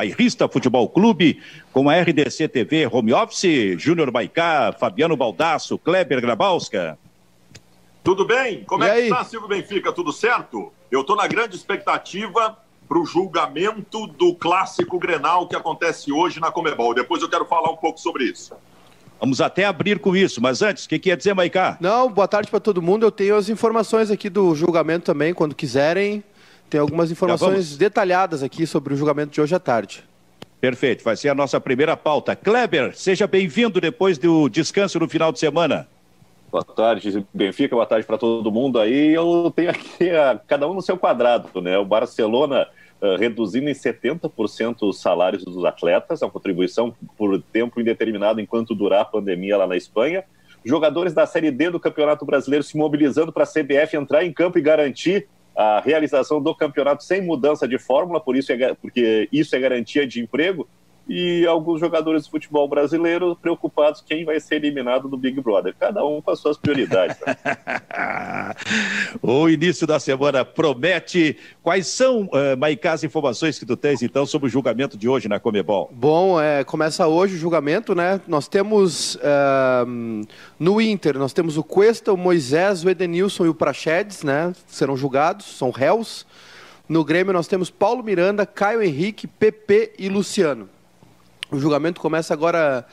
Bairrista 0.00 0.48
Futebol 0.48 0.88
Clube, 0.88 1.42
com 1.74 1.90
a 1.90 2.00
RDC 2.00 2.48
TV 2.48 2.88
Home 2.90 3.12
Office, 3.12 3.78
Júnior 3.78 4.10
Baicá, 4.10 4.74
Fabiano 4.80 5.14
Baldasso, 5.14 5.76
Kleber 5.76 6.22
Grabowska. 6.22 6.98
Tudo 8.02 8.24
bem? 8.24 8.64
Como 8.64 8.82
e 8.82 8.86
é 8.86 8.92
aí? 8.92 9.00
que 9.02 9.12
está, 9.12 9.24
Silvio 9.24 9.46
Benfica? 9.50 9.92
Tudo 9.92 10.10
certo? 10.10 10.72
Eu 10.90 11.02
estou 11.02 11.14
na 11.14 11.26
grande 11.26 11.54
expectativa 11.54 12.56
para 12.88 12.98
o 12.98 13.04
julgamento 13.04 14.06
do 14.06 14.34
clássico 14.34 14.98
Grenal 14.98 15.46
que 15.46 15.54
acontece 15.54 16.10
hoje 16.10 16.40
na 16.40 16.50
Comebol. 16.50 16.94
Depois 16.94 17.20
eu 17.20 17.28
quero 17.28 17.44
falar 17.44 17.70
um 17.70 17.76
pouco 17.76 18.00
sobre 18.00 18.24
isso. 18.24 18.54
Vamos 19.20 19.42
até 19.42 19.66
abrir 19.66 19.98
com 19.98 20.16
isso, 20.16 20.40
mas 20.40 20.62
antes, 20.62 20.86
o 20.86 20.88
que, 20.88 20.98
que 20.98 21.10
ia 21.10 21.16
dizer, 21.16 21.34
Maicá? 21.34 21.76
Não, 21.78 22.10
boa 22.10 22.26
tarde 22.26 22.50
para 22.50 22.58
todo 22.58 22.80
mundo. 22.80 23.04
Eu 23.04 23.10
tenho 23.10 23.36
as 23.36 23.50
informações 23.50 24.10
aqui 24.10 24.30
do 24.30 24.54
julgamento 24.54 25.04
também, 25.04 25.34
quando 25.34 25.54
quiserem. 25.54 26.24
Tem 26.70 26.80
algumas 26.80 27.10
informações 27.10 27.76
detalhadas 27.76 28.44
aqui 28.44 28.64
sobre 28.64 28.94
o 28.94 28.96
julgamento 28.96 29.32
de 29.32 29.40
hoje 29.40 29.52
à 29.52 29.58
tarde. 29.58 30.04
Perfeito, 30.60 31.02
vai 31.02 31.16
ser 31.16 31.28
a 31.28 31.34
nossa 31.34 31.60
primeira 31.60 31.96
pauta. 31.96 32.36
Kleber, 32.36 32.96
seja 32.96 33.26
bem-vindo 33.26 33.80
depois 33.80 34.16
do 34.16 34.48
descanso 34.48 35.00
no 35.00 35.08
final 35.08 35.32
de 35.32 35.40
semana. 35.40 35.88
Boa 36.48 36.62
tarde, 36.62 37.26
Benfica, 37.34 37.74
boa 37.74 37.86
tarde 37.86 38.06
para 38.06 38.16
todo 38.16 38.52
mundo 38.52 38.78
aí. 38.78 39.12
Eu 39.12 39.52
tenho 39.54 39.70
aqui 39.70 40.10
a, 40.10 40.40
cada 40.46 40.68
um 40.68 40.74
no 40.74 40.80
seu 40.80 40.96
quadrado, 40.96 41.60
né? 41.60 41.76
O 41.76 41.84
Barcelona 41.84 42.68
uh, 43.02 43.16
reduzindo 43.16 43.68
em 43.68 43.72
70% 43.72 44.76
os 44.82 45.00
salários 45.00 45.44
dos 45.44 45.64
atletas, 45.64 46.22
a 46.22 46.30
contribuição 46.30 46.94
por 47.18 47.42
tempo 47.52 47.80
indeterminado 47.80 48.40
enquanto 48.40 48.76
durar 48.76 49.00
a 49.00 49.04
pandemia 49.04 49.56
lá 49.56 49.66
na 49.66 49.76
Espanha. 49.76 50.22
Jogadores 50.64 51.12
da 51.12 51.26
Série 51.26 51.50
D 51.50 51.70
do 51.70 51.80
Campeonato 51.80 52.24
Brasileiro 52.24 52.62
se 52.62 52.76
mobilizando 52.76 53.32
para 53.32 53.42
a 53.42 53.46
CBF 53.46 53.96
entrar 53.96 54.24
em 54.24 54.32
campo 54.32 54.56
e 54.56 54.62
garantir 54.62 55.26
a 55.56 55.80
realização 55.80 56.40
do 56.40 56.54
campeonato 56.54 57.04
sem 57.04 57.20
mudança 57.20 57.66
de 57.66 57.78
fórmula, 57.78 58.20
por 58.20 58.36
isso 58.36 58.52
é, 58.52 58.74
porque 58.74 59.28
isso 59.32 59.54
é 59.54 59.58
garantia 59.58 60.06
de 60.06 60.20
emprego 60.20 60.68
e 61.08 61.46
alguns 61.46 61.80
jogadores 61.80 62.24
de 62.24 62.30
futebol 62.30 62.68
brasileiro 62.68 63.36
preocupados 63.36 64.00
quem 64.00 64.24
vai 64.24 64.38
ser 64.38 64.56
eliminado 64.56 65.08
do 65.08 65.16
Big 65.16 65.40
Brother. 65.40 65.74
Cada 65.78 66.04
um 66.04 66.20
com 66.22 66.30
as 66.30 66.38
suas 66.38 66.56
prioridades. 66.56 67.16
Né? 67.26 67.36
o 69.20 69.48
início 69.48 69.86
da 69.86 69.98
semana 69.98 70.44
promete. 70.44 71.36
Quais 71.62 71.88
são, 71.88 72.22
uh, 72.24 72.56
Maicá, 72.56 72.92
as 72.92 73.04
informações 73.04 73.58
que 73.58 73.66
tu 73.66 73.76
tens, 73.76 74.02
então, 74.02 74.24
sobre 74.24 74.48
o 74.48 74.50
julgamento 74.50 74.96
de 74.96 75.08
hoje 75.08 75.28
na 75.28 75.40
Comebol? 75.40 75.90
Bom, 75.92 76.40
é, 76.40 76.62
começa 76.64 77.06
hoje 77.06 77.34
o 77.34 77.38
julgamento, 77.38 77.94
né? 77.94 78.20
Nós 78.28 78.46
temos 78.46 79.16
uh, 79.16 80.26
no 80.58 80.80
Inter, 80.80 81.18
nós 81.18 81.32
temos 81.32 81.56
o 81.56 81.64
Cuesta, 81.64 82.12
o 82.12 82.16
Moisés, 82.16 82.84
o 82.84 82.90
Edenilson 82.90 83.46
e 83.46 83.48
o 83.48 83.54
Prachedes, 83.54 84.22
né? 84.22 84.52
Serão 84.66 84.96
julgados, 84.96 85.46
são 85.56 85.70
réus. 85.70 86.24
No 86.88 87.04
Grêmio 87.04 87.32
nós 87.32 87.46
temos 87.46 87.70
Paulo 87.70 88.02
Miranda, 88.02 88.44
Caio 88.44 88.82
Henrique, 88.82 89.26
PP 89.26 89.92
e 89.98 90.08
Luciano. 90.08 90.68
O 91.50 91.58
julgamento 91.58 92.00
começa 92.00 92.32
agora 92.32 92.86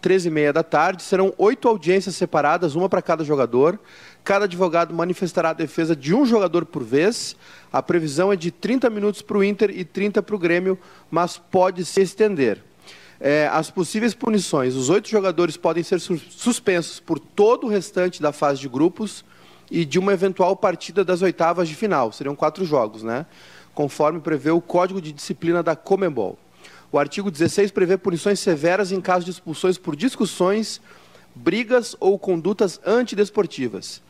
13 0.00 0.28
e 0.28 0.30
meia 0.30 0.52
da 0.52 0.62
tarde. 0.62 1.02
Serão 1.02 1.34
oito 1.36 1.66
audiências 1.66 2.14
separadas, 2.14 2.76
uma 2.76 2.88
para 2.88 3.02
cada 3.02 3.24
jogador. 3.24 3.80
Cada 4.22 4.44
advogado 4.44 4.94
manifestará 4.94 5.50
a 5.50 5.54
defesa 5.54 5.96
de 5.96 6.14
um 6.14 6.24
jogador 6.24 6.64
por 6.64 6.84
vez. 6.84 7.34
A 7.72 7.82
previsão 7.82 8.32
é 8.32 8.36
de 8.36 8.52
30 8.52 8.88
minutos 8.88 9.20
para 9.20 9.36
o 9.36 9.42
Inter 9.42 9.70
e 9.70 9.84
30 9.84 10.22
para 10.22 10.36
o 10.36 10.38
Grêmio, 10.38 10.78
mas 11.10 11.38
pode 11.38 11.84
se 11.84 12.02
estender. 12.02 12.62
É, 13.18 13.48
as 13.52 13.68
possíveis 13.68 14.14
punições: 14.14 14.76
os 14.76 14.90
oito 14.90 15.08
jogadores 15.08 15.56
podem 15.56 15.82
ser 15.82 15.98
suspensos 15.98 17.00
por 17.00 17.18
todo 17.18 17.66
o 17.66 17.70
restante 17.70 18.22
da 18.22 18.30
fase 18.30 18.60
de 18.60 18.68
grupos 18.68 19.24
e 19.68 19.84
de 19.84 19.98
uma 19.98 20.12
eventual 20.12 20.54
partida 20.54 21.04
das 21.04 21.20
oitavas 21.20 21.68
de 21.68 21.74
final. 21.74 22.12
Seriam 22.12 22.36
quatro 22.36 22.64
jogos, 22.64 23.02
né? 23.02 23.26
Conforme 23.74 24.20
prevê 24.20 24.52
o 24.52 24.60
Código 24.60 25.00
de 25.00 25.10
Disciplina 25.10 25.64
da 25.64 25.74
Comembol. 25.74 26.38
O 26.94 26.98
artigo 27.00 27.28
16 27.28 27.72
prevê 27.72 27.96
punições 27.98 28.38
severas 28.38 28.92
em 28.92 29.00
caso 29.00 29.24
de 29.24 29.32
expulsões 29.32 29.76
por 29.76 29.96
discussões, 29.96 30.80
brigas 31.34 31.96
ou 31.98 32.16
condutas 32.16 32.80
antidesportivas. 32.86 34.00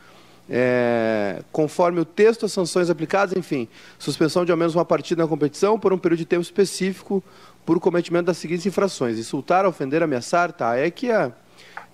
É, 0.51 1.43
conforme 1.51 1.99
o 1.99 2.05
texto, 2.05 2.45
as 2.45 2.53
sanções 2.53 2.91
aplicadas, 2.91 3.35
enfim, 3.39 3.69
suspensão 3.99 4.45
de 4.45 4.53
ao 4.53 4.59
menos 4.59 4.75
uma 4.75 4.85
partida 4.85 5.23
na 5.23 5.27
competição 5.27 5.81
por 5.81 5.95
um 5.95 5.99
período 5.99 6.19
de 6.19 6.27
tempo 6.27 6.43
específico 6.43 7.25
por 7.65 7.81
cometimento 7.81 8.27
das 8.27 8.37
seguintes 8.37 8.67
infrações: 8.67 9.19
insultar, 9.19 9.65
ofender, 9.65 10.03
ameaçar, 10.03 10.53
tá? 10.53 10.77
É 10.77 10.91
que 10.91 11.11
a, 11.11 11.33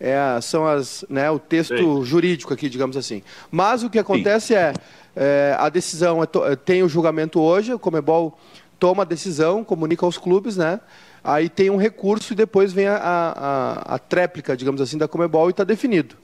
é 0.00 0.18
a, 0.18 0.40
são 0.40 0.66
as, 0.66 1.04
né, 1.08 1.30
o 1.30 1.38
texto 1.38 1.76
Sim. 1.76 2.04
jurídico 2.04 2.52
aqui, 2.52 2.68
digamos 2.68 2.96
assim. 2.96 3.22
Mas 3.48 3.84
o 3.84 3.90
que 3.90 3.98
acontece 4.00 4.56
é, 4.56 4.72
é, 5.14 5.54
a 5.56 5.68
decisão 5.68 6.20
é, 6.20 6.56
tem 6.56 6.82
o 6.82 6.88
julgamento 6.88 7.38
hoje, 7.38 7.72
o 7.72 7.78
Comebol 7.78 8.36
toma 8.80 9.02
a 9.02 9.06
decisão, 9.06 9.62
comunica 9.62 10.04
aos 10.04 10.16
clubes, 10.16 10.56
né? 10.56 10.80
Aí 11.22 11.50
tem 11.50 11.68
um 11.68 11.76
recurso 11.76 12.32
e 12.32 12.36
depois 12.36 12.72
vem 12.72 12.88
a, 12.88 12.96
a, 12.96 13.94
a 13.94 13.98
tréplica, 13.98 14.56
digamos 14.56 14.80
assim, 14.80 14.96
da 14.96 15.06
Comebol 15.06 15.48
e 15.48 15.50
está 15.50 15.62
definido. 15.62 16.16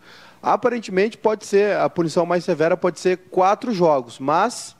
Aparentemente 0.43 1.19
pode 1.19 1.45
ser, 1.45 1.77
a 1.77 1.89
punição 1.91 2.25
mais 2.25 2.45
severa 2.45 2.77
pode 2.77 2.99
ser 2.99 3.19
quatro 3.31 3.72
jogos, 3.72 4.19
mas 4.19 4.75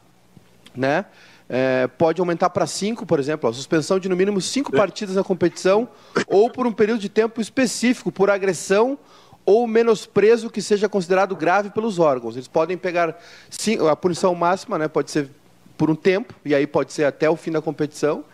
né, 0.75 1.05
é, 1.49 1.87
pode 1.87 2.21
aumentar 2.21 2.49
para 2.51 2.67
cinco, 2.67 3.05
por 3.05 3.21
exemplo, 3.21 3.49
a 3.49 3.53
suspensão 3.53 3.99
de 3.99 4.09
no 4.09 4.17
mínimo 4.17 4.41
cinco 4.41 4.75
é. 4.75 4.79
partidas 4.79 5.15
na 5.15 5.23
competição 5.23 5.87
ou 6.27 6.51
por 6.51 6.67
um 6.67 6.73
período 6.73 7.01
de 7.01 7.11
tempo 7.11 7.41
específico, 7.41 8.11
por 8.11 8.31
agressão 8.31 8.99
ou 9.45 9.67
menosprezo 9.67 10.51
que 10.51 10.63
seja 10.63 10.89
considerado 10.89 11.37
grave 11.37 11.71
pelos 11.71 11.99
órgãos. 11.99 12.37
Eles 12.37 12.49
podem 12.49 12.77
pegar 12.77 13.17
a 13.91 13.97
punição 13.97 14.35
máxima, 14.35 14.79
né, 14.79 14.89
pode 14.89 15.11
ser 15.11 15.29
por 15.77 15.91
um 15.91 15.95
tempo, 15.95 16.35
e 16.45 16.55
aí 16.55 16.67
pode 16.67 16.93
ser 16.93 17.05
até 17.05 17.29
o 17.29 17.37
fim 17.37 17.51
da 17.51 17.61
competição, 17.61 18.25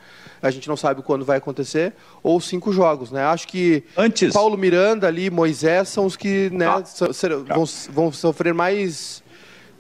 a 0.43 0.51
gente 0.51 0.69
não 0.69 0.77
sabe 0.77 1.03
quando 1.03 1.25
vai 1.25 1.39
acontecer, 1.39 1.93
ou 2.23 2.41
cinco 2.41 2.73
jogos, 2.73 3.13
né? 3.13 3.25
Acho 3.25 3.47
que 3.47 3.85
Antes... 3.97 4.33
Paulo 4.33 4.59
Miranda 4.59 5.07
ali, 5.07 5.31
Moisés, 5.31 5.89
são 5.89 6.05
os 6.05 6.17
que 6.17 6.51
né, 6.51 6.67
ah. 6.67 6.83
serão, 7.13 7.45
vão, 7.45 7.65
vão 7.91 8.13
sofrer 8.13 8.53
mais. 8.53 9.23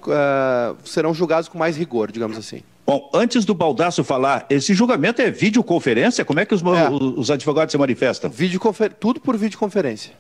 Uh, 0.03 0.77
serão 0.85 1.13
julgados 1.13 1.49
com 1.49 1.59
mais 1.59 1.77
rigor, 1.77 2.11
digamos 2.11 2.37
assim. 2.37 2.63
Bom, 2.87 3.09
antes 3.15 3.45
do 3.45 3.55
Baldaço 3.55 4.03
falar, 4.03 4.47
esse 4.51 4.75
julgamento 4.75 5.23
é 5.23 5.31
videoconferência? 5.31 6.25
Como 6.25 6.41
é 6.41 6.47
que 6.47 6.55
os, 6.55 6.63
é. 6.63 6.91
os 6.91 7.31
advogados 7.31 7.73
se 7.73 7.79
manifestam? 7.79 8.29
Videoconfer... 8.29 8.93
Tudo 8.95 9.21
por 9.21 9.37
videoconferência. 9.37 10.13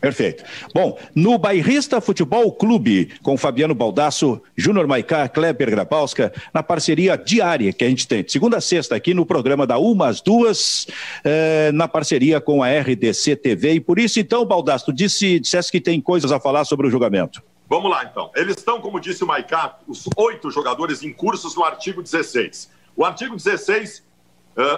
Perfeito. 0.00 0.42
Bom, 0.74 0.98
no 1.14 1.36
Bairrista 1.36 2.00
Futebol 2.00 2.50
Clube, 2.52 3.10
com 3.22 3.36
Fabiano 3.36 3.74
Baldasso, 3.74 4.40
Júnior 4.56 4.86
Maicá, 4.86 5.28
Kleber 5.28 5.70
Grabowska, 5.70 6.32
na 6.54 6.62
parceria 6.62 7.18
diária 7.18 7.72
que 7.72 7.84
a 7.84 7.88
gente 7.88 8.08
tem, 8.08 8.24
de 8.24 8.32
segunda 8.32 8.56
a 8.56 8.60
sexta, 8.60 8.96
aqui 8.96 9.12
no 9.12 9.26
programa 9.26 9.66
da 9.66 9.78
Uma 9.78 10.08
às 10.08 10.22
Duas, 10.22 10.86
eh, 11.22 11.70
na 11.72 11.86
parceria 11.86 12.40
com 12.40 12.62
a 12.62 12.68
RDC 12.70 13.36
TV. 13.36 13.74
E 13.74 13.80
por 13.80 13.98
isso, 13.98 14.18
então, 14.18 14.46
Baldasso, 14.46 14.86
tu 14.86 14.92
disse, 14.92 15.38
dissesse 15.38 15.70
que 15.70 15.80
tem 15.80 16.00
coisas 16.00 16.32
a 16.32 16.40
falar 16.40 16.64
sobre 16.64 16.86
o 16.86 16.90
julgamento. 16.90 17.42
Vamos 17.68 17.90
lá, 17.90 18.04
então. 18.04 18.30
Eles 18.34 18.56
estão, 18.56 18.80
como 18.80 18.98
disse 18.98 19.22
o 19.22 19.26
Maicá, 19.26 19.78
os 19.86 20.08
oito 20.16 20.50
jogadores 20.50 21.02
em 21.02 21.12
cursos 21.12 21.54
no 21.54 21.62
artigo 21.62 22.02
16. 22.02 22.70
O 22.96 23.04
artigo 23.04 23.36
16 23.36 24.02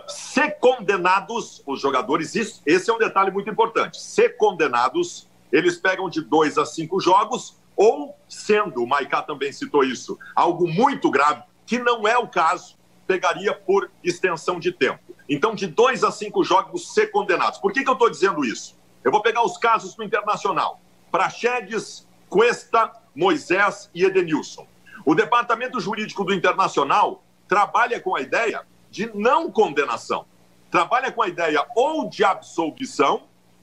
Ser 0.07 0.59
condenados, 0.59 1.63
os 1.67 1.81
jogadores, 1.81 2.35
isso, 2.35 2.63
esse 2.65 2.91
é 2.91 2.93
um 2.93 2.99
detalhe 2.99 3.31
muito 3.31 3.51
importante. 3.51 4.01
Ser 4.01 4.37
condenados, 4.37 5.29
eles 5.51 5.77
pegam 5.77 6.09
de 6.09 6.21
dois 6.21 6.59
a 6.59 6.65
cinco 6.65 7.01
jogos, 7.01 7.57
ou 7.75 8.17
sendo, 8.29 8.83
o 8.83 8.87
Maicá 8.87 9.23
também 9.23 9.51
citou 9.53 9.83
isso, 9.83 10.19
algo 10.37 10.69
muito 10.69 11.11
grave, 11.11 11.43
que 11.67 11.79
não 11.79 12.07
é 12.07 12.17
o 12.19 12.29
caso, 12.29 12.77
pegaria 13.07 13.53
por 13.55 13.91
extensão 14.05 14.61
de 14.61 14.73
tempo. 14.73 15.01
Então, 15.29 15.55
de 15.55 15.67
dois 15.67 16.05
a 16.05 16.11
cinco 16.11 16.45
jogos 16.45 16.93
ser 16.95 17.09
condenados. 17.09 17.59
Por 17.59 17.73
que, 17.73 17.83
que 17.83 17.89
eu 17.89 17.95
estou 17.95 18.11
dizendo 18.11 18.45
isso? 18.45 18.79
Eu 19.03 19.11
vou 19.11 19.23
pegar 19.23 19.43
os 19.45 19.57
casos 19.57 19.95
do 19.95 20.05
Internacional. 20.05 20.81
Praxedes, 21.11 22.07
Cuesta, 22.29 22.93
Moisés 23.15 23.91
e 23.95 24.05
Edenilson. 24.05 24.67
O 25.05 25.15
Departamento 25.15 25.81
Jurídico 25.81 26.25
do 26.25 26.33
Internacional 26.33 27.23
trabalha 27.49 28.01
com 28.01 28.15
a 28.15 28.21
ideia 28.21 28.65
de 28.93 29.11
não 29.15 29.51
condenação. 29.51 30.27
Trabalha 30.71 31.11
com 31.11 31.23
a 31.23 31.29
ideia 31.29 31.67
ou 31.75 32.09
de 32.09 32.23
absolvição 32.23 33.23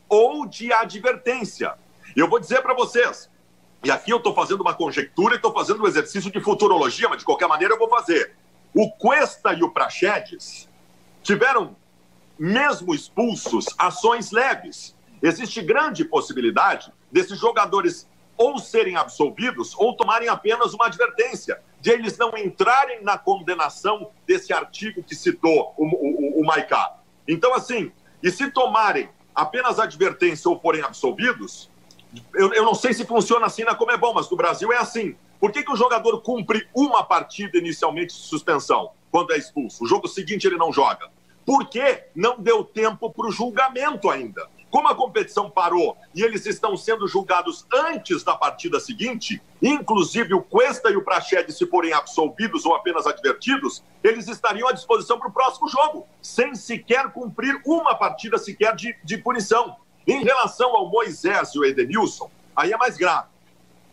ou 0.10 0.48
de 0.48 0.74
advertência. 0.74 1.76
Eu 2.16 2.28
vou 2.28 2.40
dizer 2.40 2.64
para 2.64 2.74
vocês, 2.74 3.30
e 3.84 3.92
aqui 3.92 4.12
eu 4.12 4.18
estou 4.18 4.34
fazendo 4.34 4.62
uma 4.62 4.74
conjectura 4.74 5.36
e 5.36 5.38
estou 5.38 5.54
fazendo 5.54 5.84
um 5.84 5.88
exercício 5.88 6.32
de 6.32 6.42
futurologia, 6.42 7.08
mas 7.08 7.20
de 7.20 7.26
qualquer 7.26 7.48
maneira 7.48 7.76
eu 7.76 7.78
vou 7.78 7.88
fazer. 7.88 8.36
O 8.74 8.90
Cuesta 8.92 9.54
e 9.54 9.62
o 9.62 9.70
Praxedes 9.70 10.68
tiveram, 11.22 11.76
mesmo 12.38 12.94
expulsos, 12.94 13.68
ações 13.78 14.32
leves. 14.32 14.96
Existe 15.22 15.62
grande 15.62 16.04
possibilidade 16.04 16.92
desses 17.12 17.38
jogadores 17.38 18.10
ou 18.40 18.58
serem 18.58 18.96
absolvidos 18.96 19.76
ou 19.78 19.94
tomarem 19.94 20.30
apenas 20.30 20.74
uma 20.74 20.86
advertência, 20.86 21.62
de 21.82 21.92
eles 21.92 22.18
não 22.18 22.38
entrarem 22.38 23.04
na 23.04 23.18
condenação 23.18 24.12
desse 24.26 24.54
artigo 24.54 25.04
que 25.04 25.14
citou 25.14 25.74
o, 25.78 25.86
o, 25.86 26.42
o 26.42 26.46
Maicá. 26.46 26.96
Então, 27.28 27.54
assim, 27.54 27.92
e 28.24 28.32
se 28.32 28.50
tomarem 28.50 29.10
apenas 29.36 29.78
advertência 29.78 30.50
ou 30.50 30.58
forem 30.58 30.82
absolvidos, 30.82 31.70
eu, 32.34 32.54
eu, 32.54 32.64
não 32.64 32.74
sei 32.74 32.94
se 32.94 33.06
funciona 33.06 33.46
assim 33.46 33.66
na 33.66 33.76
Comebol, 33.76 34.14
mas 34.14 34.30
no 34.30 34.38
Brasil 34.38 34.72
é 34.72 34.78
assim. 34.78 35.18
Por 35.38 35.52
que, 35.52 35.62
que 35.62 35.72
o 35.72 35.76
jogador 35.76 36.22
cumpre 36.22 36.66
uma 36.74 37.04
partida 37.04 37.58
inicialmente 37.58 38.16
de 38.16 38.22
suspensão 38.22 38.92
quando 39.12 39.34
é 39.34 39.38
expulso? 39.38 39.84
O 39.84 39.88
jogo 39.88 40.08
seguinte 40.08 40.48
ele 40.48 40.58
não 40.58 40.72
joga. 40.72 41.10
porque 41.46 42.06
não 42.16 42.40
deu 42.40 42.64
tempo 42.64 43.12
para 43.12 43.28
o 43.28 43.32
julgamento 43.32 44.10
ainda. 44.10 44.48
Como 44.70 44.88
a 44.88 44.96
competição 44.96 45.50
parou 45.50 45.98
e 46.14 46.22
eles 46.22 46.46
estão 46.46 46.78
sendo 46.78 47.08
julgados 47.08 47.66
antes 47.74 48.24
da 48.24 48.36
partida 48.36 48.80
seguinte, 48.80 49.42
inclusive 49.62 50.34
o 50.36 50.44
Cuesta 50.44 50.92
e 50.92 50.96
o 50.96 51.04
Prachede, 51.04 51.52
se 51.52 51.66
forem 51.66 51.92
absolvidos 51.92 52.66
ou 52.66 52.76
apenas 52.76 53.08
advertidos, 53.08 53.84
eles 54.04 54.28
estariam 54.28 54.68
à 54.68 54.72
disposição 54.72 55.18
para 55.18 55.28
o 55.28 55.32
próximo 55.32 55.68
jogo, 55.68 56.08
sem 56.22 56.54
sequer 56.54 57.12
cumprir 57.12 57.60
uma 57.66 57.96
partida 57.96 58.38
sequer 58.38 58.76
de, 58.76 58.96
de 59.04 59.18
punição. 59.18 59.76
Em 60.06 60.24
relação 60.24 60.76
ao 60.76 60.90
Moisés 60.90 61.54
e 61.56 61.60
o 61.60 61.66
Edenilson, 61.66 62.30
aí 62.56 62.72
é 62.72 62.78
mais 62.78 62.96
grave. 62.96 63.28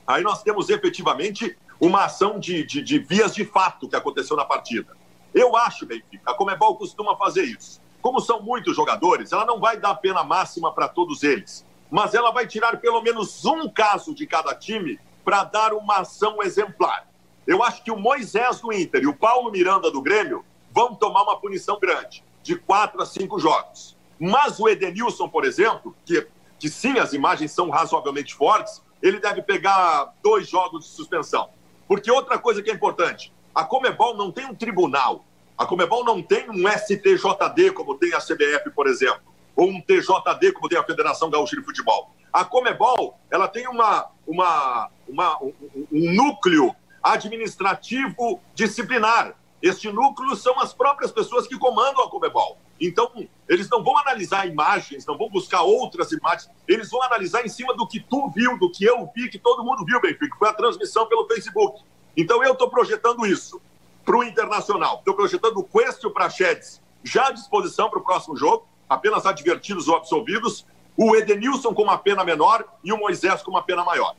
Aí 0.06 0.22
nós 0.22 0.42
temos 0.42 0.68
efetivamente 0.68 1.56
uma 1.80 2.04
ação 2.04 2.38
de, 2.38 2.64
de, 2.64 2.82
de 2.82 2.98
vias 2.98 3.34
de 3.34 3.44
fato 3.44 3.88
que 3.88 3.96
aconteceu 3.96 4.36
na 4.36 4.44
partida. 4.44 4.94
Eu 5.34 5.56
acho, 5.56 5.86
Benfica, 5.86 6.30
a 6.30 6.34
Comebol 6.34 6.76
costuma 6.76 7.16
fazer 7.16 7.44
isso 7.44 7.80
como 8.06 8.20
são 8.20 8.40
muitos 8.40 8.76
jogadores, 8.76 9.32
ela 9.32 9.44
não 9.44 9.58
vai 9.58 9.80
dar 9.80 9.96
pena 9.96 10.22
máxima 10.22 10.72
para 10.72 10.86
todos 10.86 11.24
eles, 11.24 11.66
mas 11.90 12.14
ela 12.14 12.30
vai 12.30 12.46
tirar 12.46 12.76
pelo 12.76 13.02
menos 13.02 13.44
um 13.44 13.68
caso 13.68 14.14
de 14.14 14.24
cada 14.28 14.54
time 14.54 15.00
para 15.24 15.42
dar 15.42 15.72
uma 15.72 15.96
ação 15.96 16.40
exemplar. 16.40 17.08
Eu 17.44 17.64
acho 17.64 17.82
que 17.82 17.90
o 17.90 17.98
Moisés 17.98 18.60
do 18.60 18.72
Inter 18.72 19.02
e 19.02 19.08
o 19.08 19.12
Paulo 19.12 19.50
Miranda 19.50 19.90
do 19.90 20.00
Grêmio 20.00 20.44
vão 20.70 20.94
tomar 20.94 21.24
uma 21.24 21.40
punição 21.40 21.80
grande, 21.80 22.22
de 22.44 22.54
quatro 22.54 23.02
a 23.02 23.06
cinco 23.06 23.40
jogos. 23.40 23.96
Mas 24.20 24.60
o 24.60 24.68
Edenilson, 24.68 25.28
por 25.28 25.44
exemplo, 25.44 25.92
que, 26.04 26.28
que 26.60 26.68
sim, 26.68 27.00
as 27.00 27.12
imagens 27.12 27.50
são 27.50 27.70
razoavelmente 27.70 28.36
fortes, 28.36 28.80
ele 29.02 29.18
deve 29.18 29.42
pegar 29.42 30.14
dois 30.22 30.48
jogos 30.48 30.84
de 30.84 30.90
suspensão. 30.92 31.50
Porque 31.88 32.08
outra 32.08 32.38
coisa 32.38 32.62
que 32.62 32.70
é 32.70 32.72
importante, 32.72 33.32
a 33.52 33.64
Comebol 33.64 34.16
não 34.16 34.30
tem 34.30 34.46
um 34.46 34.54
tribunal 34.54 35.24
a 35.56 35.64
Comebol 35.64 36.04
não 36.04 36.22
tem 36.22 36.50
um 36.50 36.68
STJD 36.68 37.72
como 37.72 37.96
tem 37.96 38.12
a 38.12 38.18
CBF, 38.18 38.70
por 38.74 38.86
exemplo, 38.86 39.22
ou 39.54 39.68
um 39.70 39.80
TJD 39.80 40.52
como 40.52 40.68
tem 40.68 40.78
a 40.78 40.84
Federação 40.84 41.30
Gaúcha 41.30 41.56
de 41.56 41.64
Futebol. 41.64 42.10
A 42.32 42.44
Comebol, 42.44 43.18
ela 43.30 43.48
tem 43.48 43.66
uma, 43.66 44.10
uma, 44.26 44.90
uma 45.08 45.42
um, 45.42 45.52
um 45.90 46.12
núcleo 46.12 46.76
administrativo 47.02 48.40
disciplinar. 48.54 49.34
Este 49.62 49.90
núcleo 49.90 50.36
são 50.36 50.60
as 50.60 50.74
próprias 50.74 51.10
pessoas 51.10 51.46
que 51.46 51.58
comandam 51.58 52.04
a 52.04 52.10
Comebol. 52.10 52.58
Então, 52.78 53.10
eles 53.48 53.70
não 53.70 53.82
vão 53.82 53.96
analisar 53.96 54.46
imagens, 54.46 55.06
não 55.06 55.16
vão 55.16 55.30
buscar 55.30 55.62
outras 55.62 56.12
imagens, 56.12 56.50
eles 56.68 56.90
vão 56.90 57.02
analisar 57.02 57.42
em 57.42 57.48
cima 57.48 57.74
do 57.74 57.86
que 57.86 57.98
tu 57.98 58.28
viu, 58.28 58.58
do 58.58 58.70
que 58.70 58.84
eu 58.84 59.10
vi, 59.14 59.30
que 59.30 59.38
todo 59.38 59.64
mundo 59.64 59.82
viu, 59.86 59.98
Benfica, 60.02 60.36
foi 60.38 60.50
a 60.50 60.52
transmissão 60.52 61.06
pelo 61.06 61.26
Facebook. 61.26 61.82
Então, 62.14 62.44
eu 62.44 62.52
estou 62.52 62.68
projetando 62.68 63.24
isso 63.24 63.58
para 64.06 64.16
o 64.16 64.24
Internacional. 64.24 64.98
Estou 65.00 65.14
projetando 65.14 65.58
o 65.58 65.64
Quest 65.64 66.00
para 66.00 66.10
Prachedes 66.10 66.80
já 67.02 67.28
à 67.28 67.30
disposição 67.32 67.90
para 67.90 67.98
o 67.98 68.02
próximo 68.02 68.36
jogo, 68.36 68.66
apenas 68.88 69.26
advertidos 69.26 69.88
ou 69.88 69.96
absolvidos, 69.96 70.64
o 70.96 71.14
Edenilson 71.14 71.74
com 71.74 71.82
uma 71.82 71.98
pena 71.98 72.24
menor 72.24 72.64
e 72.82 72.92
o 72.92 72.96
Moisés 72.96 73.42
com 73.42 73.50
uma 73.50 73.62
pena 73.62 73.84
maior. 73.84 74.14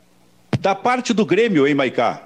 Da 0.58 0.74
parte 0.74 1.12
do 1.12 1.24
Grêmio, 1.26 1.66
hein, 1.66 1.74
Maicá? 1.74 2.22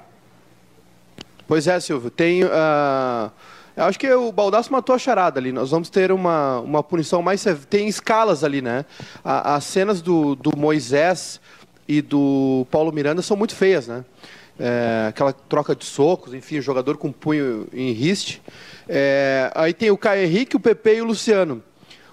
Pois 1.47 1.67
é, 1.67 1.79
Silvio. 1.79 2.09
Tem. 2.09 2.43
Uh... 2.43 3.31
Eu 3.75 3.85
acho 3.85 3.97
que 3.97 4.11
o 4.13 4.31
Baldasso 4.31 4.71
matou 4.71 4.93
a 4.93 4.99
charada 4.99 5.39
ali. 5.39 5.51
Nós 5.51 5.71
vamos 5.71 5.89
ter 5.89 6.11
uma, 6.11 6.59
uma 6.59 6.83
punição 6.83 7.23
mais. 7.23 7.43
Tem 7.69 7.87
escalas 7.87 8.43
ali, 8.43 8.61
né? 8.61 8.85
as 9.23 9.63
cenas 9.63 9.99
do, 9.99 10.35
do 10.35 10.55
Moisés 10.55 11.41
e 11.87 11.99
do 11.99 12.67
Paulo 12.69 12.91
Miranda 12.91 13.23
são 13.23 13.35
muito 13.35 13.55
feias, 13.55 13.87
né? 13.87 14.05
É, 14.59 15.07
aquela 15.09 15.33
troca 15.33 15.75
de 15.75 15.85
socos, 15.85 16.33
enfim, 16.33 16.61
jogador 16.61 16.97
com 16.97 17.11
punho 17.11 17.67
em 17.73 17.91
riste. 17.91 18.41
É, 18.87 19.51
aí 19.55 19.73
tem 19.73 19.91
o 19.91 19.97
Caio 19.97 20.23
Henrique, 20.23 20.55
o 20.55 20.59
Pepe 20.59 20.95
e 20.95 21.01
o 21.01 21.05
Luciano. 21.05 21.63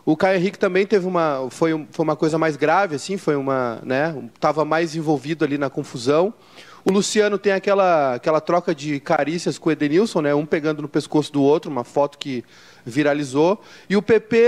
O 0.04 0.16
Caio 0.16 0.38
Henrique 0.38 0.58
também 0.58 0.86
teve 0.86 1.06
uma 1.06 1.48
foi, 1.50 1.86
foi 1.90 2.02
uma 2.02 2.16
coisa 2.16 2.38
mais 2.38 2.56
grave 2.56 2.96
assim, 2.96 3.16
foi 3.16 3.36
uma, 3.36 3.80
né, 3.84 4.14
estava 4.34 4.64
mais 4.64 4.96
envolvido 4.96 5.44
ali 5.44 5.58
na 5.58 5.68
confusão. 5.68 6.32
O 6.82 6.90
Luciano 6.90 7.36
tem 7.36 7.52
aquela 7.52 8.14
aquela 8.14 8.40
troca 8.40 8.74
de 8.74 8.98
carícias 8.98 9.58
com 9.58 9.68
o 9.68 9.72
Edenilson, 9.72 10.22
né, 10.22 10.34
um 10.34 10.46
pegando 10.46 10.80
no 10.80 10.88
pescoço 10.88 11.30
do 11.30 11.42
outro, 11.42 11.70
uma 11.70 11.84
foto 11.84 12.16
que 12.16 12.42
viralizou. 12.84 13.60
E 13.88 13.96
o 13.96 14.02
PP 14.02 14.38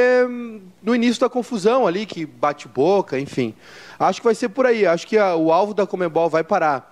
no 0.82 0.94
início 0.94 1.20
da 1.20 1.28
confusão 1.28 1.86
ali 1.86 2.06
que 2.06 2.24
bate 2.24 2.66
boca, 2.66 3.20
enfim. 3.20 3.54
Acho 3.98 4.20
que 4.20 4.24
vai 4.24 4.34
ser 4.34 4.48
por 4.48 4.64
aí. 4.64 4.86
Acho 4.86 5.06
que 5.06 5.18
a, 5.18 5.36
o 5.36 5.52
alvo 5.52 5.74
da 5.74 5.86
Comebol 5.86 6.30
vai 6.30 6.42
parar 6.42 6.91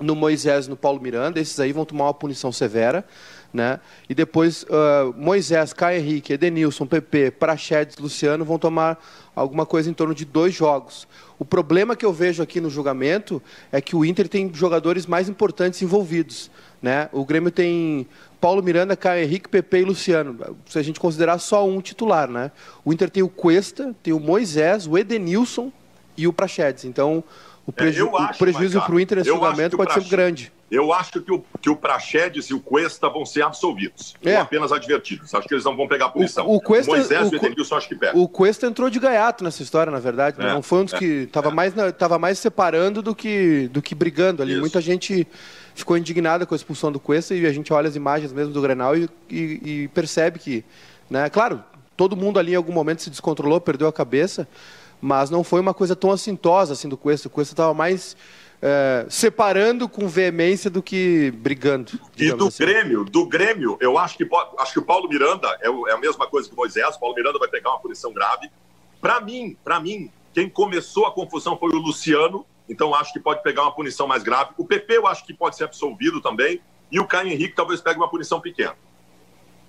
no 0.00 0.14
Moisés 0.14 0.68
no 0.68 0.76
Paulo 0.76 1.00
Miranda, 1.00 1.40
esses 1.40 1.58
aí 1.58 1.72
vão 1.72 1.84
tomar 1.84 2.04
uma 2.04 2.14
punição 2.14 2.52
severa. 2.52 3.04
Né? 3.52 3.80
E 4.08 4.14
depois 4.14 4.64
uh, 4.64 5.14
Moisés, 5.16 5.72
Caio 5.72 5.98
Henrique, 6.00 6.32
Edenilson, 6.32 6.84
PP, 6.84 7.30
Prachedes, 7.30 7.96
Luciano 7.96 8.44
vão 8.44 8.58
tomar 8.58 9.02
alguma 9.34 9.64
coisa 9.64 9.88
em 9.88 9.94
torno 9.94 10.14
de 10.14 10.26
dois 10.26 10.52
jogos. 10.52 11.08
O 11.38 11.44
problema 11.44 11.96
que 11.96 12.04
eu 12.04 12.12
vejo 12.12 12.42
aqui 12.42 12.60
no 12.60 12.68
julgamento 12.68 13.42
é 13.72 13.80
que 13.80 13.96
o 13.96 14.04
Inter 14.04 14.28
tem 14.28 14.52
jogadores 14.52 15.06
mais 15.06 15.28
importantes 15.28 15.80
envolvidos. 15.80 16.50
Né? 16.82 17.08
O 17.12 17.24
Grêmio 17.24 17.50
tem 17.50 18.06
Paulo 18.40 18.62
Miranda, 18.62 18.94
Caio 18.96 19.24
Henrique, 19.24 19.48
PP 19.48 19.78
e 19.78 19.84
Luciano. 19.84 20.56
Se 20.66 20.78
a 20.78 20.82
gente 20.82 21.00
considerar 21.00 21.38
só 21.38 21.66
um 21.66 21.80
titular, 21.80 22.28
né? 22.28 22.52
O 22.84 22.92
Inter 22.92 23.08
tem 23.10 23.22
o 23.22 23.28
Cuesta, 23.28 23.94
tem 24.02 24.12
o 24.12 24.20
Moisés, 24.20 24.86
o 24.86 24.98
Edenilson 24.98 25.72
e 26.16 26.26
o 26.26 26.32
Prachedes. 26.32 26.84
Então, 26.84 27.24
o, 27.66 27.72
preju 27.72 28.06
é, 28.06 28.22
acho, 28.22 28.34
o 28.34 28.38
prejuízo 28.38 28.80
para 28.80 28.94
o 28.94 29.00
Inter 29.00 29.18
nesse 29.18 29.30
julgamento 29.30 29.76
pode 29.76 29.92
ser 29.92 30.04
grande. 30.04 30.52
Eu 30.70 30.92
acho 30.92 31.20
que 31.20 31.32
o, 31.32 31.44
que 31.60 31.70
o 31.70 31.76
Praxedes 31.76 32.46
e 32.46 32.54
o 32.54 32.60
Cuesta 32.60 33.08
vão 33.08 33.24
ser 33.24 33.42
absolvidos, 33.42 34.14
é. 34.24 34.34
ou 34.34 34.40
apenas 34.42 34.72
advertidos. 34.72 35.32
Acho 35.34 35.46
que 35.46 35.54
eles 35.54 35.64
não 35.64 35.76
vão 35.76 35.86
pegar 35.86 36.06
a 36.06 36.08
punição. 36.08 36.46
O, 36.46 36.56
o, 36.56 36.60
Cuesta, 36.60 36.90
Moisés 36.90 37.30
o, 37.30 37.34
e 37.34 37.36
o 37.36 37.38
Edenilson 37.38 37.76
acho 37.76 37.88
que 37.88 37.94
pega. 37.94 38.18
O 38.18 38.28
Cuesta 38.28 38.66
entrou 38.66 38.90
de 38.90 38.98
gaiato 38.98 39.44
nessa 39.44 39.62
história, 39.62 39.90
na 39.92 40.00
verdade. 40.00 40.38
Né? 40.38 40.48
É, 40.48 40.52
não 40.52 40.62
foi 40.62 40.80
um 40.80 40.84
dos 40.84 40.94
é, 40.94 40.98
que 40.98 41.04
estava 41.04 41.48
é. 41.48 41.52
mais, 41.52 41.74
tava 41.96 42.18
mais 42.18 42.38
separando 42.38 43.02
do 43.02 43.14
que, 43.14 43.68
do 43.72 43.82
que 43.82 43.94
brigando 43.94 44.42
ali. 44.42 44.52
Isso. 44.52 44.60
Muita 44.60 44.80
gente 44.80 45.26
ficou 45.74 45.96
indignada 45.96 46.46
com 46.46 46.54
a 46.54 46.56
expulsão 46.56 46.90
do 46.90 46.98
Cuesta 46.98 47.34
e 47.34 47.46
a 47.46 47.52
gente 47.52 47.72
olha 47.72 47.88
as 47.88 47.94
imagens 47.94 48.32
mesmo 48.32 48.52
do 48.52 48.60
Grenal 48.60 48.96
e, 48.96 49.08
e, 49.30 49.82
e 49.82 49.88
percebe 49.88 50.38
que, 50.38 50.64
né, 51.08 51.28
claro, 51.28 51.62
todo 51.96 52.16
mundo 52.16 52.38
ali 52.38 52.52
em 52.52 52.56
algum 52.56 52.72
momento 52.72 53.02
se 53.02 53.10
descontrolou, 53.10 53.60
perdeu 53.60 53.86
a 53.86 53.92
cabeça, 53.92 54.48
mas 55.00 55.30
não 55.30 55.44
foi 55.44 55.60
uma 55.60 55.74
coisa 55.74 55.94
tão 55.94 56.10
assintosa 56.10 56.72
assim 56.72 56.88
do 56.88 56.96
Cuesta. 56.96 57.28
O 57.28 57.30
Cuesta 57.30 57.52
estava 57.52 57.74
mais 57.74 58.16
é, 58.60 59.06
separando 59.08 59.88
com 59.88 60.08
veemência 60.08 60.70
do 60.70 60.82
que 60.82 61.30
brigando. 61.32 61.92
E 62.16 62.32
do 62.32 62.48
assim. 62.48 62.64
Grêmio, 62.64 63.04
do 63.04 63.26
Grêmio, 63.26 63.76
eu 63.80 63.98
acho 63.98 64.16
que 64.16 64.28
acho 64.58 64.72
que 64.72 64.78
o 64.78 64.82
Paulo 64.82 65.08
Miranda 65.08 65.48
é, 65.60 65.68
é 65.68 65.92
a 65.92 65.98
mesma 65.98 66.26
coisa 66.26 66.48
que 66.48 66.54
o 66.54 66.56
Moisés. 66.56 66.96
O 66.96 67.00
Paulo 67.00 67.14
Miranda 67.14 67.38
vai 67.38 67.48
pegar 67.48 67.70
uma 67.70 67.80
punição 67.80 68.12
grave. 68.12 68.50
Para 69.00 69.20
mim, 69.20 69.56
para 69.62 69.78
mim, 69.78 70.10
quem 70.32 70.48
começou 70.48 71.06
a 71.06 71.12
confusão 71.12 71.56
foi 71.56 71.70
o 71.70 71.78
Luciano. 71.78 72.44
Então 72.68 72.94
acho 72.94 73.12
que 73.12 73.20
pode 73.20 73.42
pegar 73.42 73.62
uma 73.62 73.72
punição 73.72 74.08
mais 74.08 74.22
grave. 74.22 74.50
O 74.56 74.64
PP 74.64 74.96
eu 74.96 75.06
acho 75.06 75.24
que 75.24 75.32
pode 75.32 75.56
ser 75.56 75.64
absolvido 75.64 76.20
também. 76.20 76.60
E 76.90 76.98
o 76.98 77.06
Caio 77.06 77.28
Henrique 77.28 77.54
talvez 77.54 77.80
pegue 77.80 77.98
uma 77.98 78.08
punição 78.08 78.40
pequena. 78.40 78.74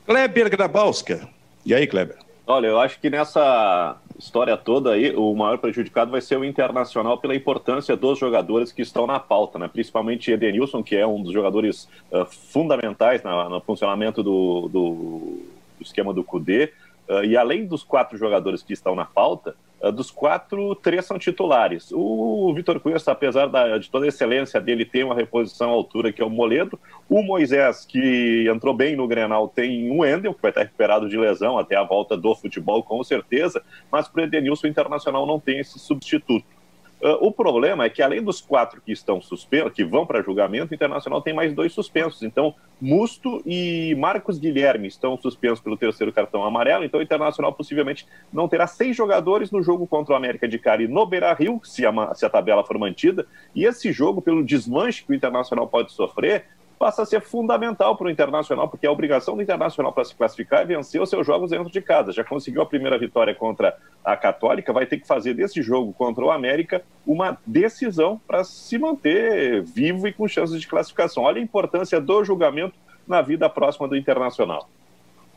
Kleber 0.05 0.50
Grabowska. 0.50 1.29
E 1.65 1.74
aí, 1.74 1.86
Kleber? 1.86 2.17
Olha, 2.46 2.67
eu 2.67 2.79
acho 2.79 3.00
que 3.00 3.10
nessa 3.10 3.98
história 4.17 4.57
toda 4.57 4.93
aí, 4.93 5.15
o 5.15 5.33
maior 5.36 5.57
prejudicado 5.57 6.12
vai 6.12 6.21
ser 6.21 6.38
o 6.38 6.45
Internacional 6.45 7.17
pela 7.17 7.36
importância 7.36 7.95
dos 7.95 8.17
jogadores 8.17 8.71
que 8.71 8.81
estão 8.81 9.05
na 9.05 9.19
pauta, 9.19 9.59
né? 9.59 9.67
principalmente 9.67 10.31
Edenilson, 10.31 10.83
que 10.83 10.95
é 10.95 11.05
um 11.05 11.21
dos 11.21 11.31
jogadores 11.31 11.88
uh, 12.12 12.25
fundamentais 12.25 13.21
na, 13.24 13.47
no 13.47 13.62
funcionamento 13.62 14.24
do, 14.24 14.67
do, 14.69 15.41
esquema 15.79 16.13
do 16.13 16.24
CUDE. 16.24 16.71
Uh, 17.07 17.24
e 17.24 17.38
além 17.38 17.65
dos 17.65 17.83
quatro 17.83 18.17
jogadores 18.17 18.63
que 18.63 18.74
estão 18.74 18.95
na 18.95 19.05
pauta, 19.05 19.55
dos 19.93 20.10
quatro, 20.10 20.74
três 20.75 21.05
são 21.05 21.19
titulares. 21.19 21.91
O 21.91 22.51
Vitor 22.55 22.79
Cuesta, 22.79 23.12
apesar 23.12 23.48
da, 23.48 23.77
de 23.77 23.89
toda 23.89 24.05
a 24.05 24.07
excelência 24.07 24.60
dele, 24.60 24.86
tem 24.86 25.03
uma 25.03 25.13
reposição 25.13 25.69
à 25.69 25.74
altura 25.74 26.12
que 26.12 26.22
é 26.22 26.25
o 26.25 26.29
Moledo. 26.29 26.79
O 27.07 27.22
Moisés, 27.22 27.86
que 27.86 28.48
entrou 28.51 28.74
bem 28.74 28.96
no 28.96 29.07
Grenal, 29.07 29.48
tem 29.48 29.91
um 29.91 30.03
Endel, 30.03 30.34
que 30.34 30.41
vai 30.41 30.51
estar 30.51 30.62
recuperado 30.62 31.07
de 31.07 31.17
lesão 31.17 31.57
até 31.57 31.75
a 31.75 31.84
volta 31.84 32.17
do 32.17 32.34
futebol, 32.36 32.81
com 32.81 33.03
certeza. 33.03 33.63
Mas 33.91 34.07
para 34.07 34.22
o 34.22 34.24
Edenilson, 34.25 34.67
o 34.67 34.69
Internacional 34.69 35.25
não 35.25 35.39
tem 35.39 35.60
esse 35.60 35.77
substituto. 35.77 36.56
Uh, 37.01 37.27
o 37.27 37.32
problema 37.32 37.86
é 37.86 37.89
que, 37.89 38.01
além 38.01 38.24
dos 38.24 38.42
quatro 38.42 38.82
que 38.82 38.92
estão 38.92 39.22
suspensos, 39.22 39.72
que 39.74 39.86
vão 39.86 40.06
para 40.06 40.22
julgamento, 40.24 40.72
o 40.72 40.75
Internacional 40.75 41.22
tem 41.22 41.34
mais 41.34 41.54
dois 41.54 41.72
suspensos. 41.72 42.24
Então, 42.24 42.56
Musto 42.82 43.42
e 43.46 43.96
Marcos 43.96 44.39
Guilherme 44.39 44.88
estão 44.88 45.16
suspensos 45.16 45.60
pelo 45.60 45.77
terceiro 45.77 46.12
cartão 46.12 46.44
amarelo. 46.44 46.84
Então, 46.84 47.00
o 47.00 47.04
Internacional 47.04 47.54
possivelmente 47.54 48.08
não 48.34 48.48
terá 48.48 48.66
seis 48.66 48.96
jogadores 48.96 49.51
no 49.51 49.62
jogo 49.62 49.86
contra 49.86 50.13
o 50.13 50.18
América 50.18 50.48
de 50.48 50.58
Cari 50.58 50.88
no 50.88 51.06
Beira 51.06 51.34
Rio, 51.34 51.62
se 51.63 51.86
a, 51.86 52.16
se 52.16 52.25
a 52.25 52.30
tabela 52.30 52.63
for 52.63 52.80
mantida. 52.80 53.27
E 53.54 53.63
esse 53.66 53.92
jogo, 53.92 54.22
pelo 54.22 54.44
desmanche 54.44 55.04
que 55.04 55.12
o 55.12 55.16
Internacional 55.16 55.68
pode 55.68 55.92
sofrer, 55.92 56.46
passa 56.77 57.01
a 57.01 57.05
ser 57.05 57.22
fundamental 57.22 57.96
para 57.96 58.07
o 58.07 58.10
Internacional, 58.10 58.67
porque 58.67 58.86
a 58.86 58.91
obrigação 58.91 59.36
do 59.36 59.41
Internacional 59.41 59.91
para 59.91 60.05
se 60.05 60.15
classificar 60.15 60.62
é 60.62 60.65
vencer 60.65 61.01
os 61.01 61.10
seus 61.10 61.25
jogos 61.25 61.51
dentro 61.51 61.72
de 61.72 61.81
casa. 61.81 62.12
Já 62.12 62.24
conseguiu 62.24 62.62
a 62.62 62.65
primeira 62.65 62.98
vitória 62.98 63.34
contra 63.34 63.75
a 64.03 64.15
Católica, 64.15 64.72
vai 64.72 64.86
ter 64.86 64.98
que 64.98 65.07
fazer 65.07 65.34
desse 65.34 65.62
jogo 65.62 65.93
contra 65.93 66.24
o 66.24 66.31
América 66.31 66.84
uma 67.05 67.38
decisão 67.46 68.22
para 68.27 68.43
se 68.43 68.77
manter 68.77 69.63
vivo 69.63 70.07
e 70.07 70.13
com 70.13 70.27
chances 70.27 70.60
de 70.60 70.67
classificação. 70.67 71.24
Olha 71.24 71.39
a 71.39 71.43
importância 71.43 72.00
do 72.00 72.24
julgamento 72.24 72.75
na 73.07 73.22
vida 73.22 73.50
próxima 73.50 73.88
do 73.88 73.96
Internacional. 73.96 74.69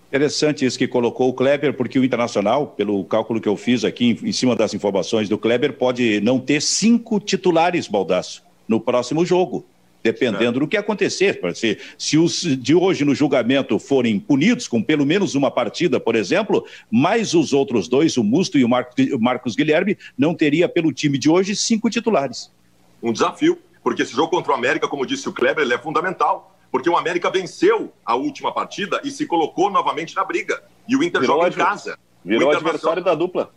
Interessante 0.08 0.66
isso 0.66 0.76
que 0.76 0.88
colocou 0.88 1.28
o 1.28 1.32
Kleber, 1.32 1.72
porque 1.72 1.96
o 1.96 2.04
Internacional, 2.04 2.66
pelo 2.66 3.04
cálculo 3.04 3.40
que 3.40 3.48
eu 3.48 3.56
fiz 3.56 3.84
aqui 3.84 4.18
em, 4.24 4.32
cima 4.32 4.56
das 4.56 4.74
informações 4.74 5.28
do 5.28 5.38
Kleber, 5.38 5.74
pode 5.74 6.20
não 6.20 6.40
ter 6.40 6.60
cinco 6.60 7.20
titulares, 7.20 7.86
Baldaço, 7.86 8.42
no 8.66 8.80
próximo 8.80 9.24
jogo, 9.24 9.64
dependendo 10.02 10.58
é. 10.58 10.60
do 10.60 10.68
que 10.68 10.76
acontecer. 10.76 11.40
Se, 11.54 11.78
se 11.98 12.18
os 12.18 12.42
de 12.42 12.74
hoje 12.74 13.04
no 13.04 13.14
julgamento 13.14 13.78
forem 13.78 14.18
punidos 14.18 14.66
com 14.66 14.82
pelo 14.82 15.04
menos 15.04 15.34
uma 15.34 15.50
partida, 15.50 16.00
por 16.00 16.14
exemplo, 16.14 16.64
mais 16.90 17.34
os 17.34 17.52
outros 17.52 17.88
dois, 17.88 18.16
o 18.16 18.24
Musto 18.24 18.58
e 18.58 18.64
o 18.64 19.20
Marcos 19.20 19.54
Guilherme, 19.54 19.96
não 20.16 20.34
teria 20.34 20.68
pelo 20.68 20.92
time 20.92 21.18
de 21.18 21.28
hoje 21.28 21.54
cinco 21.54 21.90
titulares. 21.90 22.50
Um 23.02 23.12
desafio, 23.12 23.58
porque 23.82 24.02
esse 24.02 24.12
jogo 24.12 24.28
contra 24.28 24.52
o 24.52 24.54
América, 24.54 24.88
como 24.88 25.06
disse 25.06 25.28
o 25.28 25.32
Kleber, 25.32 25.64
ele 25.64 25.74
é 25.74 25.78
fundamental 25.78 26.56
porque 26.70 26.88
o 26.88 26.96
América 26.96 27.30
venceu 27.30 27.92
a 28.04 28.14
última 28.14 28.52
partida 28.52 29.00
e 29.04 29.10
se 29.10 29.26
colocou 29.26 29.70
novamente 29.70 30.14
na 30.14 30.24
briga. 30.24 30.62
E 30.86 30.96
o 30.96 31.02
Inter 31.02 31.20
virou 31.20 31.36
joga 31.36 31.48
em 31.48 31.52
casa. 31.52 31.98
Virou 32.24 32.48
o 32.48 32.52
adversário 32.52 33.02
da 33.02 33.14
dupla. 33.14 33.50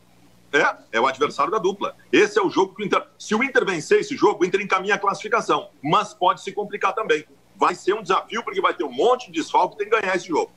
É, 0.53 0.97
é 0.97 1.01
o 1.01 1.07
adversário 1.07 1.51
da 1.51 1.57
dupla. 1.57 1.95
Esse 2.11 2.37
é 2.37 2.41
o 2.41 2.49
jogo 2.49 2.75
que 2.75 2.83
o 2.83 2.85
Inter. 2.85 3.03
Se 3.17 3.33
o 3.33 3.43
Inter 3.43 3.65
vencer 3.65 3.99
esse 3.99 4.15
jogo, 4.15 4.43
o 4.43 4.45
Inter 4.45 4.61
encaminha 4.61 4.95
a 4.95 4.99
classificação. 4.99 5.69
Mas 5.81 6.13
pode 6.13 6.41
se 6.41 6.51
complicar 6.51 6.93
também. 6.93 7.25
Vai 7.55 7.73
ser 7.73 7.93
um 7.93 8.01
desafio, 8.01 8.43
porque 8.43 8.61
vai 8.61 8.73
ter 8.73 8.83
um 8.83 8.91
monte 8.91 9.31
de 9.31 9.33
desfalque 9.33 9.75
e 9.75 9.77
tem 9.79 9.89
que 9.89 9.99
ganhar 9.99 10.15
esse 10.15 10.27
jogo. 10.27 10.51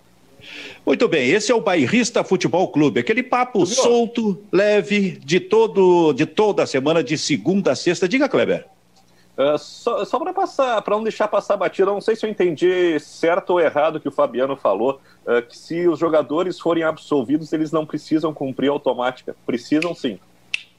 Muito 0.85 1.09
bem, 1.09 1.31
esse 1.31 1.51
é 1.51 1.55
o 1.55 1.61
Bairrista 1.61 2.23
Futebol 2.23 2.69
Clube, 2.69 3.01
aquele 3.01 3.23
papo 3.23 3.65
solto, 3.65 4.45
leve, 4.53 5.13
de 5.13 5.41
todo, 5.41 6.13
de 6.13 6.27
toda 6.27 6.63
a 6.63 6.67
semana, 6.67 7.03
de 7.03 7.17
segunda 7.17 7.73
a 7.73 7.77
sexta. 7.77 8.07
Diga, 8.07 8.29
Kleber. 8.29 8.67
Uh, 9.37 9.59
só, 9.59 10.03
só 10.05 10.19
para 10.19 10.33
passar, 10.33 10.81
para 10.81 10.97
não 10.97 11.03
deixar 11.03 11.29
passar 11.29 11.59
batida, 11.59 11.91
não 11.91 12.01
sei 12.01 12.17
se 12.17 12.25
eu 12.25 12.31
entendi 12.31 12.99
certo 12.99 13.51
ou 13.51 13.61
errado 13.61 13.97
o 13.97 14.01
que 14.01 14.09
o 14.09 14.13
Fabiano 14.13 14.57
falou, 14.57 14.99
uh, 15.27 15.43
que 15.47 15.57
se 15.57 15.87
os 15.87 15.99
jogadores 15.99 16.59
forem 16.59 16.83
absolvidos, 16.83 17.53
eles 17.53 17.71
não 17.71 17.85
precisam 17.85 18.33
cumprir 18.33 18.71
automática. 18.71 19.37
Precisam 19.45 19.95
sim. 19.95 20.19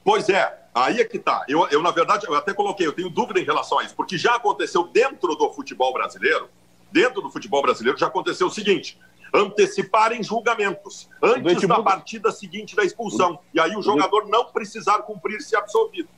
Pois 0.02 0.28
é, 0.28 0.58
aí 0.74 1.00
é 1.00 1.04
que 1.04 1.18
tá. 1.18 1.44
Eu, 1.48 1.68
eu, 1.68 1.80
na 1.82 1.92
verdade, 1.92 2.26
eu 2.26 2.34
até 2.34 2.52
coloquei, 2.52 2.86
eu 2.86 2.92
tenho 2.92 3.08
dúvida 3.08 3.38
em 3.38 3.44
relação 3.44 3.78
a 3.78 3.84
isso, 3.84 3.94
porque 3.94 4.18
já 4.18 4.34
aconteceu 4.34 4.84
dentro 4.88 5.36
do 5.36 5.52
futebol 5.52 5.92
brasileiro, 5.92 6.48
dentro 6.90 7.22
do 7.22 7.30
futebol 7.30 7.62
brasileiro, 7.62 7.98
já 7.98 8.08
aconteceu 8.08 8.48
o 8.48 8.50
seguinte: 8.50 8.98
anteciparem 9.32 10.22
julgamentos 10.22 11.08
antes 11.22 11.66
da 11.68 11.82
partida 11.82 12.32
seguinte 12.32 12.74
da 12.74 12.84
expulsão. 12.84 13.38
E 13.52 13.60
aí 13.60 13.76
o 13.76 13.82
jogador 13.82 14.26
não 14.26 14.46
precisar 14.46 14.98
cumprir 15.02 15.40
se 15.42 15.54
absolvido. 15.54 16.08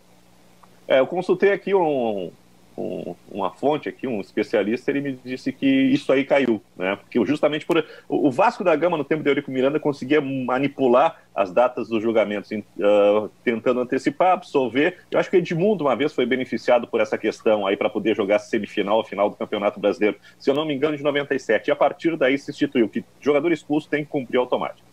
É, 0.90 0.98
eu 0.98 1.06
consultei 1.06 1.52
aqui 1.52 1.72
um, 1.72 2.32
um, 2.76 3.14
uma 3.30 3.48
fonte 3.52 3.88
aqui, 3.88 4.08
um 4.08 4.20
especialista, 4.20 4.90
ele 4.90 5.00
me 5.00 5.12
disse 5.24 5.52
que 5.52 5.64
isso 5.64 6.12
aí 6.12 6.24
caiu, 6.24 6.60
né? 6.76 6.96
Porque 6.96 7.24
justamente 7.24 7.64
por 7.64 7.86
o 8.08 8.28
Vasco 8.28 8.64
da 8.64 8.74
Gama 8.74 8.96
no 8.96 9.04
tempo 9.04 9.22
de 9.22 9.30
Eurico 9.30 9.52
Miranda 9.52 9.78
conseguia 9.78 10.20
manipular 10.20 11.22
as 11.32 11.52
datas 11.52 11.88
dos 11.88 12.02
julgamentos, 12.02 12.50
uh, 12.50 13.30
tentando 13.44 13.78
antecipar, 13.78 14.32
absolver. 14.32 14.98
Eu 15.12 15.20
acho 15.20 15.30
que 15.30 15.36
o 15.36 15.38
Edmundo 15.38 15.84
uma 15.84 15.94
vez 15.94 16.12
foi 16.12 16.26
beneficiado 16.26 16.88
por 16.88 17.00
essa 17.00 17.16
questão 17.16 17.68
aí 17.68 17.76
para 17.76 17.88
poder 17.88 18.16
jogar 18.16 18.40
semifinal, 18.40 19.04
final 19.04 19.30
do 19.30 19.36
Campeonato 19.36 19.78
Brasileiro, 19.78 20.16
se 20.40 20.50
eu 20.50 20.54
não 20.54 20.66
me 20.66 20.74
engano, 20.74 20.96
de 20.96 21.04
97. 21.04 21.68
E 21.68 21.70
a 21.70 21.76
partir 21.76 22.16
daí 22.16 22.36
se 22.36 22.50
instituiu 22.50 22.88
que 22.88 23.04
jogador 23.20 23.52
expulso 23.52 23.88
tem 23.88 24.04
que 24.04 24.10
cumprir 24.10 24.38
automático. 24.38 24.90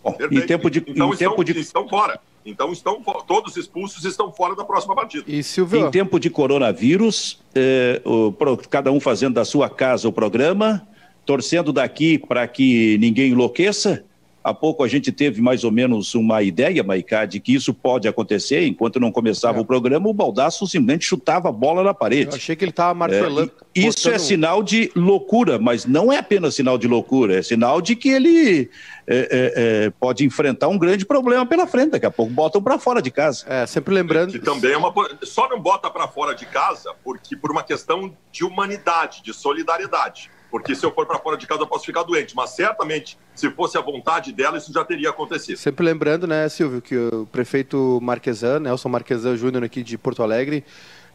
Bom, 0.00 0.16
em 0.30 0.46
tempo 0.46 0.70
de, 0.70 0.84
então 0.86 1.12
em 1.12 1.16
tempo 1.16 1.42
de... 1.42 1.58
estão 1.58 1.88
fora. 1.88 2.20
Então 2.48 2.72
estão 2.72 3.02
todos 3.26 3.56
expulsos 3.56 4.04
estão 4.04 4.32
fora 4.32 4.56
da 4.56 4.64
próxima 4.64 4.94
partida. 4.94 5.24
E 5.26 5.42
Silvio... 5.42 5.86
Em 5.86 5.90
tempo 5.90 6.18
de 6.18 6.30
coronavírus, 6.30 7.40
eh, 7.54 8.00
o, 8.04 8.32
cada 8.70 8.90
um 8.90 8.98
fazendo 8.98 9.34
da 9.34 9.44
sua 9.44 9.68
casa 9.68 10.08
o 10.08 10.12
programa, 10.12 10.86
torcendo 11.26 11.72
daqui 11.72 12.18
para 12.18 12.46
que 12.48 12.96
ninguém 12.98 13.32
enlouqueça. 13.32 14.04
Há 14.48 14.54
pouco 14.54 14.82
a 14.82 14.88
gente 14.88 15.12
teve 15.12 15.42
mais 15.42 15.62
ou 15.62 15.70
menos 15.70 16.14
uma 16.14 16.42
ideia, 16.42 16.82
Maicá, 16.82 17.26
de 17.26 17.38
que 17.38 17.54
isso 17.54 17.74
pode 17.74 18.08
acontecer. 18.08 18.66
Enquanto 18.66 18.98
não 18.98 19.12
começava 19.12 19.58
é. 19.58 19.60
o 19.60 19.64
programa, 19.64 20.08
o 20.08 20.14
Baldaço 20.14 20.66
simplesmente 20.66 21.04
chutava 21.04 21.50
a 21.50 21.52
bola 21.52 21.82
na 21.82 21.92
parede. 21.92 22.30
Eu 22.30 22.36
achei 22.36 22.56
que 22.56 22.64
ele 22.64 22.70
estava 22.70 22.94
martelando. 22.94 23.52
É, 23.74 23.80
isso 23.80 24.08
é 24.08 24.18
sinal 24.18 24.62
de 24.62 24.90
loucura, 24.96 25.58
mas 25.58 25.84
não 25.84 26.10
é 26.10 26.16
apenas 26.18 26.54
sinal 26.54 26.78
de 26.78 26.88
loucura, 26.88 27.38
é 27.38 27.42
sinal 27.42 27.82
de 27.82 27.94
que 27.94 28.08
ele 28.08 28.70
é, 29.06 29.16
é, 29.16 29.52
é 29.86 29.90
pode 29.90 30.24
enfrentar 30.24 30.68
um 30.68 30.78
grande 30.78 31.04
problema 31.04 31.44
pela 31.44 31.66
frente. 31.66 31.90
Daqui 31.90 32.06
a 32.06 32.10
pouco 32.10 32.32
botam 32.32 32.62
para 32.62 32.78
fora 32.78 33.02
de 33.02 33.10
casa. 33.10 33.44
É, 33.46 33.66
sempre 33.66 33.92
lembrando. 33.92 34.32
Que 34.32 34.38
também 34.38 34.72
é 34.72 34.76
uma. 34.78 34.92
Só 35.24 35.48
não 35.48 35.60
bota 35.60 35.90
para 35.90 36.08
fora 36.08 36.34
de 36.34 36.46
casa 36.46 36.94
porque 37.04 37.36
por 37.36 37.50
uma 37.50 37.62
questão 37.62 38.16
de 38.32 38.44
humanidade, 38.44 39.22
de 39.22 39.34
solidariedade 39.34 40.30
porque 40.50 40.74
se 40.74 40.84
eu 40.84 40.92
for 40.92 41.06
para 41.06 41.18
fora 41.18 41.36
de 41.36 41.46
casa 41.46 41.62
eu 41.62 41.66
posso 41.66 41.84
ficar 41.84 42.02
doente. 42.02 42.34
Mas 42.34 42.50
certamente, 42.50 43.18
se 43.34 43.50
fosse 43.50 43.76
a 43.76 43.80
vontade 43.80 44.32
dela, 44.32 44.58
isso 44.58 44.72
já 44.72 44.84
teria 44.84 45.10
acontecido. 45.10 45.56
Sempre 45.56 45.84
lembrando, 45.84 46.26
né, 46.26 46.48
Silvio, 46.48 46.80
que 46.80 46.96
o 46.96 47.26
prefeito 47.26 47.98
Marquesan, 48.02 48.60
Nelson 48.60 48.88
Marquesan 48.88 49.36
Júnior 49.36 49.64
aqui 49.64 49.82
de 49.82 49.98
Porto 49.98 50.22
Alegre, 50.22 50.64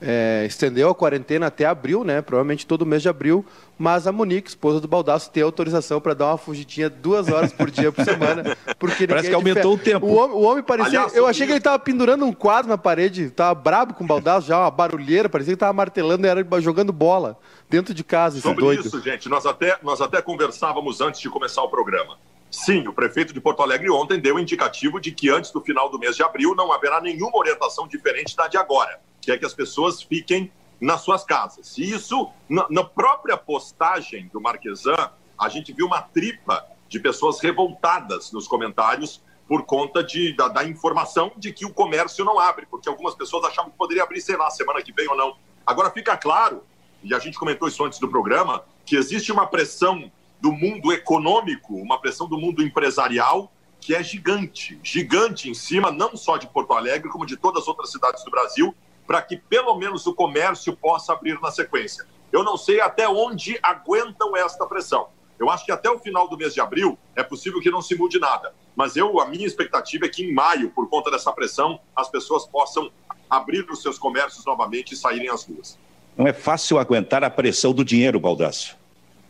é, 0.05 0.43
estendeu 0.45 0.89
a 0.89 0.95
quarentena 0.95 1.47
até 1.47 1.65
abril, 1.65 2.03
né? 2.03 2.21
Provavelmente 2.21 2.67
todo 2.67 2.85
mês 2.85 3.01
de 3.01 3.07
abril. 3.07 3.45
Mas 3.77 4.05
a 4.05 4.11
Monique, 4.11 4.49
esposa 4.49 4.81
do 4.81 4.87
Baldaço, 4.87 5.31
tem 5.31 5.41
autorização 5.41 6.01
para 6.01 6.13
dar 6.13 6.27
uma 6.27 6.37
fugidinha 6.37 6.89
duas 6.89 7.29
horas 7.29 7.53
por 7.53 7.71
dia 7.71 7.91
por 7.91 8.03
semana. 8.03 8.55
Porque 8.77 9.07
Parece 9.07 9.29
que 9.29 9.35
aumentou 9.35 9.75
o 9.75 9.77
tempo. 9.77 10.05
O 10.05 10.15
homem, 10.15 10.35
o 10.35 10.41
homem 10.41 10.63
parecia. 10.63 10.99
Aliás, 10.99 11.15
eu 11.15 11.25
achei 11.25 11.45
que 11.45 11.53
ele 11.53 11.59
estava 11.59 11.79
pendurando 11.79 12.25
um 12.25 12.33
quadro 12.33 12.69
na 12.69 12.77
parede, 12.77 13.23
estava 13.23 13.55
brabo 13.55 13.93
com 13.93 14.03
o 14.03 14.07
Baldaço, 14.07 14.47
já 14.47 14.59
uma 14.59 14.69
barulheira, 14.69 15.29
parecia 15.29 15.53
que 15.53 15.55
estava 15.55 15.73
martelando 15.73 16.27
e 16.27 16.29
era 16.29 16.45
jogando 16.59 16.91
bola 16.91 17.37
dentro 17.69 17.93
de 17.93 18.03
casa. 18.03 18.39
Sobre 18.39 18.63
doido. 18.63 18.85
isso, 18.85 19.01
gente, 19.01 19.27
nós 19.29 19.45
até, 19.45 19.77
nós 19.81 20.01
até 20.01 20.21
conversávamos 20.21 21.01
antes 21.01 21.21
de 21.21 21.29
começar 21.29 21.63
o 21.63 21.69
programa. 21.69 22.17
Sim, 22.51 22.87
o 22.87 22.93
prefeito 22.93 23.33
de 23.33 23.41
Porto 23.41 23.63
Alegre 23.63 23.89
ontem 23.89 24.19
deu 24.19 24.37
indicativo 24.37 24.99
de 24.99 25.11
que 25.11 25.29
antes 25.29 25.51
do 25.51 25.59
final 25.59 25.89
do 25.89 25.97
mês 25.97 26.15
de 26.15 26.23
abril 26.23 26.53
não 26.55 26.71
haverá 26.71 27.01
nenhuma 27.01 27.37
orientação 27.37 27.87
diferente 27.87 28.35
da 28.35 28.47
de 28.47 28.57
agora 28.57 28.99
que 29.23 29.31
é 29.31 29.37
que 29.37 29.45
as 29.45 29.53
pessoas 29.53 30.03
fiquem 30.03 30.51
nas 30.79 31.01
suas 31.01 31.23
casas. 31.23 31.77
E 31.77 31.89
isso, 31.89 32.29
na, 32.47 32.67
na 32.69 32.83
própria 32.83 33.37
postagem 33.37 34.29
do 34.33 34.41
Marquesan, 34.41 35.11
a 35.39 35.49
gente 35.49 35.71
viu 35.71 35.87
uma 35.87 36.01
tripa 36.01 36.65
de 36.89 36.99
pessoas 36.99 37.39
revoltadas 37.39 38.31
nos 38.31 38.47
comentários 38.47 39.23
por 39.47 39.65
conta 39.65 40.03
de, 40.03 40.35
da, 40.35 40.47
da, 40.49 40.63
informação 40.65 41.31
de 41.37 41.51
que 41.51 41.65
o 41.65 41.73
comércio 41.73 42.23
não 42.23 42.39
abre, 42.39 42.65
porque 42.65 42.89
algumas 42.89 43.15
pessoas 43.15 43.45
achavam 43.45 43.71
que 43.71 43.77
poderia 43.77 44.03
abrir, 44.03 44.21
sei 44.21 44.35
lá, 44.35 44.49
semana 44.49 44.81
que 44.81 44.91
vem 44.91 45.07
ou 45.07 45.15
não. 45.15 45.37
Agora 45.65 45.89
fica 45.89 46.17
claro, 46.17 46.63
e 47.03 47.13
a 47.13 47.19
gente 47.19 47.37
comentou 47.37 47.67
isso 47.67 47.83
antes 47.83 47.99
do 47.99 48.07
programa, 48.07 48.63
que 48.85 48.95
existe 48.95 49.31
uma 49.31 49.45
pressão 49.45 50.11
do 50.41 50.51
mundo 50.51 50.91
econômico, 50.91 51.75
uma 51.75 51.99
pressão 51.99 52.27
do 52.27 52.37
mundo 52.37 52.61
empresarial 52.61 53.51
que 53.79 53.93
é 53.93 54.01
gigante, 54.01 54.79
gigante 54.81 55.49
em 55.49 55.53
cima 55.53 55.91
não 55.91 56.15
só 56.15 56.37
de 56.37 56.47
Porto 56.47 56.73
Alegre, 56.73 57.09
como 57.09 57.25
de 57.25 57.35
todas 57.35 57.63
as 57.63 57.67
outras 57.67 57.91
cidades 57.91 58.23
do 58.23 58.31
Brasil, 58.31 58.73
para 59.05 59.21
que 59.21 59.35
pelo 59.35 59.75
menos 59.75 60.07
o 60.07 60.13
comércio 60.13 60.73
possa 60.73 61.11
abrir 61.11 61.37
na 61.41 61.51
sequência. 61.51 62.05
Eu 62.31 62.43
não 62.43 62.55
sei 62.55 62.79
até 62.79 63.07
onde 63.09 63.59
aguentam 63.61 64.37
esta 64.37 64.65
pressão. 64.65 65.09
Eu 65.37 65.49
acho 65.49 65.65
que 65.65 65.71
até 65.71 65.89
o 65.89 65.99
final 65.99 66.29
do 66.29 66.37
mês 66.37 66.53
de 66.53 66.61
abril 66.61 66.97
é 67.13 67.21
possível 67.21 67.59
que 67.59 67.69
não 67.69 67.81
se 67.81 67.93
mude 67.95 68.19
nada. 68.19 68.55
Mas 68.73 68.95
eu, 68.95 69.19
a 69.19 69.25
minha 69.25 69.45
expectativa 69.45 70.05
é 70.05 70.09
que 70.09 70.23
em 70.23 70.33
maio, 70.33 70.69
por 70.69 70.89
conta 70.89 71.11
dessa 71.11 71.33
pressão, 71.33 71.79
as 71.93 72.09
pessoas 72.09 72.45
possam 72.45 72.89
abrir 73.29 73.69
os 73.69 73.81
seus 73.81 73.97
comércios 73.97 74.45
novamente 74.45 74.93
e 74.93 74.97
saírem 74.97 75.29
às 75.29 75.45
ruas. 75.45 75.77
Não 76.17 76.27
é 76.27 76.33
fácil 76.33 76.77
aguentar 76.77 77.23
a 77.23 77.29
pressão 77.29 77.73
do 77.73 77.83
dinheiro, 77.83 78.19
Baldasso. 78.19 78.77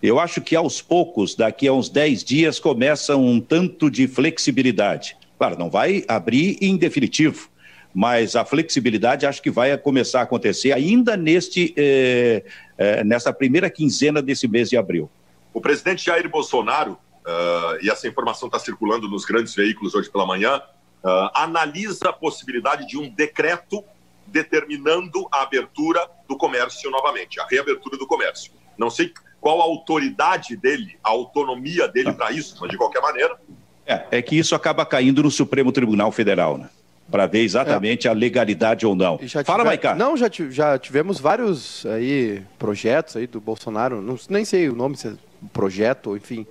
Eu 0.02 0.20
acho 0.20 0.42
que 0.42 0.54
aos 0.54 0.82
poucos, 0.82 1.34
daqui 1.34 1.66
a 1.66 1.74
uns 1.74 1.88
10 1.88 2.24
dias, 2.26 2.60
começa 2.60 3.16
um 3.16 3.40
tanto 3.40 3.90
de 3.90 4.06
flexibilidade. 4.06 5.16
Claro, 5.38 5.58
não 5.58 5.70
vai 5.70 6.04
abrir 6.10 6.58
em 6.60 6.76
definitivo, 6.76 7.48
mas 7.94 8.36
a 8.36 8.44
flexibilidade 8.44 9.26
acho 9.26 9.42
que 9.42 9.50
vai 9.50 9.78
começar 9.78 10.20
a 10.20 10.24
acontecer 10.24 10.74
ainda 10.74 11.16
neste, 11.16 11.74
eh, 11.78 12.44
eh, 12.78 13.04
nessa 13.06 13.32
primeira 13.32 13.70
quinzena 13.70 14.22
desse 14.22 14.46
mês 14.46 14.70
de 14.70 14.76
abril. 14.76 15.10
O 15.54 15.62
presidente 15.62 16.06
Jair 16.06 16.28
Bolsonaro, 16.30 16.94
uh, 17.26 17.78
e 17.82 17.90
essa 17.90 18.08
informação 18.08 18.48
está 18.48 18.60
circulando 18.60 19.08
nos 19.08 19.24
grandes 19.24 19.54
veículos 19.54 19.94
hoje 19.94 20.10
pela 20.10 20.26
manhã, 20.26 20.58
uh, 20.58 21.30
analisa 21.34 22.10
a 22.10 22.14
possibilidade 22.14 22.88
de 22.88 22.98
um 22.98 23.08
decreto 23.08 23.84
determinando 24.28 25.28
a 25.32 25.44
abertura 25.44 26.10
do 26.28 26.38
comércio 26.38 26.90
novamente, 26.90 27.40
a 27.40 27.46
reabertura 27.46 27.98
do 27.98 28.08
comércio. 28.08 28.52
Não 28.78 28.90
sei 28.90 29.14
qual 29.40 29.62
a 29.62 29.64
autoridade 29.64 30.56
dele, 30.56 30.98
a 31.04 31.10
autonomia 31.10 31.88
dele 31.88 32.14
para 32.14 32.32
isso, 32.32 32.58
mas 32.62 32.70
de 32.70 32.78
qualquer 32.78 33.02
maneira. 33.02 33.38
É, 33.86 34.06
é 34.12 34.22
que 34.22 34.38
isso 34.38 34.56
acaba 34.56 34.86
caindo 34.86 35.24
no 35.24 35.30
Supremo 35.30 35.72
Tribunal 35.72 36.12
Federal, 36.12 36.58
né? 36.58 36.70
para 37.12 37.28
ver 37.28 37.42
exatamente 37.42 38.08
é. 38.08 38.10
a 38.10 38.14
legalidade 38.14 38.86
ou 38.86 38.96
não. 38.96 39.20
Fala, 39.46 39.64
Maicá. 39.64 39.94
Não, 39.94 40.16
já, 40.16 40.28
já 40.50 40.80
tivemos 40.80 41.20
vários 41.20 41.86
aí 41.86 42.42
projetos 42.58 43.18
aí 43.18 43.28
do 43.28 43.40
Bolsonaro, 43.40 44.02
não, 44.02 44.18
nem 44.30 44.46
sei 44.46 44.70
o 44.70 44.76
nome, 44.76 44.96
se 44.98 45.10
é 45.10 45.14
projeto, 45.52 46.16
enfim. 46.16 46.46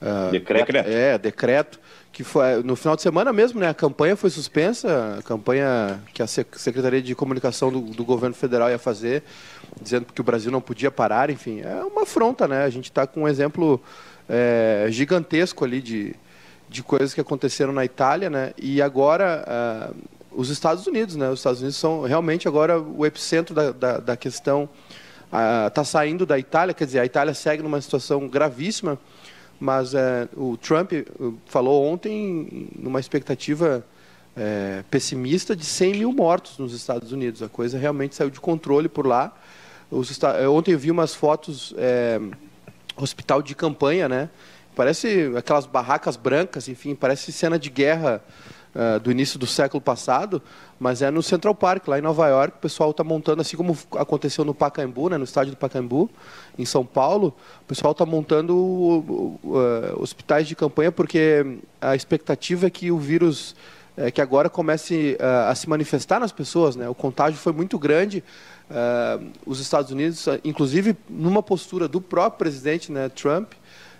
Uh, 0.00 0.30
decreto. 0.30 0.76
É, 0.76 1.18
decreto. 1.18 1.80
Que 2.14 2.22
foi 2.22 2.62
no 2.62 2.76
final 2.76 2.94
de 2.94 3.02
semana 3.02 3.32
mesmo, 3.32 3.58
né? 3.58 3.68
A 3.68 3.74
campanha 3.74 4.14
foi 4.14 4.30
suspensa, 4.30 5.16
a 5.18 5.22
campanha 5.22 6.00
que 6.14 6.22
a 6.22 6.26
Secretaria 6.28 7.02
de 7.02 7.12
Comunicação 7.12 7.72
do, 7.72 7.80
do 7.80 8.04
governo 8.04 8.36
federal 8.36 8.70
ia 8.70 8.78
fazer, 8.78 9.24
dizendo 9.82 10.06
que 10.06 10.20
o 10.20 10.24
Brasil 10.24 10.52
não 10.52 10.60
podia 10.60 10.92
parar, 10.92 11.28
enfim. 11.28 11.60
É 11.60 11.84
uma 11.84 12.02
afronta, 12.02 12.46
né? 12.46 12.62
A 12.62 12.70
gente 12.70 12.84
está 12.84 13.04
com 13.04 13.22
um 13.22 13.28
exemplo 13.28 13.82
é, 14.28 14.86
gigantesco 14.90 15.64
ali 15.64 15.82
de, 15.82 16.14
de 16.68 16.84
coisas 16.84 17.12
que 17.12 17.20
aconteceram 17.20 17.72
na 17.72 17.84
Itália, 17.84 18.30
né? 18.30 18.52
E 18.56 18.80
agora 18.80 19.92
os 20.30 20.50
Estados 20.50 20.86
Unidos, 20.86 21.16
né? 21.16 21.28
Os 21.30 21.40
Estados 21.40 21.60
Unidos 21.60 21.76
são 21.76 22.02
realmente 22.02 22.46
agora 22.46 22.80
o 22.80 23.04
epicentro 23.04 23.52
da, 23.56 23.72
da, 23.72 23.98
da 23.98 24.16
questão. 24.16 24.68
Está 25.66 25.82
uh, 25.82 25.84
saindo 25.84 26.24
da 26.24 26.38
Itália, 26.38 26.72
quer 26.72 26.84
dizer, 26.84 27.00
a 27.00 27.04
Itália 27.04 27.34
segue 27.34 27.60
numa 27.60 27.80
situação 27.80 28.28
gravíssima, 28.28 28.96
mas 29.60 29.94
uh, 29.94 30.28
o 30.36 30.56
Trump 30.56 30.92
falou 31.46 31.84
ontem 31.86 32.68
numa 32.76 33.00
expectativa 33.00 33.84
é, 34.36 34.82
pessimista 34.90 35.54
de 35.54 35.64
100 35.64 35.92
mil 35.94 36.12
mortos 36.12 36.58
nos 36.58 36.72
Estados 36.74 37.12
Unidos. 37.12 37.42
A 37.42 37.48
coisa 37.48 37.78
realmente 37.78 38.14
saiu 38.14 38.30
de 38.30 38.40
controle 38.40 38.88
por 38.88 39.06
lá. 39.06 39.32
Os, 39.90 40.18
ontem 40.50 40.72
eu 40.72 40.78
vi 40.78 40.90
umas 40.90 41.14
fotos, 41.14 41.74
é, 41.76 42.20
hospital 42.96 43.42
de 43.42 43.54
campanha, 43.54 44.08
né? 44.08 44.28
Parece 44.74 45.32
aquelas 45.36 45.66
barracas 45.66 46.16
brancas, 46.16 46.68
enfim, 46.68 46.96
parece 46.96 47.30
cena 47.30 47.58
de 47.58 47.70
guerra 47.70 48.20
uh, 48.74 49.00
do 49.00 49.10
início 49.10 49.38
do 49.38 49.46
século 49.46 49.80
passado, 49.80 50.42
mas 50.78 51.02
é 51.02 51.10
no 51.10 51.22
Central 51.22 51.54
Park, 51.54 51.86
lá 51.88 51.98
em 51.98 52.02
Nova 52.02 52.26
York, 52.28 52.56
o 52.58 52.60
pessoal 52.60 52.90
está 52.90 53.04
montando, 53.04 53.40
assim 53.40 53.56
como 53.56 53.76
aconteceu 53.92 54.44
no 54.44 54.54
Pacaembu, 54.54 55.08
né, 55.08 55.18
no 55.18 55.24
estádio 55.24 55.52
do 55.52 55.56
Pacaembu, 55.56 56.10
em 56.58 56.64
São 56.64 56.84
Paulo, 56.84 57.34
o 57.62 57.64
pessoal 57.66 57.92
está 57.92 58.04
montando 58.04 58.54
uh, 58.56 60.00
hospitais 60.00 60.46
de 60.46 60.54
campanha 60.54 60.92
porque 60.92 61.58
a 61.80 61.94
expectativa 61.94 62.66
é 62.66 62.70
que 62.70 62.90
o 62.90 62.98
vírus 62.98 63.54
é, 63.96 64.10
que 64.10 64.20
agora 64.20 64.50
comece 64.50 65.16
uh, 65.20 65.50
a 65.50 65.54
se 65.54 65.68
manifestar 65.68 66.18
nas 66.18 66.32
pessoas. 66.32 66.74
Né? 66.74 66.88
O 66.88 66.94
contágio 66.94 67.38
foi 67.38 67.52
muito 67.52 67.78
grande. 67.78 68.24
Uh, 68.68 69.30
os 69.46 69.60
Estados 69.60 69.90
Unidos, 69.92 70.26
inclusive 70.42 70.96
numa 71.08 71.42
postura 71.42 71.86
do 71.86 72.00
próprio 72.00 72.38
presidente 72.38 72.90
né, 72.90 73.08
Trump, 73.08 73.52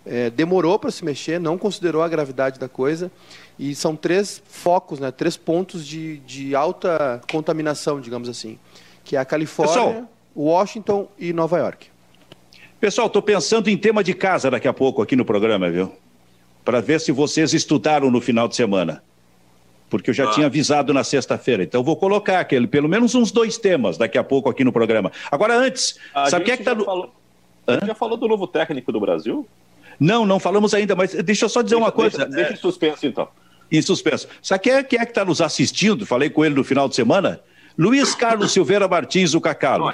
é, 0.06 0.30
demorou 0.30 0.78
para 0.78 0.90
se 0.90 1.04
mexer, 1.04 1.40
não 1.40 1.56
considerou 1.56 2.02
a 2.02 2.08
gravidade 2.08 2.58
da 2.58 2.68
coisa. 2.68 3.10
E 3.58 3.74
são 3.74 3.94
três 3.94 4.42
focos, 4.46 4.98
né, 4.98 5.10
três 5.10 5.36
pontos 5.36 5.86
de, 5.86 6.18
de 6.18 6.54
alta 6.54 7.20
contaminação, 7.30 8.00
digamos 8.00 8.28
assim, 8.28 8.58
que 9.04 9.16
é 9.16 9.18
a 9.18 9.24
Califórnia, 9.24 9.74
Pessoal, 9.74 10.08
Washington 10.36 11.08
e 11.18 11.32
Nova 11.32 11.58
York. 11.58 11.88
Pessoal, 12.80 13.06
estou 13.06 13.22
pensando 13.22 13.68
em 13.70 13.76
tema 13.76 14.02
de 14.02 14.12
casa 14.12 14.50
daqui 14.50 14.68
a 14.68 14.72
pouco 14.72 15.00
aqui 15.00 15.16
no 15.16 15.24
programa, 15.24 15.70
viu? 15.70 15.92
Para 16.64 16.80
ver 16.80 17.00
se 17.00 17.12
vocês 17.12 17.54
estudaram 17.54 18.10
no 18.10 18.20
final 18.20 18.48
de 18.48 18.56
semana 18.56 19.02
porque 19.94 20.10
eu 20.10 20.14
já 20.14 20.28
ah. 20.28 20.30
tinha 20.32 20.46
avisado 20.46 20.92
na 20.92 21.04
sexta-feira. 21.04 21.62
Então 21.62 21.82
vou 21.84 21.96
colocar 21.96 22.40
aquele, 22.40 22.66
pelo 22.66 22.88
menos 22.88 23.14
uns 23.14 23.30
dois 23.30 23.56
temas 23.56 23.96
daqui 23.96 24.18
a 24.18 24.24
pouco 24.24 24.50
aqui 24.50 24.64
no 24.64 24.72
programa. 24.72 25.12
Agora, 25.30 25.56
antes, 25.56 26.00
a 26.12 26.28
sabe 26.28 26.42
o 26.42 26.46
que 26.46 26.50
é 26.50 26.56
que 26.56 26.62
está 26.62 26.74
no. 26.74 26.84
Falou... 26.84 27.12
já 27.86 27.94
falou 27.94 28.16
do 28.16 28.26
novo 28.26 28.46
técnico 28.48 28.90
do 28.90 28.98
Brasil? 28.98 29.46
Não, 29.98 30.26
não 30.26 30.38
falamos 30.38 30.74
ainda, 30.74 30.94
mas 30.94 31.14
deixa 31.14 31.44
eu 31.44 31.48
só 31.48 31.62
dizer 31.62 31.76
deixa, 31.76 31.84
uma 31.84 31.92
coisa. 31.92 32.18
Deixa, 32.18 32.30
deixa 32.30 32.52
em 32.52 32.56
suspenso, 32.56 33.06
então. 33.06 33.28
Em 33.70 33.82
suspenso. 33.82 34.28
Sabe 34.42 34.64
quem 34.64 34.72
é, 34.72 34.82
quem 34.82 34.98
é 34.98 35.04
que 35.04 35.10
está 35.10 35.24
nos 35.24 35.40
assistindo? 35.40 36.06
Falei 36.06 36.30
com 36.30 36.44
ele 36.44 36.54
no 36.54 36.64
final 36.64 36.88
de 36.88 36.94
semana. 36.94 37.40
Luiz 37.76 38.14
Carlos 38.14 38.52
Silveira 38.52 38.86
Martins, 38.86 39.34
o 39.34 39.40
Cacalo. 39.40 39.92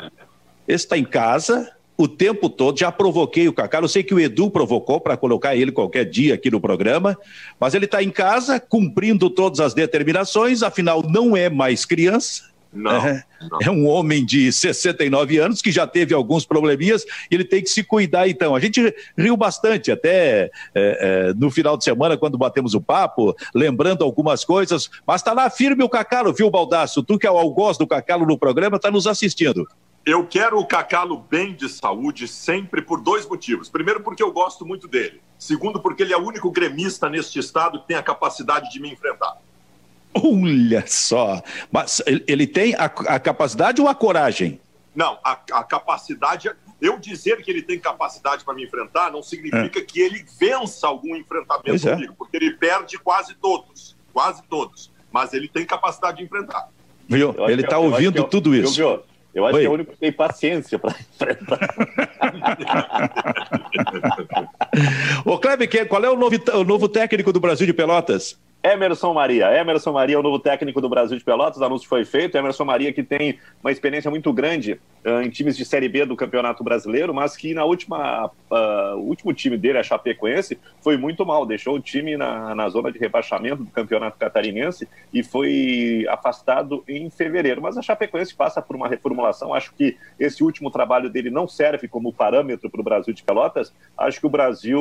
Esse 0.66 0.84
está 0.84 0.96
em 0.96 1.04
casa, 1.04 1.72
o 1.96 2.08
tempo 2.08 2.48
todo. 2.48 2.78
Já 2.78 2.90
provoquei 2.90 3.48
o 3.48 3.52
Cacá. 3.52 3.80
Eu 3.80 3.88
sei 3.88 4.02
que 4.02 4.14
o 4.14 4.20
Edu 4.20 4.50
provocou 4.50 5.00
para 5.00 5.16
colocar 5.16 5.56
ele 5.56 5.72
qualquer 5.72 6.04
dia 6.04 6.34
aqui 6.34 6.50
no 6.50 6.60
programa, 6.60 7.16
mas 7.58 7.74
ele 7.74 7.84
está 7.84 8.02
em 8.02 8.10
casa 8.10 8.58
cumprindo 8.60 9.28
todas 9.30 9.60
as 9.60 9.74
determinações, 9.74 10.62
afinal, 10.62 11.02
não 11.02 11.36
é 11.36 11.48
mais 11.48 11.84
criança. 11.84 12.49
Não, 12.72 12.92
é, 12.92 13.24
não. 13.50 13.58
é, 13.60 13.70
um 13.70 13.86
homem 13.88 14.24
de 14.24 14.52
69 14.52 15.38
anos 15.38 15.60
que 15.60 15.72
já 15.72 15.86
teve 15.86 16.14
alguns 16.14 16.44
probleminhas 16.44 17.04
e 17.30 17.34
ele 17.34 17.44
tem 17.44 17.62
que 17.62 17.68
se 17.68 17.82
cuidar 17.82 18.28
então. 18.28 18.54
A 18.54 18.60
gente 18.60 18.94
riu 19.18 19.36
bastante 19.36 19.90
até 19.90 20.44
é, 20.44 20.50
é, 20.74 21.34
no 21.34 21.50
final 21.50 21.76
de 21.76 21.82
semana 21.82 22.16
quando 22.16 22.38
batemos 22.38 22.74
o 22.74 22.80
papo, 22.80 23.34
lembrando 23.54 24.04
algumas 24.04 24.44
coisas, 24.44 24.88
mas 25.04 25.20
está 25.20 25.32
lá 25.32 25.50
firme 25.50 25.82
o 25.82 25.88
Cacalo, 25.88 26.32
viu, 26.32 26.50
Baldaço? 26.50 27.02
Tu 27.02 27.18
que 27.18 27.26
é 27.26 27.30
o 27.30 27.38
algoz 27.38 27.76
do 27.76 27.86
Cacalo 27.86 28.24
no 28.24 28.38
programa, 28.38 28.76
está 28.76 28.90
nos 28.90 29.06
assistindo. 29.06 29.66
Eu 30.06 30.26
quero 30.26 30.58
o 30.58 30.66
Cacalo 30.66 31.18
bem 31.28 31.54
de 31.54 31.68
saúde 31.68 32.26
sempre 32.26 32.80
por 32.80 33.02
dois 33.02 33.26
motivos. 33.26 33.68
Primeiro, 33.68 34.00
porque 34.00 34.22
eu 34.22 34.32
gosto 34.32 34.64
muito 34.64 34.88
dele. 34.88 35.20
Segundo, 35.38 35.80
porque 35.80 36.02
ele 36.02 36.14
é 36.14 36.16
o 36.16 36.26
único 36.26 36.50
gremista 36.50 37.08
neste 37.08 37.38
estado 37.38 37.80
que 37.80 37.88
tem 37.88 37.96
a 37.96 38.02
capacidade 38.02 38.70
de 38.70 38.80
me 38.80 38.90
enfrentar. 38.90 39.36
Olha 40.14 40.84
só. 40.86 41.42
Mas 41.70 42.02
ele 42.26 42.46
tem 42.46 42.74
a, 42.74 42.84
a 42.84 43.20
capacidade 43.20 43.80
ou 43.80 43.88
a 43.88 43.94
coragem? 43.94 44.60
Não, 44.94 45.18
a, 45.24 45.38
a, 45.52 45.64
capacidade. 45.64 46.50
Eu 46.80 46.98
dizer 46.98 47.42
que 47.42 47.50
ele 47.50 47.62
tem 47.62 47.78
capacidade 47.78 48.44
para 48.44 48.54
me 48.54 48.64
enfrentar 48.64 49.10
não 49.12 49.22
significa 49.22 49.78
é. 49.78 49.82
que 49.82 50.00
ele 50.00 50.24
vença 50.38 50.86
algum 50.86 51.14
enfrentamento 51.14 51.66
pois 51.66 51.86
é. 51.86 51.94
comigo, 51.94 52.12
é. 52.12 52.16
porque 52.16 52.36
ele 52.36 52.52
perde 52.52 52.98
quase 52.98 53.34
todos. 53.34 53.96
Quase 54.12 54.42
todos. 54.48 54.90
Mas 55.12 55.32
ele 55.32 55.48
tem 55.48 55.64
capacidade 55.64 56.18
de 56.18 56.24
enfrentar. 56.24 56.68
Viu? 57.08 57.34
Ele 57.48 57.62
está 57.62 57.78
ouvindo 57.78 58.24
tudo 58.24 58.54
isso. 58.54 58.80
Eu, 58.80 59.04
eu 59.34 59.46
acho 59.46 59.56
Oi. 59.56 59.60
que 59.60 59.66
é 59.66 59.70
o 59.70 59.72
único 59.72 59.92
que 59.92 59.98
tem 59.98 60.12
paciência 60.12 60.78
para 60.78 60.94
enfrentar. 61.14 61.58
Ô, 65.24 65.38
Kleber, 65.38 65.88
qual 65.88 66.04
é 66.04 66.10
o 66.10 66.16
novo, 66.16 66.36
o 66.54 66.64
novo 66.64 66.88
técnico 66.88 67.32
do 67.32 67.40
Brasil 67.40 67.66
de 67.66 67.72
Pelotas? 67.72 68.36
Emerson 68.72 69.12
Maria. 69.12 69.52
Emerson 69.58 69.92
Maria 69.92 70.16
é 70.16 70.18
o 70.18 70.22
novo 70.22 70.38
técnico 70.38 70.80
do 70.80 70.88
Brasil 70.88 71.18
de 71.18 71.24
Pelotas, 71.24 71.60
o 71.60 71.64
anúncio 71.64 71.88
foi 71.88 72.04
feito. 72.04 72.36
Emerson 72.36 72.64
Maria 72.64 72.92
que 72.92 73.02
tem 73.02 73.38
uma 73.62 73.72
experiência 73.72 74.10
muito 74.10 74.32
grande 74.32 74.80
uh, 75.04 75.20
em 75.22 75.30
times 75.30 75.56
de 75.56 75.64
Série 75.64 75.88
B 75.88 76.04
do 76.04 76.14
Campeonato 76.16 76.62
Brasileiro, 76.62 77.12
mas 77.12 77.36
que 77.36 77.52
na 77.52 77.64
última, 77.64 78.26
uh, 78.26 78.96
o 78.96 79.08
último 79.08 79.32
time 79.32 79.56
dele, 79.56 79.78
a 79.78 79.82
Chapecoense, 79.82 80.58
foi 80.80 80.96
muito 80.96 81.26
mal. 81.26 81.44
Deixou 81.44 81.74
o 81.74 81.80
time 81.80 82.16
na, 82.16 82.54
na 82.54 82.68
zona 82.68 82.92
de 82.92 82.98
rebaixamento 82.98 83.64
do 83.64 83.70
Campeonato 83.70 84.18
Catarinense 84.18 84.88
e 85.12 85.22
foi 85.22 86.06
afastado 86.08 86.84
em 86.86 87.10
fevereiro. 87.10 87.60
Mas 87.60 87.76
a 87.76 87.82
Chapecoense 87.82 88.34
passa 88.34 88.62
por 88.62 88.76
uma 88.76 88.88
reformulação. 88.88 89.52
Acho 89.52 89.74
que 89.74 89.96
esse 90.18 90.44
último 90.44 90.70
trabalho 90.70 91.10
dele 91.10 91.30
não 91.30 91.48
serve 91.48 91.88
como 91.88 92.12
parâmetro 92.12 92.70
para 92.70 92.80
o 92.80 92.84
Brasil 92.84 93.12
de 93.12 93.22
Pelotas. 93.22 93.72
Acho 93.98 94.20
que 94.20 94.26
o 94.26 94.30
Brasil... 94.30 94.80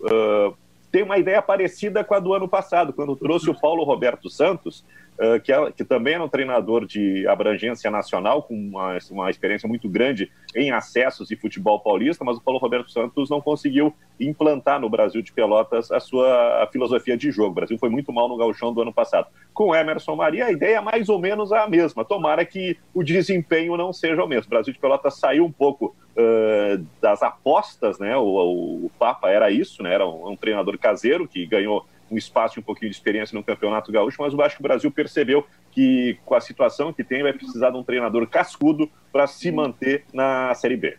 Uh, 0.00 0.56
tem 0.92 1.02
uma 1.02 1.16
ideia 1.18 1.40
parecida 1.40 2.04
com 2.04 2.14
a 2.14 2.20
do 2.20 2.34
ano 2.34 2.46
passado, 2.46 2.92
quando 2.92 3.16
trouxe 3.16 3.48
o 3.48 3.58
Paulo 3.58 3.82
Roberto 3.82 4.28
Santos, 4.28 4.84
uh, 5.18 5.40
que, 5.40 5.52
é, 5.52 5.72
que, 5.72 5.84
também 5.84 6.14
é 6.14 6.20
um 6.20 6.28
treinador 6.28 6.86
de 6.86 7.26
abrangência 7.26 7.90
nacional, 7.90 8.42
com 8.42 8.54
uma, 8.54 8.98
uma, 9.10 9.30
experiência 9.30 9.68
muito 9.68 9.88
grande 9.88 10.30
em 10.54 10.70
acessos 10.70 11.30
e 11.30 11.36
futebol 11.36 11.80
paulista, 11.80 12.24
mas 12.24 12.36
o 12.36 12.40
Paulo 12.40 12.60
Roberto 12.60 12.90
Santos 12.90 13.30
não 13.30 13.40
conseguiu 13.40 13.94
implantar 14.20 14.80
no 14.80 14.88
Brasil 14.88 15.22
de 15.22 15.32
Pelotas 15.32 15.90
a 15.90 16.00
sua 16.00 16.62
a 16.62 16.66
filosofia 16.66 17.16
de 17.16 17.30
jogo. 17.30 17.50
O 17.50 17.54
Brasil 17.54 17.78
foi 17.78 17.88
muito 17.88 18.12
mal 18.12 18.28
no 18.28 18.36
gauchão 18.36 18.72
do 18.72 18.82
ano 18.82 18.92
passado. 18.92 19.26
Com 19.52 19.74
Emerson 19.74 20.14
Maria, 20.14 20.46
a 20.46 20.52
ideia 20.52 20.76
é 20.76 20.80
mais 20.80 21.08
ou 21.08 21.18
menos 21.18 21.52
a 21.52 21.68
mesma. 21.68 22.04
Tomara 22.04 22.44
que 22.44 22.76
o 22.94 23.02
desempenho 23.02 23.76
não 23.76 23.92
seja 23.92 24.22
o 24.22 24.28
mesmo. 24.28 24.46
O 24.46 24.50
Brasil 24.50 24.72
de 24.72 24.78
Pelotas 24.78 25.18
saiu 25.18 25.44
um 25.44 25.52
pouco 25.52 25.94
uh, 26.16 26.86
das 27.00 27.22
apostas, 27.22 27.98
né? 27.98 28.16
O, 28.16 28.22
o, 28.22 28.86
o, 28.86 28.90
Papa 28.98 29.30
era 29.30 29.50
isso, 29.50 29.82
né? 29.82 29.94
Era 29.94 30.06
um, 30.06 30.30
um, 30.30 30.36
treinador 30.36 30.78
caseiro 30.78 31.26
que 31.26 31.46
ganhou 31.46 31.86
um 32.12 32.18
espaço 32.18 32.58
e 32.58 32.60
um 32.60 32.62
pouquinho 32.62 32.90
de 32.90 32.96
experiência 32.96 33.34
no 33.34 33.42
Campeonato 33.42 33.90
Gaúcho, 33.90 34.20
mas 34.20 34.32
eu 34.32 34.42
acho 34.42 34.56
que 34.56 34.62
o 34.62 34.68
Brasil 34.68 34.90
percebeu 34.90 35.46
que 35.70 36.18
com 36.24 36.34
a 36.34 36.40
situação 36.40 36.92
que 36.92 37.02
tem 37.02 37.22
vai 37.22 37.32
precisar 37.32 37.70
de 37.70 37.76
um 37.78 37.82
treinador 37.82 38.26
cascudo 38.26 38.90
para 39.10 39.26
se 39.26 39.50
manter 39.50 40.04
na 40.12 40.54
Série 40.54 40.76
B. 40.76 40.96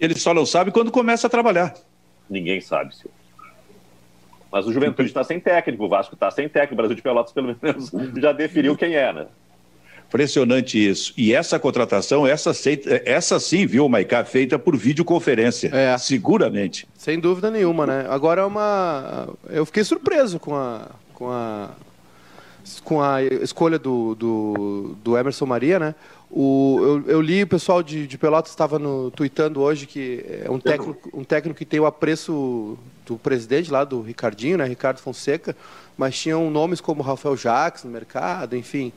Ele 0.00 0.14
só 0.14 0.32
não 0.32 0.46
sabe 0.46 0.70
quando 0.70 0.90
começa 0.90 1.26
a 1.26 1.30
trabalhar. 1.30 1.74
Ninguém 2.28 2.60
sabe, 2.60 2.94
senhor. 2.94 3.14
Mas 4.50 4.66
o 4.66 4.72
Juventude 4.72 5.08
está 5.08 5.22
sem 5.22 5.38
técnico, 5.38 5.84
o 5.84 5.88
Vasco 5.88 6.14
está 6.14 6.30
sem 6.30 6.48
técnico, 6.48 6.74
o 6.74 6.76
Brasil 6.76 6.96
de 6.96 7.02
Pelotas 7.02 7.32
pelo 7.32 7.54
menos 7.60 7.90
já 8.18 8.32
definiu 8.32 8.76
quem 8.76 8.94
é, 8.94 9.12
né? 9.12 9.26
Impressionante 10.08 10.78
isso. 10.78 11.12
E 11.16 11.34
essa 11.34 11.58
contratação, 11.58 12.26
essa, 12.26 12.52
essa 13.04 13.40
sim, 13.40 13.66
viu, 13.66 13.88
Maicá, 13.88 14.24
feita 14.24 14.58
por 14.58 14.76
videoconferência. 14.76 15.70
É. 15.74 15.98
Seguramente. 15.98 16.86
Sem 16.96 17.18
dúvida 17.18 17.50
nenhuma, 17.50 17.86
né? 17.86 18.06
Agora 18.08 18.42
é 18.42 18.44
uma. 18.44 19.28
Eu 19.48 19.66
fiquei 19.66 19.84
surpreso 19.84 20.38
com 20.38 20.54
a. 20.54 20.88
Com 21.12 21.30
a 21.30 21.70
com 22.82 23.00
a 23.00 23.22
escolha 23.22 23.78
do, 23.78 24.16
do, 24.16 24.96
do 25.02 25.16
Emerson 25.16 25.46
Maria, 25.46 25.78
né? 25.78 25.94
O, 26.28 26.78
eu, 26.82 27.04
eu, 27.06 27.22
li 27.22 27.44
o 27.44 27.46
pessoal 27.46 27.82
de, 27.82 28.06
de 28.06 28.18
Pelotas 28.18 28.50
estava 28.50 28.78
no 28.78 29.10
tweetando 29.12 29.60
hoje 29.60 29.86
que 29.86 30.24
é 30.44 30.50
um 30.50 30.58
técnico, 30.58 31.08
um 31.16 31.22
técnico 31.22 31.56
que 31.56 31.64
tem 31.64 31.78
o 31.78 31.86
apreço 31.86 32.76
do 33.06 33.16
presidente 33.16 33.70
lá 33.70 33.84
do 33.84 34.02
Ricardinho, 34.02 34.58
né? 34.58 34.64
Ricardo 34.64 34.98
Fonseca, 34.98 35.56
mas 35.96 36.18
tinham 36.18 36.50
nomes 36.50 36.80
como 36.80 37.02
Rafael 37.02 37.36
Jacques 37.36 37.84
no 37.84 37.90
mercado, 37.90 38.56
enfim. 38.56 38.92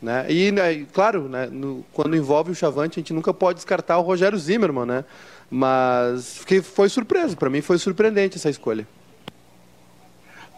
Né? 0.00 0.26
E, 0.30 0.52
né, 0.52 0.86
claro, 0.92 1.28
né, 1.28 1.48
no, 1.50 1.84
quando 1.92 2.16
envolve 2.16 2.52
o 2.52 2.54
Chavante, 2.54 2.98
a 2.98 3.00
gente 3.00 3.12
nunca 3.12 3.34
pode 3.34 3.56
descartar 3.56 3.98
o 3.98 4.02
Rogério 4.02 4.38
Zimmermann, 4.38 4.86
né? 4.86 5.04
Mas 5.50 6.38
fiquei, 6.38 6.62
foi 6.62 6.88
surpreso, 6.88 7.36
para 7.36 7.50
mim 7.50 7.60
foi 7.60 7.78
surpreendente 7.78 8.36
essa 8.36 8.50
escolha. 8.50 8.86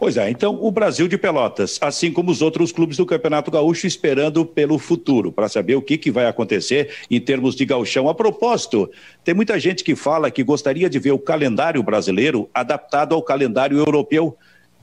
Pois 0.01 0.17
é, 0.17 0.31
então 0.31 0.57
o 0.59 0.71
Brasil 0.71 1.07
de 1.07 1.15
Pelotas, 1.15 1.77
assim 1.79 2.11
como 2.11 2.31
os 2.31 2.41
outros 2.41 2.71
clubes 2.71 2.97
do 2.97 3.05
Campeonato 3.05 3.51
Gaúcho, 3.51 3.85
esperando 3.85 4.43
pelo 4.43 4.79
futuro, 4.79 5.31
para 5.31 5.47
saber 5.47 5.75
o 5.75 5.81
que, 5.81 5.95
que 5.95 6.09
vai 6.09 6.25
acontecer 6.25 6.89
em 7.09 7.19
termos 7.19 7.55
de 7.55 7.65
gauchão. 7.65 8.09
A 8.09 8.15
propósito, 8.15 8.89
tem 9.23 9.35
muita 9.35 9.59
gente 9.59 9.83
que 9.83 9.95
fala 9.95 10.31
que 10.31 10.43
gostaria 10.43 10.89
de 10.89 10.97
ver 10.97 11.11
o 11.11 11.19
calendário 11.19 11.83
brasileiro 11.83 12.49
adaptado 12.51 13.13
ao 13.13 13.21
calendário 13.21 13.77
europeu. 13.77 14.35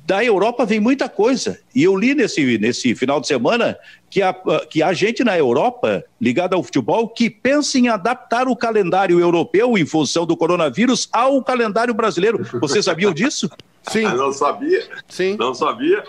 Da 0.09 0.25
Europa 0.25 0.65
vem 0.65 0.81
muita 0.81 1.07
coisa. 1.07 1.61
E 1.75 1.83
eu 1.83 1.95
li 1.95 2.15
nesse, 2.15 2.57
nesse 2.57 2.95
final 2.95 3.21
de 3.21 3.27
semana 3.27 3.79
que 4.09 4.23
há, 4.23 4.35
que 4.71 4.83
há 4.83 4.91
gente 4.95 5.23
na 5.23 5.37
Europa 5.37 6.03
ligada 6.19 6.57
ao 6.57 6.63
futebol 6.63 7.07
que 7.07 7.29
pensa 7.29 7.77
em 7.77 7.89
adaptar 7.89 8.49
o 8.49 8.57
calendário 8.57 9.21
europeu 9.21 9.77
em 9.77 9.85
função 9.85 10.25
do 10.25 10.35
coronavírus 10.35 11.11
ao 11.13 11.45
calendário 11.45 11.93
brasileiro. 11.93 12.43
Você 12.59 12.83
sabia 12.83 13.13
disso? 13.13 13.51
Sim. 13.93 14.05
não 14.05 14.33
sabia. 14.33 14.89
Sim. 15.11 15.37
Não 15.37 15.53
sabia. 15.53 16.03